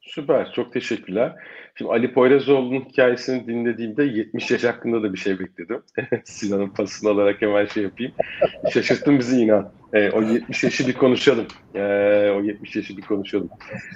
Süper, 0.00 0.52
çok 0.52 0.72
teşekkürler. 0.72 1.34
Şimdi 1.78 1.90
Ali 1.90 2.12
Poyrazoğlu'nun 2.12 2.80
hikayesini 2.80 3.46
dinlediğimde 3.46 4.04
70 4.04 4.50
yaş 4.50 4.64
hakkında 4.64 5.02
da 5.02 5.12
bir 5.12 5.18
şey 5.18 5.38
bekledim. 5.38 5.82
Sinan'ın 6.24 6.68
pasını 6.68 7.10
alarak 7.10 7.42
hemen 7.42 7.66
şey 7.66 7.82
yapayım. 7.82 8.12
Şaşırttın 8.72 9.18
bizi 9.18 9.40
inan. 9.40 9.72
E, 9.92 10.10
o 10.10 10.22
70 10.22 10.64
yaşı 10.64 10.86
bir 10.88 10.92
konuşalım. 10.92 11.46
E, 11.74 11.80
o 12.30 12.42
70 12.42 12.76
yaşı 12.76 12.96
bir 12.96 13.02
konuşalım. 13.02 13.48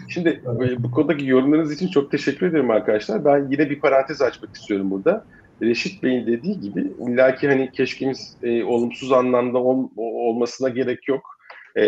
Şimdi 0.08 0.28
e, 0.28 0.82
bu 0.82 0.90
konudaki 0.90 1.26
yorumlarınız 1.26 1.72
için 1.72 1.88
çok 1.88 2.10
teşekkür 2.10 2.46
ederim 2.46 2.70
arkadaşlar. 2.70 3.24
Ben 3.24 3.48
yine 3.50 3.70
bir 3.70 3.80
parantez 3.80 4.22
açmak 4.22 4.56
istiyorum 4.56 4.90
burada. 4.90 5.26
Reşit 5.62 6.02
Bey'in 6.02 6.26
dediği 6.26 6.60
gibi 6.60 6.92
illaki 7.08 7.48
hani 7.48 7.72
keşkemiz 7.72 8.36
e, 8.42 8.64
olumsuz 8.64 9.12
anlamda 9.12 9.58
ol, 9.58 9.88
olmasına 9.96 10.68
gerek 10.68 11.08
yok. 11.08 11.22
E, 11.76 11.82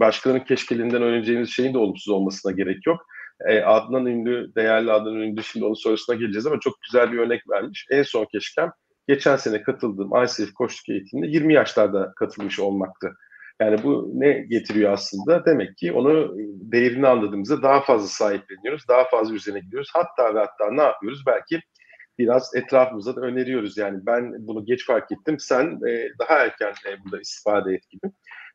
başkalarının 0.00 0.44
keşkelerinden 0.44 1.02
öğreneceğimiz 1.02 1.50
şeyin 1.50 1.74
de 1.74 1.78
olumsuz 1.78 2.08
olmasına 2.08 2.52
gerek 2.52 2.86
yok. 2.86 3.06
E, 3.48 3.60
Adnan 3.60 4.06
Ünlü, 4.06 4.54
değerli 4.54 4.92
Adnan 4.92 5.14
Ünlü 5.14 5.42
şimdi 5.42 5.66
onun 5.66 5.74
sorusuna 5.74 6.16
geleceğiz 6.16 6.46
ama 6.46 6.60
çok 6.60 6.74
güzel 6.82 7.12
bir 7.12 7.18
örnek 7.18 7.50
vermiş. 7.50 7.86
En 7.90 8.02
son 8.02 8.26
keşkem 8.32 8.72
geçen 9.08 9.36
sene 9.36 9.62
katıldığım 9.62 10.10
ICF 10.24 10.54
koçluk 10.54 10.88
eğitiminde 10.88 11.26
20 11.26 11.54
yaşlarda 11.54 12.12
katılmış 12.16 12.60
olmaktı. 12.60 13.12
Yani 13.60 13.82
bu 13.82 14.10
ne 14.14 14.32
getiriyor 14.32 14.92
aslında? 14.92 15.44
Demek 15.44 15.76
ki 15.76 15.92
onu 15.92 16.34
değerini 16.72 17.08
anladığımızda 17.08 17.62
daha 17.62 17.80
fazla 17.80 18.06
sahipleniyoruz, 18.08 18.88
daha 18.88 19.04
fazla 19.04 19.34
üzerine 19.34 19.60
gidiyoruz. 19.60 19.90
Hatta 19.94 20.34
ve 20.34 20.38
hatta 20.38 20.70
ne 20.72 20.82
yapıyoruz? 20.82 21.22
Belki 21.26 21.60
biraz 22.18 22.54
etrafımıza 22.54 23.16
da 23.16 23.20
öneriyoruz. 23.20 23.78
Yani 23.78 23.98
ben 24.06 24.32
bunu 24.46 24.64
geç 24.64 24.86
fark 24.86 25.12
ettim, 25.12 25.36
sen 25.38 25.78
e, 25.88 26.08
daha 26.18 26.38
erken 26.38 26.74
e, 26.88 27.04
burada 27.04 27.20
istifade 27.20 27.74
et 27.74 27.90
gibi. 27.90 28.12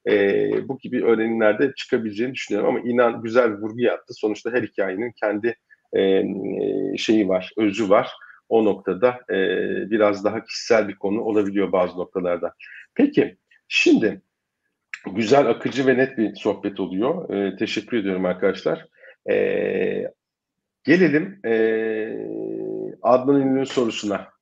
E, 0.07 0.49
bu 0.67 0.77
gibi 0.77 1.05
öğrenimlerde 1.05 1.73
çıkabileceğini 1.75 2.33
düşünüyorum 2.33 2.69
ama 2.69 2.79
inan 2.79 3.21
güzel 3.21 3.51
bir 3.51 3.61
vurgu 3.61 3.81
yaptı. 3.81 4.13
Sonuçta 4.13 4.51
her 4.51 4.63
hikayenin 4.63 5.11
kendi 5.11 5.55
e, 5.97 6.23
şeyi 6.97 7.29
var, 7.29 7.51
özü 7.57 7.89
var. 7.89 8.11
O 8.49 8.65
noktada 8.65 9.19
e, 9.29 9.37
biraz 9.89 10.25
daha 10.25 10.43
kişisel 10.43 10.87
bir 10.87 10.95
konu 10.95 11.21
olabiliyor 11.21 11.71
bazı 11.71 11.97
noktalarda. 11.97 12.53
Peki, 12.95 13.37
şimdi 13.67 14.21
güzel, 15.15 15.47
akıcı 15.47 15.87
ve 15.87 15.97
net 15.97 16.17
bir 16.17 16.35
sohbet 16.35 16.79
oluyor. 16.79 17.33
E, 17.33 17.57
teşekkür 17.57 17.97
ediyorum 17.97 18.25
arkadaşlar. 18.25 18.87
E, 19.29 19.35
gelelim 20.83 21.39
e, 21.45 21.55
Adnan 23.01 23.41
Ünlü'nün 23.41 23.63
sorusuna. 23.63 24.34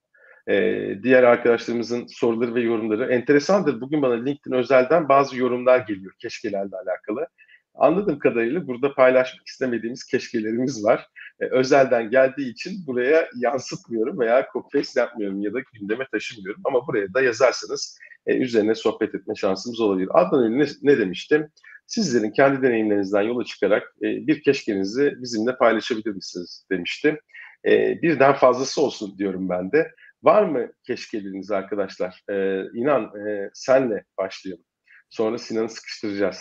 Ee, 0.50 0.98
diğer 1.04 1.24
arkadaşlarımızın 1.24 2.08
soruları 2.08 2.56
ve 2.56 2.62
yorumları 2.62 3.14
enteresandır. 3.14 3.82
Bugün 3.82 4.02
bana 4.02 4.14
LinkedIn 4.14 4.56
özelden 4.56 5.10
bazı 5.10 5.38
yorumlar 5.38 5.80
geliyor 5.80 6.14
keşkelerle 6.20 6.76
alakalı. 6.76 7.28
Anladığım 7.76 8.20
kadarıyla 8.20 8.68
burada 8.68 8.94
paylaşmak 8.94 9.48
istemediğimiz 9.48 10.04
keşkelerimiz 10.04 10.86
var. 10.86 11.08
Ee, 11.40 11.46
özelden 11.46 12.10
geldiği 12.10 12.52
için 12.52 12.88
buraya 12.88 13.30
yansıtmıyorum 13.36 14.20
veya 14.20 14.48
copy 14.54 14.80
yapmıyorum 14.96 15.42
ya 15.42 15.54
da 15.54 15.60
gündeme 15.74 16.08
taşımıyorum. 16.12 16.62
Ama 16.66 16.88
buraya 16.88 17.14
da 17.14 17.22
yazarsanız 17.22 17.98
e, 18.28 18.38
üzerine 18.38 18.76
sohbet 18.76 19.16
etme 19.16 19.36
şansımız 19.36 19.80
olabilir. 19.80 20.10
Adnan 20.14 20.44
Ünlü 20.44 20.64
ne, 20.64 20.68
ne 20.82 20.98
demiştim? 20.98 21.50
Sizlerin 21.88 22.32
kendi 22.32 22.62
deneyimlerinizden 22.62 23.22
yola 23.22 23.44
çıkarak 23.44 23.96
e, 24.02 24.28
bir 24.28 24.44
keşkenizi 24.44 25.14
bizimle 25.22 25.58
paylaşabilir 25.58 26.12
misiniz 26.12 26.66
demiştim. 26.72 27.20
E, 27.66 28.02
birden 28.02 28.34
fazlası 28.34 28.82
olsun 28.82 29.18
diyorum 29.18 29.50
ben 29.50 29.72
de. 29.72 29.92
Var 30.24 30.44
mı 30.44 30.72
keşkeleriniz 30.84 31.52
arkadaşlar? 31.52 32.24
Ee, 32.30 32.62
inan 32.74 33.04
e, 33.04 33.50
senle 33.54 34.04
başlayalım. 34.18 34.64
Sonra 35.10 35.38
Sinan'ı 35.38 35.70
sıkıştıracağız. 35.70 36.38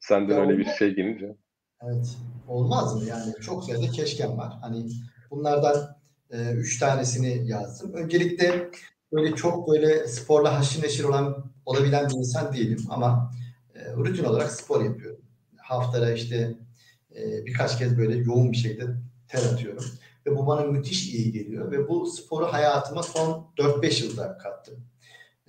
Senden 0.00 0.34
ya 0.34 0.40
öyle 0.40 0.58
bir 0.58 0.64
şey 0.64 0.94
gelince. 0.94 1.36
Evet. 1.82 2.16
Olmaz 2.48 2.94
mı? 2.94 3.08
Yani 3.08 3.34
çok 3.40 3.64
sayıda 3.64 3.90
keşkem 3.90 4.38
var. 4.38 4.52
Hani 4.60 4.86
bunlardan 5.30 5.96
e, 6.30 6.52
üç 6.52 6.78
tanesini 6.78 7.50
yazdım. 7.50 7.92
Öncelikle 7.94 8.70
böyle 9.12 9.36
çok 9.36 9.68
böyle 9.68 10.06
sporla 10.08 10.58
haşır 10.58 10.82
neşir 10.82 11.04
olan 11.04 11.52
olabilen 11.66 12.08
bir 12.08 12.14
insan 12.14 12.52
değilim 12.52 12.80
ama 12.88 13.32
e, 13.74 13.92
rutin 13.92 14.24
olarak 14.24 14.50
spor 14.50 14.84
yapıyorum. 14.84 15.20
Haftada 15.56 16.12
işte 16.12 16.54
e, 17.16 17.46
birkaç 17.46 17.78
kez 17.78 17.98
böyle 17.98 18.16
yoğun 18.16 18.52
bir 18.52 18.56
şekilde 18.56 18.86
ter 19.28 19.52
atıyorum. 19.52 19.84
Ve 20.26 20.36
bu 20.36 20.46
bana 20.46 20.60
müthiş 20.60 21.14
iyi 21.14 21.32
geliyor. 21.32 21.70
Ve 21.70 21.88
bu 21.88 22.06
sporu 22.06 22.44
hayatıma 22.44 23.02
son 23.02 23.52
4-5 23.56 24.04
yılda 24.04 24.38
kattım. 24.38 24.84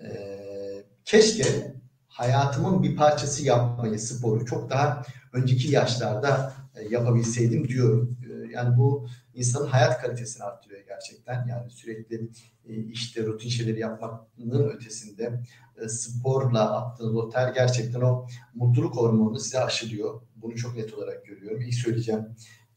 Ee, 0.01 0.84
keşke 1.05 1.76
hayatımın 2.07 2.84
bir 2.84 2.95
parçası 2.95 3.45
yapmayı, 3.45 3.99
sporu 3.99 4.45
çok 4.45 4.69
daha 4.69 5.03
önceki 5.34 5.71
yaşlarda 5.71 6.53
e, 6.76 6.84
yapabilseydim 6.89 7.67
diyorum. 7.67 8.17
Ee, 8.23 8.51
yani 8.51 8.78
bu 8.78 9.07
insanın 9.34 9.67
hayat 9.67 10.01
kalitesini 10.01 10.43
arttırıyor 10.43 10.82
gerçekten. 10.88 11.47
Yani 11.47 11.71
sürekli 11.71 12.30
e, 12.65 12.76
işte 12.76 13.26
rutin 13.26 13.49
şeyleri 13.49 13.80
yapmanın 13.80 14.69
ötesinde 14.69 15.43
e, 15.82 15.88
sporla 15.89 16.76
attığınız 16.78 17.15
o 17.15 17.30
ter 17.30 17.53
gerçekten 17.53 18.01
o 18.01 18.28
mutluluk 18.53 18.95
hormonunu 18.95 19.39
size 19.39 19.59
aşılıyor. 19.59 20.21
Bunu 20.36 20.55
çok 20.55 20.76
net 20.76 20.93
olarak 20.93 21.26
görüyorum. 21.26 21.61
İlk 21.61 21.73
söyleyeceğim 21.73 22.26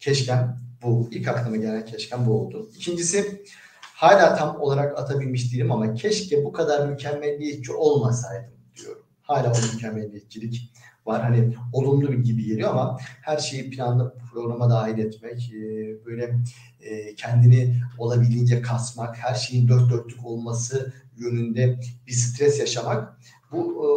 keşkem 0.01 0.59
bu. 0.83 1.09
İlk 1.13 1.29
aklıma 1.29 1.57
gelen 1.57 1.85
keşkem 1.85 2.27
bu 2.27 2.41
oldu. 2.41 2.71
İkincisi 2.77 3.43
hala 3.83 4.35
tam 4.35 4.61
olarak 4.61 4.99
atabilmiş 4.99 5.53
değilim 5.53 5.73
ama 5.73 5.95
keşke 5.95 6.45
bu 6.45 6.53
kadar 6.53 6.89
mükemmelliyetçi 6.89 7.73
olmasaydım 7.73 8.55
diyorum. 8.77 9.03
Hala 9.23 9.53
o 9.53 9.75
mükemmelliyetçilik 9.75 10.73
var. 11.07 11.23
Hani 11.23 11.57
olumlu 11.73 12.13
bir 12.13 12.19
gibi 12.19 12.45
geliyor 12.45 12.71
ama 12.71 12.99
her 13.01 13.39
şeyi 13.39 13.71
planlı 13.71 14.15
programa 14.33 14.71
dahil 14.71 14.99
etmek, 14.99 15.53
e, 15.53 15.61
böyle 16.07 16.39
e, 16.81 17.15
kendini 17.15 17.77
olabildiğince 17.99 18.63
kasmak, 18.63 19.17
her 19.17 19.35
şeyin 19.35 19.69
dört 19.69 19.91
dörtlük 19.91 20.27
olması 20.27 20.93
yönünde 21.17 21.81
bir 22.07 22.13
stres 22.13 22.61
yaşamak 22.61 23.19
bu 23.53 23.85
e, 23.85 23.89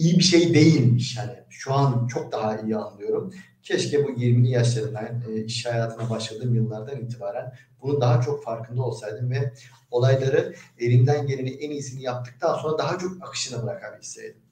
iyi 0.00 0.18
bir 0.18 0.24
şey 0.24 0.54
değilmiş. 0.54 1.16
Yani 1.16 1.32
şu 1.48 1.74
an 1.74 2.06
çok 2.06 2.32
daha 2.32 2.60
iyi 2.60 2.76
anlıyorum. 2.76 3.34
Keşke 3.62 4.04
bu 4.04 4.10
20'li 4.10 4.50
yaşlarından 4.50 5.22
e, 5.28 5.44
iş 5.44 5.66
hayatına 5.66 6.10
başladığım 6.10 6.54
yıllardan 6.54 7.00
itibaren 7.00 7.52
bunu 7.82 8.00
daha 8.00 8.20
çok 8.20 8.44
farkında 8.44 8.82
olsaydım 8.82 9.30
ve 9.30 9.52
olayları 9.90 10.54
elimden 10.78 11.26
geleni 11.26 11.50
en 11.50 11.70
iyisini 11.70 12.02
yaptıktan 12.02 12.58
sonra 12.58 12.78
daha 12.78 12.98
çok 12.98 13.28
akışına 13.28 13.62
bırakabilseydim. 13.62 14.42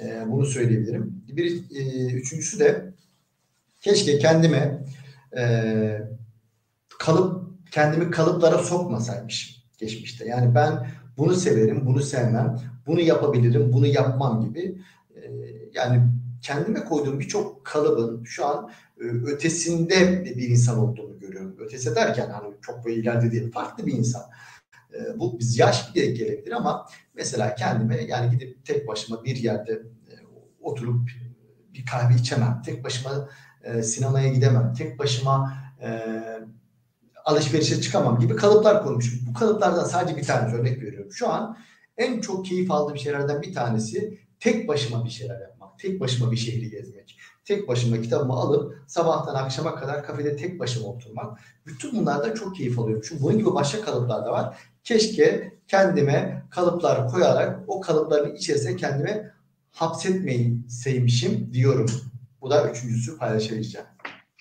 E, 0.00 0.24
bunu 0.26 0.46
söyleyebilirim. 0.46 1.24
Bir 1.28 1.76
e, 1.76 2.06
üçüncüsü 2.12 2.58
de 2.58 2.94
keşke 3.80 4.18
kendime 4.18 4.84
e, 5.36 6.02
kalıp 6.98 7.48
kendimi 7.70 8.10
kalıplara 8.10 8.58
sokmasaymışım 8.58 9.62
geçmişte. 9.78 10.24
Yani 10.28 10.54
ben 10.54 10.90
bunu 11.18 11.34
severim, 11.34 11.86
bunu 11.86 12.02
sevmem, 12.02 12.60
bunu 12.88 13.00
yapabilirim, 13.00 13.72
bunu 13.72 13.86
yapmam 13.86 14.44
gibi. 14.44 14.78
E, 15.16 15.20
yani 15.74 16.02
kendime 16.42 16.84
koyduğum 16.84 17.20
birçok 17.20 17.64
kalıbın 17.64 18.24
şu 18.24 18.46
an 18.46 18.70
e, 19.00 19.04
ötesinde 19.04 20.24
bir 20.24 20.48
insan 20.48 20.78
olduğunu 20.78 21.18
görüyorum. 21.18 21.56
Ötesi 21.58 21.94
derken 21.94 22.30
hani 22.30 22.54
çok 22.62 22.84
böyle 22.84 22.96
ileride 22.96 23.32
değil, 23.32 23.52
farklı 23.52 23.86
bir 23.86 23.92
insan. 23.92 24.22
E, 24.94 25.18
bu 25.18 25.38
biz 25.38 25.58
yaş 25.58 25.94
bile 25.94 26.06
gelebilir 26.06 26.52
ama 26.52 26.86
mesela 27.14 27.54
kendime 27.54 28.04
yani 28.04 28.30
gidip 28.30 28.64
tek 28.64 28.88
başıma 28.88 29.24
bir 29.24 29.36
yerde 29.36 29.72
e, 29.72 30.12
oturup 30.60 31.10
bir 31.74 31.86
kahve 31.86 32.14
içemem. 32.14 32.62
Tek 32.66 32.84
başıma 32.84 33.28
sinemaya 33.82 34.28
gidemem. 34.28 34.74
Tek 34.78 34.98
başıma 34.98 35.58
alışverişe 37.24 37.80
çıkamam 37.80 38.18
gibi 38.18 38.36
kalıplar 38.36 38.84
koymuşum. 38.84 39.20
Bu 39.26 39.32
kalıplardan 39.32 39.84
sadece 39.84 40.16
bir 40.16 40.22
tane 40.22 40.54
örnek 40.54 40.82
veriyorum. 40.82 41.12
Şu 41.12 41.28
an 41.28 41.56
en 41.98 42.20
çok 42.20 42.46
keyif 42.46 42.70
aldığım 42.70 42.98
şeylerden 42.98 43.42
bir 43.42 43.54
tanesi 43.54 44.18
tek 44.40 44.68
başıma 44.68 45.04
bir 45.04 45.10
şeyler 45.10 45.40
yapmak 45.40 45.58
tek 45.78 46.00
başıma 46.00 46.32
bir 46.32 46.36
şehri 46.36 46.70
gezmek, 46.70 47.18
tek 47.44 47.68
başıma 47.68 48.00
kitabımı 48.00 48.32
alıp 48.32 48.78
sabahtan 48.86 49.34
akşama 49.34 49.74
kadar 49.74 50.04
kafede 50.04 50.36
tek 50.36 50.60
başıma 50.60 50.88
oturmak. 50.88 51.38
Bütün 51.66 51.92
bunlardan 51.92 52.34
çok 52.34 52.56
keyif 52.56 52.78
alıyorum. 52.78 53.04
Çünkü 53.08 53.22
bunun 53.22 53.38
gibi 53.38 53.54
başka 53.54 53.80
kalıplar 53.80 54.26
da 54.26 54.32
var. 54.32 54.56
Keşke 54.84 55.52
kendime 55.68 56.42
kalıplar 56.50 57.08
koyarak 57.08 57.60
o 57.66 57.80
kalıpların 57.80 58.34
içerisine 58.34 58.76
kendime 58.76 59.30
hapsetmeyi 59.72 60.58
sevmişim 60.68 61.52
diyorum. 61.52 61.90
Bu 62.40 62.50
da 62.50 62.70
üçüncüsü 62.70 63.18
paylaşabileceğim. 63.18 63.86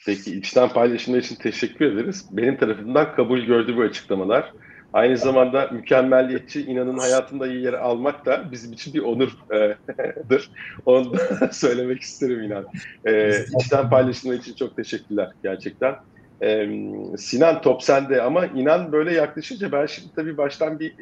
Peki 0.06 0.38
içten 0.38 0.70
paylaşımlar 0.70 1.20
için 1.20 1.36
teşekkür 1.36 1.86
ederiz. 1.86 2.26
Benim 2.32 2.58
tarafımdan 2.58 3.16
kabul 3.16 3.40
gördü 3.40 3.78
bu 3.78 3.82
açıklamalar. 3.82 4.54
Aynı 4.94 5.18
zamanda 5.18 5.70
mükemmelliyetçi 5.72 6.66
inanın 6.66 6.98
hayatında 6.98 7.48
iyi 7.48 7.64
yer 7.64 7.74
almak 7.74 8.26
da 8.26 8.52
bizim 8.52 8.74
için 8.74 8.94
bir 8.94 9.00
onurdur. 9.00 10.48
Onu 10.86 11.14
da 11.14 11.50
söylemek 11.52 12.02
isterim 12.02 12.42
inan. 12.44 12.66
Ee, 13.08 13.32
içten 13.60 13.90
paylaşımlar 13.90 14.36
için 14.36 14.54
çok 14.54 14.76
teşekkürler 14.76 15.32
gerçekten. 15.44 15.96
Ee, 16.44 16.70
Sinan 17.18 17.62
top 17.62 17.84
sende 17.84 18.22
ama 18.22 18.46
inan 18.46 18.92
böyle 18.92 19.14
yaklaşınca 19.14 19.72
ben 19.72 19.86
şimdi 19.86 20.12
tabii 20.16 20.38
baştan 20.38 20.80
bir 20.80 20.96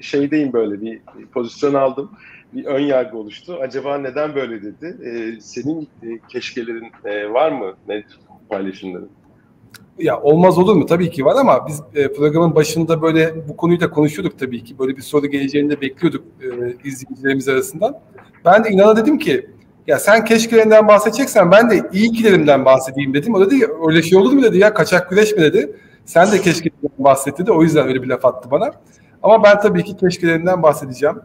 şeydeyim 0.00 0.52
böyle 0.52 0.80
bir 0.80 1.02
pozisyon 1.32 1.74
aldım. 1.74 2.10
Bir 2.52 2.64
ön 2.64 2.80
yargı 2.80 3.18
oluştu. 3.18 3.58
Acaba 3.62 3.98
neden 3.98 4.34
böyle 4.34 4.62
dedi? 4.62 4.96
Ee, 5.06 5.40
senin 5.40 5.82
e, 5.82 6.06
keşkelerin 6.32 6.90
e, 7.04 7.30
var 7.32 7.52
mı? 7.52 7.76
Ne 7.86 8.04
paylaşımların? 8.48 9.19
Ya 10.00 10.20
olmaz 10.20 10.58
olur 10.58 10.74
mu? 10.74 10.86
Tabii 10.86 11.10
ki 11.10 11.24
var 11.24 11.36
ama 11.40 11.66
biz 11.66 11.82
e, 11.94 12.12
programın 12.12 12.54
başında 12.54 13.02
böyle 13.02 13.48
bu 13.48 13.56
konuyu 13.56 13.80
da 13.80 13.90
konuşuyorduk 13.90 14.38
tabii 14.38 14.64
ki. 14.64 14.78
Böyle 14.78 14.96
bir 14.96 15.02
soru 15.02 15.26
geleceğini 15.26 15.70
de 15.70 15.80
bekliyorduk 15.80 16.24
e, 16.42 16.46
izleyicilerimiz 16.88 17.48
arasından. 17.48 17.98
Ben 18.44 18.64
de 18.64 18.70
inana 18.70 18.96
dedim 18.96 19.18
ki 19.18 19.46
ya 19.86 19.98
sen 19.98 20.24
keşkelerinden 20.24 20.88
bahsedeceksen 20.88 21.50
ben 21.50 21.70
de 21.70 21.82
iyi 21.92 22.12
kilerimden 22.12 22.64
bahsedeyim 22.64 23.14
dedim. 23.14 23.34
O 23.34 23.46
dedi 23.46 23.56
ya 23.56 23.68
öyle 23.88 24.02
şey 24.02 24.18
olur 24.18 24.32
mu 24.32 24.42
dedi 24.42 24.58
ya 24.58 24.74
kaçak 24.74 25.10
güreş 25.10 25.32
mi 25.32 25.42
dedi. 25.42 25.76
Sen 26.04 26.32
de 26.32 26.40
keşkelerinden 26.40 26.90
bahset 26.98 27.38
dedi. 27.38 27.52
O 27.52 27.62
yüzden 27.62 27.88
öyle 27.88 28.02
bir 28.02 28.08
laf 28.08 28.24
attı 28.24 28.50
bana. 28.50 28.70
Ama 29.22 29.44
ben 29.44 29.60
tabii 29.60 29.84
ki 29.84 29.96
keşkelerinden 29.96 30.62
bahsedeceğim. 30.62 31.16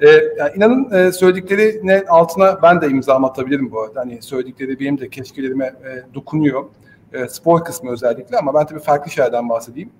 Ee, 0.00 0.08
yani 0.38 0.50
inanın 0.56 0.90
e, 0.92 1.12
söylediklerine 1.12 2.04
altına 2.08 2.62
ben 2.62 2.80
de 2.80 2.86
imza 2.88 3.14
atabilirim 3.14 3.70
bu 3.70 3.80
arada. 3.80 4.00
Hani 4.00 4.22
söyledikleri 4.22 4.80
benim 4.80 4.98
de 5.00 5.08
keşkelerime 5.08 5.64
e, 5.64 6.14
dokunuyor. 6.14 6.64
E, 7.12 7.28
spor 7.28 7.64
kısmı 7.64 7.90
özellikle 7.90 8.38
ama 8.38 8.54
ben 8.54 8.66
tabii 8.66 8.80
farklı 8.80 9.10
şeylerden 9.10 9.48
bahsedeyim. 9.48 9.90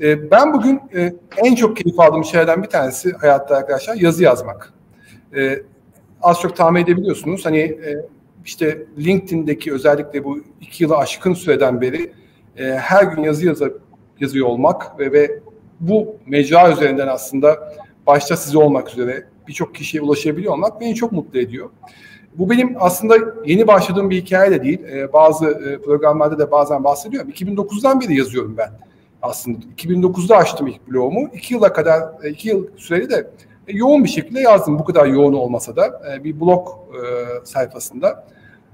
E, 0.00 0.30
ben 0.30 0.54
bugün 0.54 0.80
e, 0.94 1.14
en 1.36 1.54
çok 1.54 1.76
keyif 1.76 2.00
aldığım 2.00 2.24
şeylerden 2.24 2.62
bir 2.62 2.68
tanesi 2.68 3.12
hayatta 3.12 3.56
arkadaşlar 3.56 3.94
yazı 3.94 4.22
yazmak. 4.22 4.72
E, 5.36 5.62
az 6.22 6.40
çok 6.40 6.56
tahmin 6.56 6.82
edebiliyorsunuz. 6.82 7.46
Hani 7.46 7.58
e, 7.58 8.06
işte 8.44 8.82
LinkedIn'deki 8.98 9.72
özellikle 9.72 10.24
bu 10.24 10.38
iki 10.60 10.84
yılı 10.84 10.96
aşkın 10.96 11.34
süreden 11.34 11.80
beri 11.80 12.12
e, 12.56 12.64
her 12.64 13.02
gün 13.02 13.22
yazı 13.22 13.46
yazı 13.46 13.78
yazıyor 14.20 14.46
olmak 14.46 14.98
ve, 14.98 15.12
ve 15.12 15.40
bu 15.80 16.16
mecra 16.26 16.72
üzerinden 16.72 17.08
aslında 17.08 17.74
başta 18.06 18.36
size 18.36 18.58
olmak 18.58 18.90
üzere 18.90 19.24
birçok 19.48 19.74
kişiye 19.74 20.02
ulaşabiliyor 20.02 20.52
olmak 20.52 20.80
beni 20.80 20.94
çok 20.94 21.12
mutlu 21.12 21.38
ediyor. 21.38 21.70
Bu 22.34 22.50
benim 22.50 22.76
aslında 22.80 23.16
yeni 23.46 23.66
başladığım 23.66 24.10
bir 24.10 24.22
hikaye 24.22 24.50
de 24.50 24.62
değil. 24.62 24.84
Ee, 24.84 25.12
bazı 25.12 25.46
e, 25.46 25.82
programlarda 25.82 26.38
da 26.38 26.50
bazen 26.50 26.84
bahsediyorum. 26.84 27.30
2009'dan 27.30 28.00
beri 28.00 28.16
yazıyorum 28.16 28.54
ben 28.56 28.70
aslında. 29.22 29.58
2009'da 29.76 30.36
açtım 30.36 30.66
ilk 30.66 30.88
blogumu. 30.88 31.28
İki 31.34 31.54
yıla 31.54 31.72
kadar, 31.72 32.02
e, 32.24 32.30
iki 32.30 32.48
yıl 32.48 32.66
süreli 32.76 33.10
de 33.10 33.30
e, 33.68 33.76
yoğun 33.76 34.04
bir 34.04 34.08
şekilde 34.08 34.40
yazdım. 34.40 34.78
Bu 34.78 34.84
kadar 34.84 35.06
yoğun 35.06 35.32
olmasa 35.32 35.76
da 35.76 36.02
e, 36.12 36.24
bir 36.24 36.40
blog 36.40 36.68
e, 36.68 37.00
sayfasında. 37.44 38.24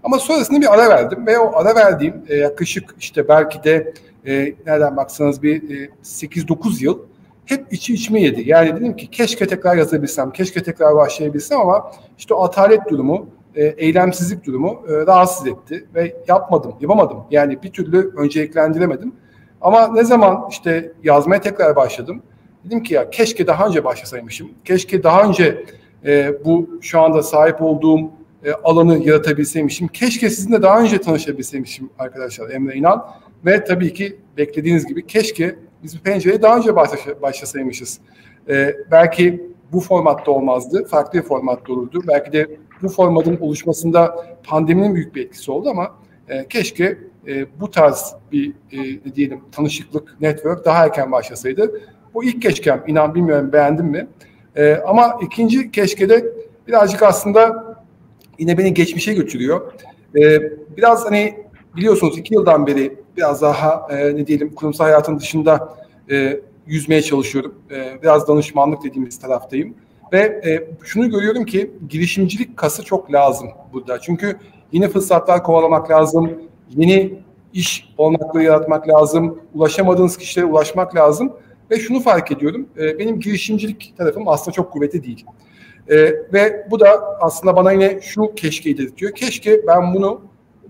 Ama 0.04 0.18
sonrasında 0.18 0.60
bir 0.60 0.74
ara 0.74 0.88
verdim 0.88 1.26
ve 1.26 1.38
o 1.38 1.56
ara 1.56 1.74
verdiğim 1.74 2.14
e, 2.28 2.36
yaklaşık 2.36 2.94
işte 3.00 3.28
belki 3.28 3.64
de 3.64 3.94
e, 4.26 4.54
nereden 4.66 4.96
baksanız 4.96 5.42
bir 5.42 5.84
e, 5.84 5.88
8-9 6.02 6.84
yıl 6.84 6.98
hep 7.46 7.72
içi 7.72 7.94
içime 7.94 8.20
yedi. 8.20 8.42
Yani 8.46 8.76
dedim 8.76 8.96
ki 8.96 9.10
keşke 9.10 9.46
tekrar 9.46 9.76
yazabilsem, 9.76 10.30
keşke 10.30 10.62
tekrar 10.62 10.94
başlayabilsem 10.94 11.60
ama 11.60 11.92
işte 12.18 12.34
o 12.34 12.44
atalet 12.44 12.90
durumu, 12.90 13.26
e, 13.56 13.64
eylemsizlik 13.64 14.46
durumu 14.46 14.82
e, 14.88 14.92
rahatsız 14.92 15.46
etti 15.46 15.86
ve 15.94 16.16
yapmadım, 16.28 16.74
yapamadım. 16.80 17.18
Yani 17.30 17.62
bir 17.62 17.72
türlü 17.72 18.12
önceliklendiremedim. 18.16 19.14
Ama 19.60 19.88
ne 19.88 20.04
zaman 20.04 20.46
işte 20.50 20.92
yazmaya 21.02 21.40
tekrar 21.40 21.76
başladım, 21.76 22.22
dedim 22.64 22.82
ki 22.82 22.94
ya 22.94 23.10
keşke 23.10 23.46
daha 23.46 23.66
önce 23.66 23.84
başlasaymışım. 23.84 24.50
Keşke 24.64 25.02
daha 25.02 25.22
önce 25.22 25.64
e, 26.06 26.44
bu 26.44 26.78
şu 26.80 27.00
anda 27.00 27.22
sahip 27.22 27.62
olduğum 27.62 28.10
e, 28.44 28.52
alanı 28.52 29.08
yaratabilseymişim. 29.08 29.88
Keşke 29.88 30.30
sizinle 30.30 30.62
daha 30.62 30.80
önce 30.80 31.00
tanışabilseymişim 31.00 31.90
arkadaşlar 31.98 32.50
Emre 32.50 32.74
İnan. 32.74 33.06
Ve 33.46 33.64
tabii 33.64 33.94
ki 33.94 34.16
beklediğiniz 34.36 34.86
gibi 34.86 35.06
keşke 35.06 35.56
biz 35.82 35.98
bu 35.98 36.02
pencereye 36.02 36.42
daha 36.42 36.56
önce 36.56 36.76
başlasaymışız. 37.22 38.00
E, 38.48 38.76
belki 38.90 39.54
bu 39.72 39.80
formatta 39.80 40.30
olmazdı, 40.30 40.84
farklı 40.84 41.18
bir 41.18 41.24
formatta 41.24 41.72
olurdu. 41.72 42.02
Belki 42.08 42.32
de 42.32 42.56
bu 42.82 42.88
formatın 42.88 43.38
oluşmasında 43.40 44.26
pandeminin 44.44 44.94
büyük 44.94 45.14
bir 45.14 45.26
etkisi 45.26 45.50
oldu 45.50 45.68
ama 45.70 45.94
e, 46.28 46.48
keşke 46.48 46.98
e, 47.26 47.60
bu 47.60 47.70
tarz 47.70 48.14
bir 48.32 48.52
e, 48.72 49.14
diyelim 49.14 49.40
tanışıklık, 49.52 50.20
network 50.20 50.64
daha 50.64 50.84
erken 50.84 51.12
başlasaydı. 51.12 51.80
Bu 52.14 52.24
ilk 52.24 52.42
keşkem, 52.42 52.84
inan 52.86 53.14
bilmiyorum 53.14 53.52
beğendim 53.52 53.86
mi? 53.86 54.06
E, 54.56 54.74
ama 54.74 55.18
ikinci 55.22 55.70
keşke 55.70 56.08
de 56.08 56.24
birazcık 56.68 57.02
aslında 57.02 57.64
yine 58.38 58.58
beni 58.58 58.74
geçmişe 58.74 59.14
götürüyor. 59.14 59.72
E, 60.16 60.42
biraz 60.76 61.04
hani 61.04 61.44
biliyorsunuz 61.76 62.18
iki 62.18 62.34
yıldan 62.34 62.66
beri 62.66 62.96
biraz 63.16 63.42
daha 63.42 63.86
e, 63.90 64.16
ne 64.16 64.26
diyelim 64.26 64.54
kurumsal 64.54 64.84
hayatın 64.84 65.18
dışında 65.18 65.76
e, 66.10 66.40
yüzmeye 66.66 67.02
çalışıyorum. 67.02 67.54
E, 67.70 68.02
biraz 68.02 68.28
danışmanlık 68.28 68.84
dediğimiz 68.84 69.18
taraftayım. 69.18 69.74
Ve 70.12 70.18
e, 70.18 70.68
şunu 70.84 71.10
görüyorum 71.10 71.44
ki 71.44 71.70
girişimcilik 71.88 72.56
kası 72.56 72.84
çok 72.84 73.12
lazım 73.12 73.48
burada. 73.72 74.00
Çünkü 74.00 74.38
yeni 74.72 74.88
fırsatlar 74.88 75.42
kovalamak 75.42 75.90
lazım, 75.90 76.32
yeni 76.70 77.18
iş 77.52 77.94
olanakları 77.98 78.44
yaratmak 78.44 78.88
lazım, 78.88 79.38
ulaşamadığınız 79.54 80.16
kişilere 80.16 80.46
ulaşmak 80.46 80.96
lazım. 80.96 81.32
Ve 81.70 81.78
şunu 81.78 82.00
fark 82.00 82.32
ediyorum, 82.32 82.68
e, 82.78 82.98
benim 82.98 83.20
girişimcilik 83.20 83.94
tarafım 83.98 84.28
aslında 84.28 84.52
çok 84.52 84.72
kuvvetli 84.72 85.04
değil. 85.04 85.26
E, 85.88 85.96
ve 86.32 86.66
bu 86.70 86.80
da 86.80 87.18
aslında 87.20 87.56
bana 87.56 87.72
yine 87.72 88.00
şu 88.00 88.34
keşke 88.34 88.78
dedirtiyor. 88.78 89.12
Keşke 89.12 89.66
ben 89.66 89.94
bunu 89.94 90.20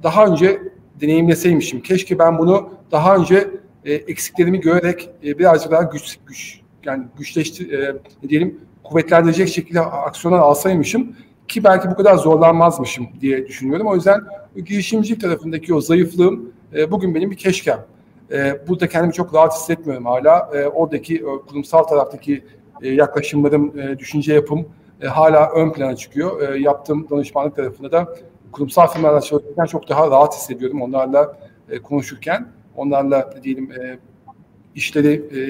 daha 0.03 0.27
önce 0.27 0.63
deneyimleseymişim. 1.01 1.83
Keşke 1.83 2.19
ben 2.19 2.39
bunu 2.39 2.69
daha 2.93 3.17
önce 3.17 3.49
e, 3.85 3.93
eksiklerimi 3.93 4.61
görerek 4.61 5.11
e, 5.25 5.39
birazcık 5.39 5.73
daha 5.73 5.83
güç, 5.83 6.19
güç 6.27 6.61
yani 6.85 7.05
güçleştir 7.19 7.73
e, 7.73 7.97
diyelim 8.29 8.61
kuvvetlendirecek 8.85 9.49
şekilde 9.49 9.81
aksiyonlar 9.81 10.39
alsaymışım 10.39 11.17
ki 11.49 11.65
belki 11.65 11.91
bu 11.91 11.95
kadar 11.95 12.17
zorlanmazmışım 12.17 13.09
diye 13.21 13.47
düşünüyorum. 13.47 13.87
O 13.87 13.95
yüzden 13.95 14.21
girişimcilik 14.57 15.21
tarafındaki 15.21 15.75
o 15.75 15.81
zayıflığım 15.81 16.53
e, 16.77 16.91
bugün 16.91 17.15
benim 17.15 17.31
bir 17.31 17.37
keşkem. 17.37 17.85
E, 18.33 18.69
burada 18.69 18.89
kendimi 18.89 19.13
çok 19.13 19.35
rahat 19.35 19.55
hissetmiyorum 19.55 20.07
hala. 20.07 20.51
E, 20.55 20.67
oradaki 20.67 21.17
e, 21.17 21.47
kurumsal 21.49 21.83
taraftaki 21.83 22.45
e, 22.83 22.89
yaklaşımlarım, 22.89 23.79
e, 23.79 23.99
düşünce 23.99 24.35
yapım 24.35 24.67
e, 25.03 25.07
hala 25.07 25.51
ön 25.51 25.73
plana 25.73 25.97
çıkıyor. 25.97 26.49
E, 26.49 26.59
yaptığım 26.59 27.11
danışmanlık 27.11 27.57
tarafında 27.57 27.93
da 27.93 28.17
kurumsal 28.53 28.87
firmalarla 28.87 29.21
çalışırken 29.21 29.65
çok 29.65 29.89
daha 29.89 30.11
rahat 30.11 30.35
hissediyorum 30.35 30.83
onlarla 30.83 31.39
e, 31.71 31.79
konuşurken. 31.79 32.49
Onlarla 32.77 33.35
diyelim 33.43 33.73
e, 33.73 33.99
işleri, 34.75 35.23
e, 35.33 35.41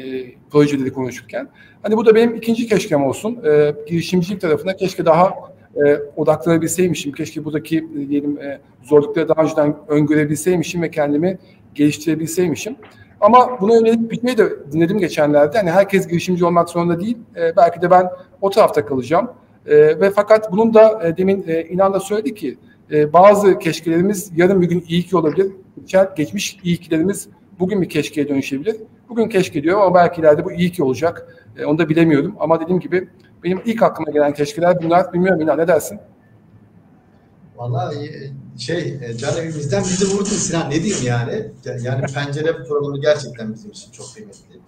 e, 0.00 0.34
projeleri 0.50 0.92
konuşurken. 0.92 1.48
Hani 1.82 1.96
bu 1.96 2.06
da 2.06 2.14
benim 2.14 2.34
ikinci 2.34 2.66
keşkem 2.66 3.04
olsun. 3.04 3.38
E, 3.44 3.74
girişimcilik 3.88 4.40
tarafına 4.40 4.76
keşke 4.76 5.06
daha 5.06 5.34
e, 5.76 5.96
odaklanabilseymişim. 6.16 7.12
Keşke 7.12 7.44
buradaki 7.44 7.78
e, 7.78 8.08
diyelim 8.08 8.38
e, 8.38 8.60
zorlukları 8.82 9.28
daha 9.28 9.42
önceden 9.42 9.76
öngörebilseymişim 9.88 10.82
ve 10.82 10.90
kendimi 10.90 11.38
geliştirebilseymişim. 11.74 12.76
Ama 13.20 13.60
buna 13.60 13.74
yönelik 13.74 14.10
bir 14.10 14.28
şey 14.28 14.38
de 14.38 14.72
dinledim 14.72 14.98
geçenlerde. 14.98 15.58
Hani 15.58 15.70
herkes 15.70 16.08
girişimci 16.08 16.44
olmak 16.44 16.70
zorunda 16.70 17.00
değil. 17.00 17.18
E, 17.36 17.56
belki 17.56 17.82
de 17.82 17.90
ben 17.90 18.10
o 18.40 18.50
tarafta 18.50 18.86
kalacağım. 18.86 19.30
E, 19.66 19.76
ve 19.76 20.10
fakat 20.10 20.52
bunun 20.52 20.74
da 20.74 21.06
e, 21.06 21.16
demin 21.16 21.44
e, 21.48 21.64
İnan 21.64 21.94
da 21.94 22.00
söyledi 22.00 22.34
ki 22.34 22.58
e, 22.92 23.12
bazı 23.12 23.58
keşkelerimiz 23.58 24.32
yarın 24.36 24.62
bir 24.62 24.68
gün 24.68 24.84
iyi 24.88 25.02
ki 25.02 25.16
olabilir. 25.16 25.52
Geçmiş 26.16 26.58
iyi 26.64 26.76
kilerimiz 26.76 27.28
bugün 27.60 27.82
bir 27.82 27.88
keşkeye 27.88 28.28
dönüşebilir. 28.28 28.76
Bugün 29.08 29.28
keşke 29.28 29.62
diyor 29.62 29.80
ama 29.80 29.94
belki 29.94 30.20
ileride 30.20 30.44
bu 30.44 30.52
iyi 30.52 30.72
ki 30.72 30.82
olacak. 30.82 31.41
E, 31.56 31.64
onu 31.64 31.78
da 31.78 31.88
bilemiyorum. 31.88 32.36
Ama 32.40 32.60
dediğim 32.60 32.80
gibi 32.80 33.08
benim 33.44 33.62
ilk 33.64 33.82
aklıma 33.82 34.10
gelen 34.10 34.34
keşkeler 34.34 34.82
bunlar. 34.82 35.12
Bilmiyorum 35.12 35.40
İnan 35.40 35.58
ne 35.58 35.68
dersin? 35.68 35.98
Vallahi 37.56 38.06
e, 38.06 38.58
şey 38.58 38.98
e, 39.02 39.16
can 39.16 39.36
evimizden 39.36 39.82
bizi 39.82 40.14
vurdun 40.14 40.24
Sinan 40.24 40.70
ne 40.70 40.82
diyeyim 40.82 41.06
yani. 41.06 41.50
Yani 41.82 42.06
pencere 42.14 42.64
programı 42.64 43.00
gerçekten 43.00 43.54
bizim 43.54 43.70
için 43.70 43.92
çok 43.92 44.14
kıymetli. 44.14 44.60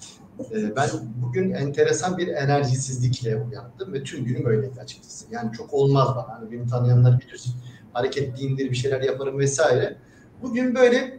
E, 0.53 0.76
ben 0.76 0.89
bugün 1.22 1.51
enteresan 1.51 2.18
bir 2.18 2.28
enerjisizlikle 2.28 3.37
uyandım 3.37 3.93
ve 3.93 4.03
tüm 4.03 4.24
günüm 4.24 4.47
öyleydi 4.47 4.80
açıkçası. 4.80 5.26
Yani 5.30 5.53
çok 5.53 5.74
olmaz 5.74 6.09
bana. 6.16 6.39
Hani 6.39 6.53
beni 6.53 6.66
tanıyanlar 6.66 7.20
bilir. 7.20 7.45
Hareketliyimdir, 7.93 8.70
bir 8.70 8.76
şeyler 8.76 9.01
yaparım 9.01 9.39
vesaire. 9.39 9.97
Bugün 10.43 10.74
böyle 10.74 11.18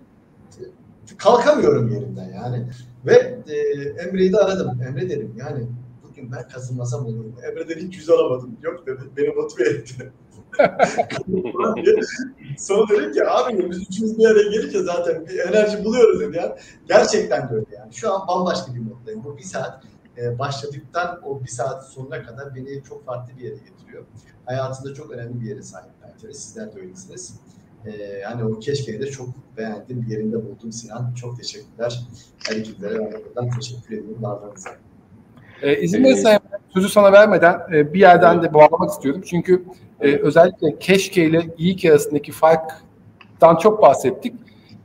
kalkamıyorum 1.18 1.93
yerimden 1.93 2.34
yani. 2.34 2.68
Ve 3.06 3.39
e, 3.47 3.56
Emre'yi 4.03 4.34
de 4.34 4.38
aradım. 4.38 4.82
Emre 4.88 5.10
dedim 5.10 5.34
yani 5.38 5.68
bugün 6.03 6.32
ben 6.32 6.47
kazınmasam 6.47 7.06
olur 7.06 7.26
mu? 7.26 7.34
Emre 7.51 7.70
dedi 7.70 7.88
hiç 7.88 7.97
yüz 7.97 8.10
alamadım. 8.10 8.58
Yok 8.64 8.88
dedi. 8.88 9.01
Beni 9.18 9.30
motive 9.30 9.70
etti. 9.70 10.12
Sonra 12.58 12.89
dedim 12.89 13.12
ki 13.12 13.28
abi 13.28 13.70
biz 13.70 13.82
üçümüz 13.89 14.20
bir 14.20 14.26
araya 14.26 14.49
gelince 14.49 14.84
zaten 14.84 15.28
bir 15.28 15.39
enerji 15.39 15.86
buluyoruz 15.86 16.20
dedi 16.20 16.38
yani. 16.38 16.56
Gerçekten 16.88 17.49
de 17.49 17.53
öyle 17.53 17.66
yani. 17.78 17.93
Şu 17.93 18.14
an 18.14 18.28
bambaşka 18.28 18.76
bir 18.76 18.80
moddayım. 18.80 19.24
Bu 19.24 19.38
bir 19.38 19.43
saat 19.43 19.84
e, 20.18 20.39
başladıktan 20.39 21.22
o 21.24 21.43
bir 21.43 21.47
saat 21.47 21.89
sonuna 21.89 22.24
kadar 22.24 22.56
beni 22.56 22.84
çok 22.84 23.06
farklı 23.06 23.38
bir 23.38 23.43
yere 23.43 23.56
getiriyor. 23.56 24.03
Hayatında 24.45 24.93
çok 24.93 25.12
önemli 25.12 25.41
bir 25.41 25.49
yere 25.49 25.62
sahip 25.62 25.91
bence. 26.03 26.34
Sizler 26.34 26.76
de 26.76 26.80
öylesiniz. 26.80 27.39
E, 27.86 28.24
hani 28.24 28.44
o 28.44 28.60
keşkeyi 28.60 29.02
de 29.02 29.08
çok 29.08 29.28
beğendim. 29.58 30.06
Yerinde 30.10 30.36
buldum 30.36 30.72
Sinan. 30.72 31.14
Çok 31.14 31.38
teşekkürler. 31.38 32.00
Her 32.50 32.56
ekiplere 32.56 33.00
buradan 33.00 33.50
teşekkür 33.50 33.98
ediyorum 33.98 34.24
varlığınıza. 34.24 34.70
E, 35.62 35.82
izin 35.82 36.04
verirsen 36.04 36.40
sözü 36.74 36.90
sana 36.90 37.12
vermeden 37.12 37.62
e, 37.74 37.94
bir 37.94 38.00
yerden 38.00 38.44
de 38.44 38.54
bağlamak 38.54 38.90
istiyorum. 38.90 39.22
Çünkü 39.26 39.64
e, 40.02 40.16
özellikle 40.16 40.80
keşke 40.80 41.26
ile 41.26 41.42
iyi 41.58 41.76
ki 41.76 41.92
arasındaki 41.92 42.32
farktan 42.32 43.56
çok 43.56 43.82
bahsettik. 43.82 44.34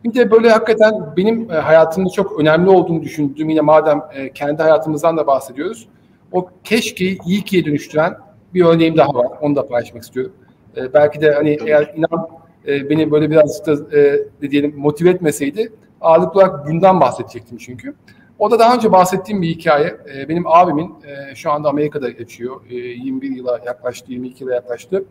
Bir 0.05 0.15
de 0.15 0.31
böyle 0.31 0.51
hakikaten 0.51 1.17
benim 1.17 1.51
e, 1.51 1.55
hayatımda 1.55 2.11
çok 2.11 2.41
önemli 2.41 2.71
olduğunu 2.71 3.03
düşündüğüm 3.03 3.49
yine 3.49 3.61
madem 3.61 4.03
e, 4.15 4.33
kendi 4.33 4.63
hayatımızdan 4.63 5.17
da 5.17 5.27
bahsediyoruz. 5.27 5.89
O 6.33 6.49
keşke 6.65 7.05
iyi 7.05 7.45
ki'ye 7.45 7.65
dönüştüren 7.65 8.17
bir 8.55 8.65
örneğim 8.65 8.97
daha 8.97 9.15
var. 9.15 9.27
Onu 9.41 9.57
da 9.57 9.67
paylaşmak 9.67 10.03
istiyorum. 10.03 10.33
E, 10.77 10.93
belki 10.95 11.21
de 11.21 11.33
hani 11.35 11.59
eğer 11.67 11.93
inan 11.97 12.29
e, 12.67 12.91
beni 12.91 13.11
böyle 13.11 13.31
birazcık 13.31 13.67
da 13.67 13.99
e, 13.99 14.51
diyelim 14.51 14.75
motive 14.77 15.11
etmeseydi 15.11 15.73
ağırlıklı 16.01 16.41
olarak 16.41 16.69
bundan 16.69 17.01
bahsedecektim 17.01 17.59
çünkü. 17.59 17.95
O 18.39 18.51
da 18.51 18.59
daha 18.59 18.75
önce 18.75 18.93
bahsettiğim 18.93 19.43
bir 19.43 19.49
hikaye. 19.49 19.97
E, 20.17 20.29
benim 20.29 20.47
abimin 20.47 20.95
e, 21.05 21.35
şu 21.35 21.51
anda 21.51 21.69
Amerika'da 21.69 22.09
yaşıyor. 22.09 22.61
E, 22.71 22.75
21 22.75 23.31
yıla 23.31 23.61
yaklaştı, 23.67 24.13
22 24.13 24.45
yıla 24.45 24.55
yaklaştı. 24.55 25.05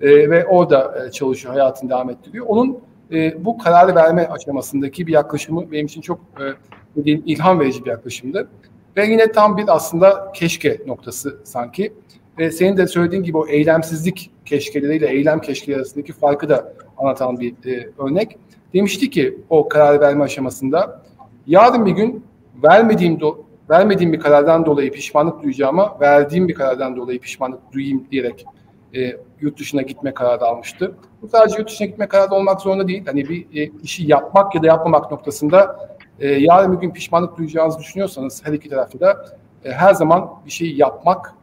E, 0.00 0.30
ve 0.30 0.46
orada 0.46 1.06
e, 1.06 1.10
çalışıyor, 1.10 1.54
hayatını 1.54 1.90
devam 1.90 2.10
ettiriyor. 2.10 2.46
Onun 2.48 2.78
e, 3.12 3.44
bu 3.44 3.58
karar 3.58 3.94
verme 3.94 4.26
aşamasındaki 4.26 5.06
bir 5.06 5.12
yaklaşımı 5.12 5.72
benim 5.72 5.86
için 5.86 6.00
çok 6.00 6.20
e, 6.40 6.44
dediğim, 6.96 7.22
ilham 7.26 7.60
verici 7.60 7.84
bir 7.84 7.90
yaklaşımdı. 7.90 8.48
Ve 8.96 9.06
yine 9.06 9.32
tam 9.32 9.56
bir 9.56 9.64
aslında 9.76 10.32
keşke 10.34 10.80
noktası 10.86 11.38
sanki. 11.44 11.92
Ve 12.38 12.50
senin 12.50 12.76
de 12.76 12.86
söylediğin 12.86 13.22
gibi 13.22 13.38
o 13.38 13.46
eylemsizlik 13.46 14.30
keşkeleriyle 14.44 15.08
eylem 15.08 15.40
keşkeleri 15.40 15.78
arasındaki 15.78 16.12
farkı 16.12 16.48
da 16.48 16.72
anlatan 17.02 17.40
bir 17.40 17.54
e, 17.66 17.88
örnek. 17.98 18.38
Demişti 18.74 19.10
ki 19.10 19.38
o 19.50 19.68
karar 19.68 20.00
verme 20.00 20.24
aşamasında 20.24 21.02
yarın 21.46 21.86
bir 21.86 21.90
gün 21.90 22.24
vermediğim 22.62 23.20
do 23.20 23.44
vermediğim 23.70 24.12
bir 24.12 24.20
karardan 24.20 24.66
dolayı 24.66 24.92
pişmanlık 24.92 25.42
duyacağıma 25.42 25.96
verdiğim 26.00 26.48
bir 26.48 26.54
karardan 26.54 26.96
dolayı 26.96 27.20
pişmanlık 27.20 27.72
duyayım 27.72 28.06
diyerek 28.10 28.46
e, 28.94 29.16
yurt 29.40 29.58
dışına 29.58 29.82
gitme 29.82 30.14
kararı 30.14 30.44
almıştı. 30.44 30.94
Bu 31.22 31.28
sadece 31.28 31.58
yurt 31.58 31.68
dışına 31.68 31.86
gitme 31.86 32.08
kararı 32.08 32.34
olmak 32.34 32.60
zorunda 32.60 32.88
değil. 32.88 33.02
Hani 33.06 33.28
bir 33.28 33.60
e, 33.60 33.70
işi 33.82 34.10
yapmak 34.10 34.54
ya 34.54 34.62
da 34.62 34.66
yapmamak 34.66 35.10
noktasında 35.10 35.88
e, 36.20 36.28
yarın 36.28 36.72
bir 36.72 36.80
gün 36.80 36.90
pişmanlık 36.90 37.38
duyacağınızı 37.38 37.78
düşünüyorsanız 37.78 38.46
her 38.46 38.52
iki 38.52 38.68
tarafta 38.68 39.00
da 39.00 39.26
e, 39.64 39.72
her 39.72 39.94
zaman 39.94 40.30
bir 40.46 40.50
şeyi 40.50 40.80
yapmak 40.80 41.34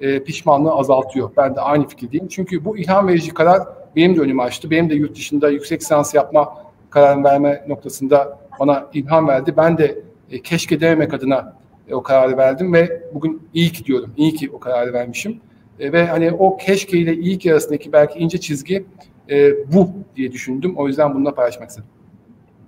e, 0.00 0.24
pişmanlığı 0.24 0.72
azaltıyor. 0.72 1.30
Ben 1.36 1.56
de 1.56 1.60
aynı 1.60 1.86
fikirdeyim. 1.86 2.28
Çünkü 2.28 2.64
bu 2.64 2.78
ilham 2.78 3.08
verici 3.08 3.34
karar 3.34 3.62
benim 3.96 4.16
de 4.16 4.20
önümü 4.20 4.42
açtı. 4.42 4.70
Benim 4.70 4.90
de 4.90 4.94
yurt 4.94 5.16
dışında 5.16 5.50
yüksek 5.50 5.80
lisans 5.80 6.14
yapma 6.14 6.62
karar 6.90 7.24
verme 7.24 7.64
noktasında 7.68 8.38
bana 8.60 8.86
ilham 8.94 9.28
verdi. 9.28 9.54
Ben 9.56 9.78
de 9.78 9.98
e, 10.30 10.42
keşke 10.42 10.80
dememek 10.80 11.14
adına 11.14 11.56
e, 11.88 11.94
o 11.94 12.02
kararı 12.02 12.36
verdim 12.36 12.72
ve 12.72 13.02
bugün 13.14 13.42
iyi 13.54 13.72
ki 13.72 13.84
diyorum. 13.84 14.12
İyi 14.16 14.34
ki 14.34 14.50
o 14.52 14.60
kararı 14.60 14.92
vermişim. 14.92 15.40
E, 15.80 15.92
ve 15.92 16.06
hani 16.06 16.32
o 16.32 16.56
keşke 16.56 16.98
ile 16.98 17.14
iyi 17.14 17.38
ki 17.38 17.52
arasındaki 17.52 17.92
belki 17.92 18.18
ince 18.18 18.40
çizgi 18.40 18.84
e, 19.30 19.52
bu 19.72 19.90
diye 20.16 20.32
düşündüm. 20.32 20.76
O 20.76 20.88
yüzden 20.88 21.14
bununla 21.14 21.34
paylaşmak 21.34 21.68
istedim. 21.68 21.88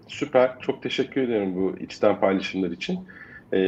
Süper. 0.08 0.60
Çok 0.60 0.82
teşekkür 0.82 1.20
ederim 1.22 1.56
bu 1.56 1.74
içten 1.80 2.20
paylaşımlar 2.20 2.70
için. 2.70 2.98
E, 3.52 3.58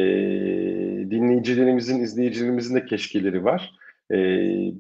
dinleyicilerimizin, 1.11 2.01
izleyicilerimizin 2.01 2.75
de 2.75 2.87
keşkeleri 2.87 3.45
var. 3.45 3.75
E, 4.13 4.17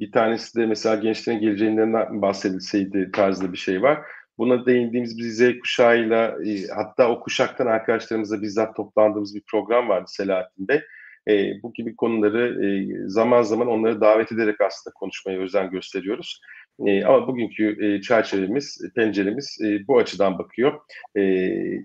bir 0.00 0.12
tanesi 0.12 0.58
de 0.58 0.66
mesela 0.66 0.96
gençlerin 0.96 1.40
geleceğinden 1.40 2.22
bahsedilseydi 2.22 3.10
tarzda 3.12 3.52
bir 3.52 3.58
şey 3.58 3.82
var. 3.82 4.00
Buna 4.38 4.66
değindiğimiz 4.66 5.18
bir 5.18 5.22
Z 5.22 5.58
kuşağıyla 5.60 6.36
e, 6.46 6.66
hatta 6.74 7.10
o 7.10 7.20
kuşaktan 7.20 7.66
arkadaşlarımızla 7.66 8.42
bizzat 8.42 8.76
toplandığımız 8.76 9.34
bir 9.34 9.42
program 9.50 9.88
vardı 9.88 10.04
Selahattin 10.08 10.68
Bey. 10.68 10.80
E, 11.28 11.62
bu 11.62 11.72
gibi 11.72 11.96
konuları 11.96 12.66
e, 12.66 12.68
zaman 13.08 13.42
zaman 13.42 13.68
onları 13.68 14.00
davet 14.00 14.32
ederek 14.32 14.60
aslında 14.60 14.94
konuşmaya 14.94 15.38
özen 15.38 15.70
gösteriyoruz. 15.70 16.40
E, 16.86 17.04
ama 17.04 17.26
bugünkü 17.28 17.86
e, 17.86 18.00
çerçevemiz, 18.00 18.80
penceremiz 18.94 19.58
e, 19.64 19.86
bu 19.86 19.98
açıdan 19.98 20.38
bakıyor. 20.38 20.80
E, 21.16 21.22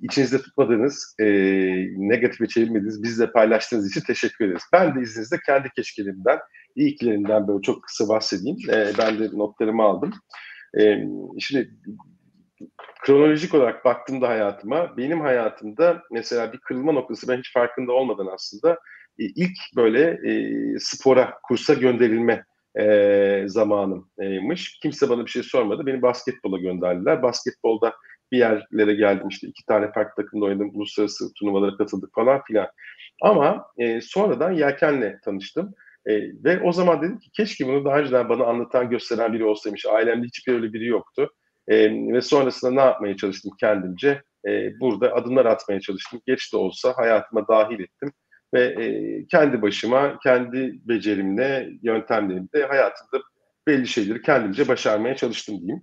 içinizde 0.02 0.38
tutmadığınız, 0.38 1.16
e, 1.20 1.26
negatife 1.98 2.48
çevirmediğiniz, 2.48 3.04
bizle 3.04 3.32
paylaştığınız 3.32 3.92
için 3.92 4.02
teşekkür 4.02 4.46
ederiz. 4.46 4.64
Ben 4.74 4.96
de 4.96 5.02
izninizle 5.02 5.38
kendi 5.46 5.70
keşkelerimden, 5.70 6.40
ilklerinden 6.76 7.48
böyle 7.48 7.62
çok 7.62 7.84
kısa 7.84 8.10
bahsedeyim. 8.10 8.58
E, 8.70 8.92
ben 8.98 9.20
de 9.20 9.38
notlarımı 9.38 9.84
aldım. 9.84 10.14
E, 10.80 11.08
şimdi 11.40 11.72
kronolojik 13.02 13.54
olarak 13.54 13.86
baktığımda 13.86 14.30
hayatıma, 14.30 14.98
benim 14.98 15.22
hayatımda 15.22 16.04
mesela 16.12 16.54
bir 16.54 16.58
kırılma 16.58 16.92
noktası 16.92 17.28
ben 17.28 17.38
hiç 17.38 17.54
farkında 17.54 17.92
olmadan 17.92 18.28
aslında 18.34 18.74
e, 19.20 19.24
ilk 19.26 19.58
böyle 19.76 20.02
e, 20.02 20.54
spora, 20.80 21.34
kursa 21.44 21.74
gönderilme 21.74 22.46
e, 22.80 23.44
zamanımmış. 23.48 24.80
Kimse 24.82 25.10
bana 25.10 25.26
bir 25.26 25.32
şey 25.32 25.44
sormadı. 25.44 25.86
Beni 25.86 26.02
basketbola 26.02 26.58
gönderdiler. 26.58 27.24
Basketbolda 27.24 27.94
bir 28.32 28.38
yerlere 28.38 28.94
geldim 28.94 29.28
işte 29.28 29.48
iki 29.48 29.66
tane 29.66 29.92
farklı 29.92 30.24
takımda 30.24 30.46
oynadım. 30.46 30.72
Uluslararası 30.74 31.34
turnuvalara 31.34 31.78
katıldık 31.78 32.16
falan 32.16 32.42
filan. 32.44 32.68
Ama 33.22 33.66
e, 33.78 34.02
sonradan 34.02 34.52
Yelken'le 34.52 35.20
tanıştım. 35.26 35.74
E, 36.08 36.44
ve 36.44 36.62
o 36.64 36.72
zaman 36.72 37.02
dedim 37.02 37.20
ki 37.20 37.30
keşke 37.32 37.68
bunu 37.68 37.86
daha 37.86 38.00
önceden 38.00 38.30
bana 38.30 38.44
anlatan, 38.44 38.90
gösteren 38.90 39.34
biri 39.34 39.46
olsaymış. 39.46 39.86
Ailemde 39.86 40.26
hiçbir 40.28 40.54
öyle 40.54 40.74
biri 40.74 40.86
yoktu. 40.86 41.30
E, 41.68 41.92
ve 42.14 42.22
sonrasında 42.22 42.72
ne 42.72 42.82
yapmaya 42.82 43.18
çalıştım 43.18 43.52
kendimce? 43.60 44.22
E, 44.48 44.80
burada 44.80 45.14
adımlar 45.14 45.46
atmaya 45.46 45.80
çalıştım. 45.80 46.22
Geç 46.28 46.54
de 46.54 46.58
olsa 46.58 46.94
hayatıma 46.98 47.48
dahil 47.48 47.80
ettim 47.80 48.12
ve 48.54 48.64
e, 48.64 49.26
kendi 49.28 49.62
başıma, 49.62 50.20
kendi 50.24 50.80
becerimle, 50.86 51.70
yöntemlerimle 51.82 52.66
hayatımda 52.68 53.24
belli 53.68 53.88
şeyleri 53.88 54.22
kendimce 54.22 54.68
başarmaya 54.68 55.16
çalıştım 55.16 55.60
diyeyim. 55.60 55.82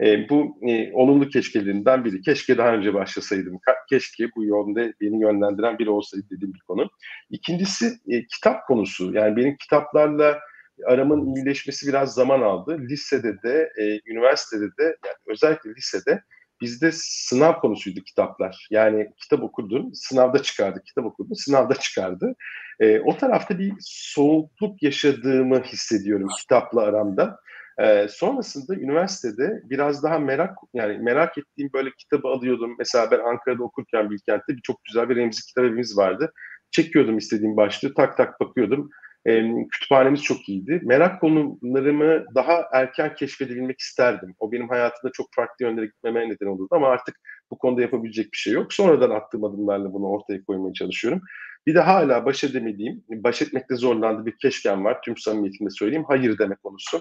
E, 0.00 0.28
bu 0.28 0.58
e, 0.68 0.92
olumlu 0.92 1.28
keşkelerinden 1.28 2.04
biri. 2.04 2.20
Keşke 2.20 2.58
daha 2.58 2.72
önce 2.72 2.94
başlasaydım. 2.94 3.58
Keşke 3.88 4.28
bu 4.36 4.44
yolda 4.44 4.92
beni 5.00 5.22
yönlendiren 5.22 5.78
biri 5.78 5.90
olsaydı 5.90 6.26
dediğim 6.30 6.54
bir 6.54 6.60
konu. 6.60 6.88
İkincisi 7.30 7.86
e, 8.08 8.26
kitap 8.26 8.66
konusu. 8.66 9.12
Yani 9.14 9.36
benim 9.36 9.56
kitaplarla 9.56 10.38
aramın 10.86 11.34
iyileşmesi 11.34 11.88
biraz 11.88 12.14
zaman 12.14 12.40
aldı. 12.40 12.78
Lisede 12.80 13.42
de, 13.42 13.72
e, 13.78 14.10
üniversitede 14.10 14.64
de, 14.64 14.82
yani 14.82 15.16
özellikle 15.26 15.74
lisede 15.74 16.22
bizde 16.60 16.90
sınav 16.92 17.60
konusuydu 17.60 18.00
kitaplar. 18.00 18.68
Yani 18.70 19.10
kitap 19.22 19.42
okurdun, 19.42 19.90
sınavda 19.94 20.42
çıkardı, 20.42 20.82
kitap 20.86 21.04
okurdun, 21.04 21.34
sınavda 21.34 21.74
çıkardı. 21.74 22.34
E, 22.80 23.00
o 23.00 23.16
tarafta 23.16 23.58
bir 23.58 23.72
soğukluk 23.80 24.82
yaşadığımı 24.82 25.62
hissediyorum 25.62 26.28
kitapla 26.40 26.82
aramda. 26.82 27.40
E, 27.78 28.08
sonrasında 28.08 28.74
üniversitede 28.74 29.62
biraz 29.64 30.02
daha 30.02 30.18
merak, 30.18 30.56
yani 30.74 30.98
merak 30.98 31.38
ettiğim 31.38 31.70
böyle 31.72 31.90
kitabı 31.98 32.28
alıyordum. 32.28 32.74
Mesela 32.78 33.10
ben 33.10 33.18
Ankara'da 33.18 33.62
okurken 33.62 34.10
Bilkent'te 34.10 34.56
bir 34.56 34.62
çok 34.62 34.84
güzel 34.84 35.08
bir 35.08 35.16
Remzi 35.16 35.46
kitap 35.46 35.64
evimiz 35.64 35.98
vardı. 35.98 36.32
Çekiyordum 36.70 37.18
istediğim 37.18 37.56
başlığı, 37.56 37.94
tak 37.94 38.16
tak 38.16 38.40
bakıyordum. 38.40 38.90
E, 39.26 39.52
kütüphanemiz 39.72 40.22
çok 40.22 40.48
iyiydi. 40.48 40.80
Merak 40.84 41.20
konularımı 41.20 42.24
daha 42.34 42.68
erken 42.72 43.14
keşfedebilmek 43.14 43.80
isterdim. 43.80 44.34
O 44.38 44.52
benim 44.52 44.68
hayatımda 44.68 45.12
çok 45.12 45.26
farklı 45.34 45.64
yönlere 45.64 45.86
gitmeme 45.86 46.28
neden 46.28 46.46
olurdu 46.46 46.68
ama 46.70 46.88
artık 46.88 47.16
bu 47.50 47.58
konuda 47.58 47.82
yapabilecek 47.82 48.32
bir 48.32 48.38
şey 48.38 48.52
yok. 48.52 48.72
Sonradan 48.72 49.10
attığım 49.10 49.44
adımlarla 49.44 49.92
bunu 49.92 50.06
ortaya 50.06 50.44
koymaya 50.44 50.72
çalışıyorum. 50.72 51.20
Bir 51.66 51.74
de 51.74 51.80
hala 51.80 52.24
baş 52.24 52.44
edemediğim, 52.44 53.04
baş 53.10 53.42
etmekte 53.42 53.76
zorlandığı 53.76 54.26
bir 54.26 54.38
keşkem 54.42 54.84
var. 54.84 54.98
Tüm 55.04 55.16
samimiyetimle 55.16 55.70
söyleyeyim. 55.70 56.04
Hayır 56.08 56.38
demek 56.38 56.62
konusu. 56.62 57.00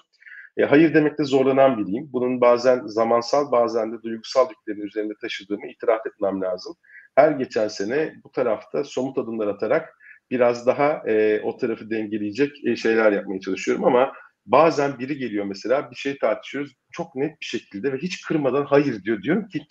E, 0.57 0.63
hayır 0.63 0.93
demekte 0.93 1.23
zorlanan 1.23 1.77
biriyim. 1.77 2.09
Bunun 2.13 2.41
bazen 2.41 2.81
zamansal 2.85 3.51
bazen 3.51 3.91
de 3.93 4.01
duygusal 4.03 4.49
yüklerin 4.49 4.87
üzerinde 4.87 5.13
taşıdığımı 5.21 5.67
itiraf 5.67 6.07
etmem 6.07 6.41
lazım. 6.41 6.75
Her 7.15 7.31
geçen 7.31 7.67
sene 7.67 8.13
bu 8.23 8.31
tarafta 8.31 8.83
somut 8.83 9.17
adımlar 9.17 9.47
atarak 9.47 9.97
biraz 10.31 10.67
daha 10.67 11.03
e, 11.07 11.41
o 11.41 11.57
tarafı 11.57 11.89
dengeleyecek 11.89 12.65
e, 12.65 12.75
şeyler 12.75 13.11
yapmaya 13.11 13.39
çalışıyorum 13.39 13.85
ama 13.85 14.13
bazen 14.45 14.99
biri 14.99 15.17
geliyor 15.17 15.45
mesela 15.45 15.91
bir 15.91 15.95
şey 15.95 16.17
tartışıyoruz 16.17 16.73
çok 16.91 17.15
net 17.15 17.41
bir 17.41 17.45
şekilde 17.45 17.93
ve 17.93 17.97
hiç 17.97 18.21
kırmadan 18.21 18.65
hayır 18.65 19.03
diyor. 19.03 19.21
Diyorum 19.21 19.47
ki 19.47 19.61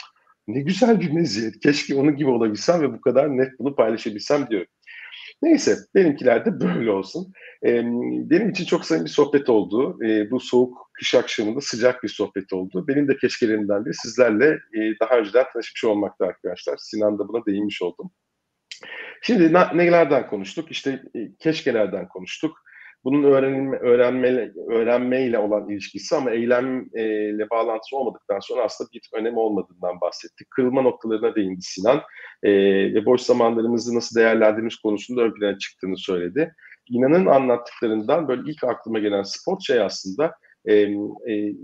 ne 0.49 0.61
güzel 0.61 1.01
bir 1.01 1.11
meziyet. 1.11 1.61
Keşke 1.61 1.95
onun 1.95 2.17
gibi 2.17 2.31
olabilsem 2.31 2.81
ve 2.81 2.93
bu 2.93 3.01
kadar 3.01 3.37
net 3.37 3.59
bunu 3.59 3.77
paylaşabilsem 3.77 4.51
diyorum. 4.51 4.69
Neyse 5.43 5.77
benimkiler 5.95 6.45
de 6.45 6.61
böyle 6.61 6.91
olsun. 6.91 7.33
Ee, 7.67 7.83
benim 8.31 8.51
için 8.51 8.65
çok 8.65 8.85
samimi 8.85 9.05
bir 9.05 9.11
sohbet 9.11 9.49
oldu. 9.49 9.99
Ee, 10.05 10.31
bu 10.31 10.41
soğuk 10.41 10.91
kış 10.93 11.15
akşamında 11.15 11.61
sıcak 11.61 12.03
bir 12.03 12.09
sohbet 12.09 12.53
oldu. 12.53 12.85
Benim 12.89 13.09
de 13.09 13.17
keşkelerimden 13.17 13.85
biri 13.85 13.95
sizlerle 13.95 14.47
e, 14.49 14.81
daha 15.01 15.19
önceden 15.19 15.45
tanışmış 15.53 15.85
olmakta 15.85 16.27
arkadaşlar. 16.27 16.77
Sinan 16.77 17.19
da 17.19 17.29
buna 17.29 17.47
değinmiş 17.47 17.83
oldum. 17.83 18.11
Şimdi 19.23 19.53
nelerden 19.53 20.27
konuştuk? 20.27 20.71
İşte 20.71 21.03
e, 21.15 21.37
keşkelerden 21.39 22.09
konuştuk. 22.09 22.65
Bunun 23.05 23.23
öğrenme, 23.23 23.77
öğrenme, 23.77 24.53
öğrenmeyle 24.69 25.39
olan 25.39 25.69
ilişkisi 25.69 26.17
ama 26.17 26.31
eylemle 26.31 27.51
bağlantısı 27.51 27.97
olmadıktan 27.97 28.41
sonra 28.41 28.63
aslında 28.63 28.91
bir 28.93 29.11
önemi 29.15 29.39
olmadığından 29.39 30.01
bahsettik. 30.01 30.51
Kırılma 30.51 30.83
noktalarına 30.83 31.35
değindi 31.35 31.63
Sinan 31.63 32.01
e, 32.43 32.53
ve 32.95 33.07
boş 33.07 33.21
zamanlarımızı 33.21 33.97
nasıl 33.97 34.21
değerlendirmiş 34.21 34.77
konusunda 34.77 35.23
ön 35.23 35.35
plana 35.35 35.59
çıktığını 35.59 35.97
söyledi. 35.99 36.55
İnanın 36.89 37.27
anlattıklarından 37.27 38.29
böyle 38.29 38.43
ilk 38.51 38.65
aklıma 38.65 38.99
gelen 38.99 39.23
spor 39.23 39.61
şey 39.61 39.81
aslında 39.81 40.35
e, 40.65 40.75
e, 40.75 41.55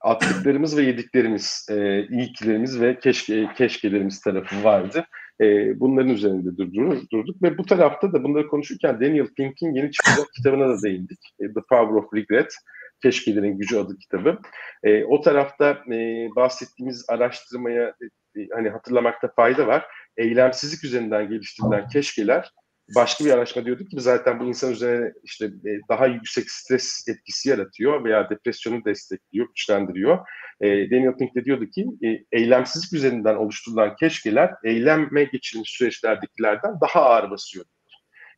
attıklarımız 0.00 0.76
ve 0.76 0.82
yediklerimiz, 0.82 1.66
e, 1.70 2.06
iyiliklerimiz 2.06 2.80
ve 2.80 2.98
keşke, 2.98 3.48
keşkelerimiz 3.56 4.20
tarafı 4.20 4.64
vardı. 4.64 5.06
E, 5.40 5.80
bunların 5.80 6.10
üzerinde 6.10 6.56
durduk, 6.56 7.10
durduk 7.12 7.42
ve 7.42 7.58
bu 7.58 7.66
tarafta 7.66 8.12
da 8.12 8.24
bunları 8.24 8.48
konuşurken 8.48 9.00
Daniel 9.00 9.34
Pink'in 9.36 9.74
yeni 9.74 9.92
çıkacak 9.92 10.26
kitabına 10.36 10.68
da 10.68 10.82
değindik. 10.82 11.18
E, 11.40 11.46
The 11.46 11.60
Power 11.68 11.94
of 11.94 12.14
Regret, 12.14 12.54
Keşkelerin 13.02 13.58
Gücü 13.58 13.76
adı 13.76 13.98
kitabı. 13.98 14.38
E, 14.82 15.04
o 15.04 15.20
tarafta 15.20 15.70
e, 15.92 16.28
bahsettiğimiz 16.36 17.04
araştırmaya 17.08 17.94
e, 18.36 18.48
hani 18.54 18.68
hatırlamakta 18.68 19.32
fayda 19.36 19.66
var. 19.66 19.86
Eylemsizlik 20.16 20.84
üzerinden 20.84 21.28
geliştirilen 21.28 21.88
keşkeler 21.88 22.50
başka 22.94 23.24
bir 23.24 23.30
araştırma 23.30 23.66
diyordu 23.66 23.84
ki 23.84 24.00
zaten 24.00 24.40
bu 24.40 24.44
insan 24.44 24.72
üzerine 24.72 25.12
işte 25.24 25.44
e, 25.44 25.70
daha 25.88 26.06
yüksek 26.06 26.50
stres 26.50 27.08
etkisi 27.08 27.48
yaratıyor 27.48 28.04
veya 28.04 28.30
depresyonu 28.30 28.84
destekliyor, 28.84 29.46
güçlendiriyor. 29.48 30.18
E, 30.60 30.90
Daniel 30.90 31.16
Pink 31.16 31.34
de 31.34 31.44
diyordu 31.44 31.66
ki 31.66 31.86
e, 32.04 32.24
eylemsizlik 32.32 32.92
üzerinden 32.92 33.34
oluşturulan 33.34 33.96
keşkeler 33.96 34.50
eyleme 34.64 35.24
geçirilmiş 35.24 35.70
süreçlerdekilerden 35.70 36.80
daha 36.80 37.02
ağır 37.02 37.30
basıyor. 37.30 37.64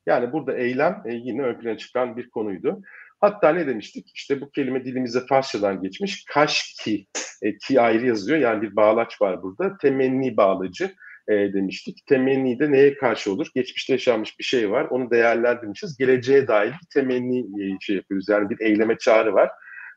Yani 0.07 0.33
burada 0.33 0.57
eylem 0.57 1.03
e, 1.07 1.15
yine 1.15 1.43
ön 1.43 1.61
plana 1.61 1.79
çıkan 1.79 2.17
bir 2.17 2.31
konuydu. 2.31 2.81
Hatta 3.21 3.53
ne 3.53 3.67
demiştik? 3.67 4.11
İşte 4.15 4.41
bu 4.41 4.51
kelime 4.51 4.85
dilimize 4.85 5.27
Farsçadan 5.27 5.83
geçmiş. 5.83 6.25
Kaşki, 6.25 7.07
e, 7.43 7.57
ki 7.59 7.81
ayrı 7.81 8.07
yazıyor. 8.07 8.39
Yani 8.39 8.63
bir 8.63 8.77
bağlaç 8.77 9.23
var 9.23 9.43
burada. 9.43 9.79
Temenni 9.79 10.37
bağlacı 10.37 10.95
e, 11.29 11.53
demiştik. 11.53 12.07
Temenni 12.07 12.59
de 12.59 12.73
neye 12.73 12.95
karşı 12.95 13.33
olur? 13.33 13.47
Geçmişte 13.55 13.93
yaşanmış 13.93 14.39
bir 14.39 14.45
şey 14.45 14.71
var. 14.71 14.87
Onu 14.91 15.11
değerlendirmişiz. 15.11 15.97
Geleceğe 15.97 16.49
dair 16.49 16.71
bir 16.71 16.87
temenni 16.95 17.39
e, 17.39 17.77
şey 17.81 17.97
yapıyoruz. 17.97 18.29
Yani 18.29 18.51
bir 18.51 18.61
eyleme 18.61 18.99
çağrı 18.99 19.35
var. 19.35 19.51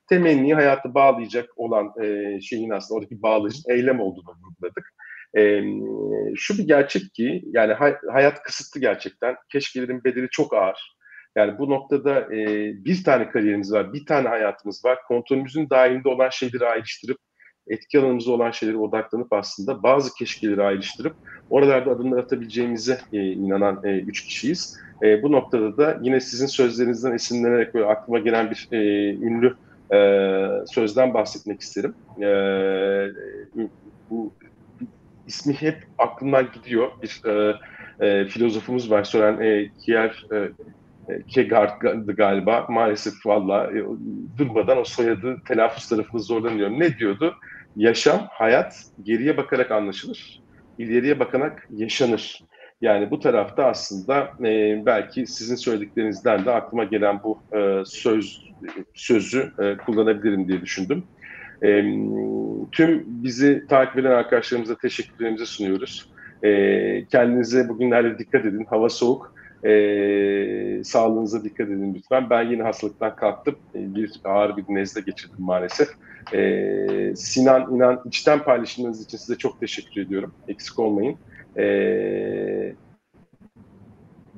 Temenni 0.10 0.54
hayatı 0.54 0.94
bağlayacak 0.94 1.50
olan 1.56 1.92
e, 2.04 2.42
şeyin 2.42 2.70
aslında 2.70 2.98
oradaki 2.98 3.22
bağlayıcı 3.22 3.60
eylem 3.70 4.00
olduğunu 4.00 4.36
vurguladık. 4.44 4.94
E, 5.38 5.62
şu 6.36 6.58
bir 6.58 6.68
gerçek 6.68 7.14
ki 7.14 7.44
yani 7.46 7.74
hay, 7.74 7.96
hayat 8.12 8.44
kısıtlı 8.44 8.82
gerçekten. 8.82 9.36
Keşkelerin 9.52 10.04
bedeli 10.04 10.28
çok 10.32 10.54
ağır. 10.54 10.96
Yani 11.36 11.58
bu 11.60 11.70
noktada 11.70 12.36
e, 12.36 12.72
bir 12.86 13.04
tane 13.04 13.30
kariyerimiz 13.30 13.74
var, 13.74 13.94
bir 13.94 14.06
tane 14.06 14.28
hayatımız 14.28 14.86
var. 14.86 15.00
Kontrolümüzün 15.08 15.70
dahilinde 15.70 16.10
olan 16.10 16.30
şeyleri 16.30 16.66
ayrıştırıp 16.66 17.18
etki 17.68 18.00
alanımızda 18.00 18.32
olan 18.32 18.52
şeylere 18.52 18.78
odaklanıp 18.78 19.34
aslında 19.34 19.84
bazı 19.84 20.14
keşkeleri 20.14 20.64
ayrıştırıp 20.64 21.16
oralarda 21.50 21.92
adımlar 21.92 22.18
atabileceğimize 22.18 23.00
e, 23.14 23.32
inanan 23.32 23.80
e, 23.84 24.00
üç 24.00 24.26
kişiyiz. 24.26 24.80
E, 25.04 25.24
bu 25.24 25.32
noktada 25.32 25.78
da 25.78 26.00
yine 26.02 26.20
sizin 26.20 26.46
sözlerinizden 26.46 27.12
esinlenerek 27.12 27.74
böyle 27.74 27.86
aklıma 27.86 28.20
gelen 28.20 28.52
bir 28.52 28.68
e, 28.72 29.10
ünlü 29.14 29.56
e, 29.94 29.98
sözden 30.68 31.14
bahsetmek 31.14 31.62
isterim. 31.62 31.94
E, 32.22 32.28
bu 34.10 34.32
ismi 35.28 35.54
hep 35.54 35.78
aklımdan 35.98 36.48
gidiyor. 36.54 36.92
Bir 37.04 37.22
e, 37.30 37.56
e, 38.00 38.26
filozofumuz 38.26 38.92
var. 38.92 39.04
Sören 39.04 39.42
e, 39.42 39.70
Kier 39.86 40.26
e, 40.32 40.50
Kegard'dı 41.28 42.16
galiba. 42.16 42.66
Maalesef 42.70 43.14
valla 43.26 43.72
e, 43.72 43.84
durmadan 44.38 44.78
o 44.78 44.84
soyadı 44.84 45.42
telaffuz 45.48 45.90
tarafında 45.90 46.22
zorlanıyor. 46.22 46.70
Ne 46.70 46.98
diyordu? 46.98 47.36
Yaşam, 47.76 48.28
hayat 48.32 48.74
geriye 49.04 49.38
bakarak 49.38 49.72
anlaşılır. 49.72 50.42
ileriye 50.78 51.20
bakarak 51.20 51.68
yaşanır. 51.70 52.40
Yani 52.82 53.12
bu 53.12 53.20
tarafta 53.20 53.66
aslında 53.66 54.32
e, 54.46 54.82
belki 54.86 55.28
sizin 55.28 55.56
söylediklerinizden 55.56 56.46
de 56.46 56.52
aklıma 56.52 56.84
gelen 56.84 57.24
bu 57.24 57.44
e, 57.58 57.82
söz 57.86 58.42
sözü 58.94 59.52
e, 59.60 59.78
kullanabilirim 59.78 60.48
diye 60.48 60.62
düşündüm. 60.62 61.04
E, 61.64 61.68
tüm 62.72 63.04
bizi 63.06 63.68
takip 63.70 63.98
eden 63.98 64.12
arkadaşlarımıza 64.12 64.78
teşekkürlerimizi 64.78 65.46
sunuyoruz. 65.46 66.12
E, 66.44 66.50
kendinize 67.06 67.70
bugünlerde 67.70 68.20
dikkat 68.20 68.46
edin. 68.46 68.66
Hava 68.70 68.90
soğuk. 68.90 69.34
E, 69.66 70.84
sağlığınıza 70.84 71.44
dikkat 71.44 71.68
edin 71.68 71.94
lütfen. 71.94 72.30
Ben 72.30 72.50
yine 72.50 72.64
hastalıktan 72.64 73.16
kalktım. 73.16 73.56
E, 73.76 73.96
bir 73.96 74.12
ağır 74.26 74.58
bir 74.58 74.64
nezle 74.68 75.02
geçirdim 75.02 75.36
maalesef. 75.40 75.90
E, 76.34 77.14
Sinan 77.16 77.76
İnan 77.76 78.02
içten 78.06 78.44
paylaşımlarınız 78.44 79.04
için 79.04 79.18
size 79.18 79.38
çok 79.38 79.60
teşekkür 79.60 80.02
ediyorum. 80.02 80.34
Eksik 80.48 80.80
olmayın. 80.80 81.18
E, 81.58 81.66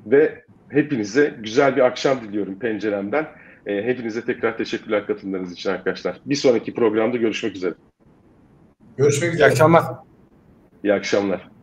ve 0.06 0.44
hepinize 0.68 1.34
güzel 1.40 1.76
bir 1.76 1.80
akşam 1.80 2.20
diliyorum 2.20 2.58
penceremden. 2.58 3.26
E, 3.66 3.82
hepinize 3.82 4.24
tekrar 4.24 4.56
teşekkürler 4.56 5.06
katılımlarınız 5.06 5.52
için 5.52 5.70
arkadaşlar. 5.70 6.20
Bir 6.26 6.34
sonraki 6.34 6.74
programda 6.74 7.16
görüşmek 7.16 7.56
üzere. 7.56 7.74
Görüşmek 8.96 9.34
üzere. 9.34 9.48
İyi 9.48 9.50
akşamlar. 9.50 9.84
İyi 10.84 10.92
akşamlar. 10.92 11.53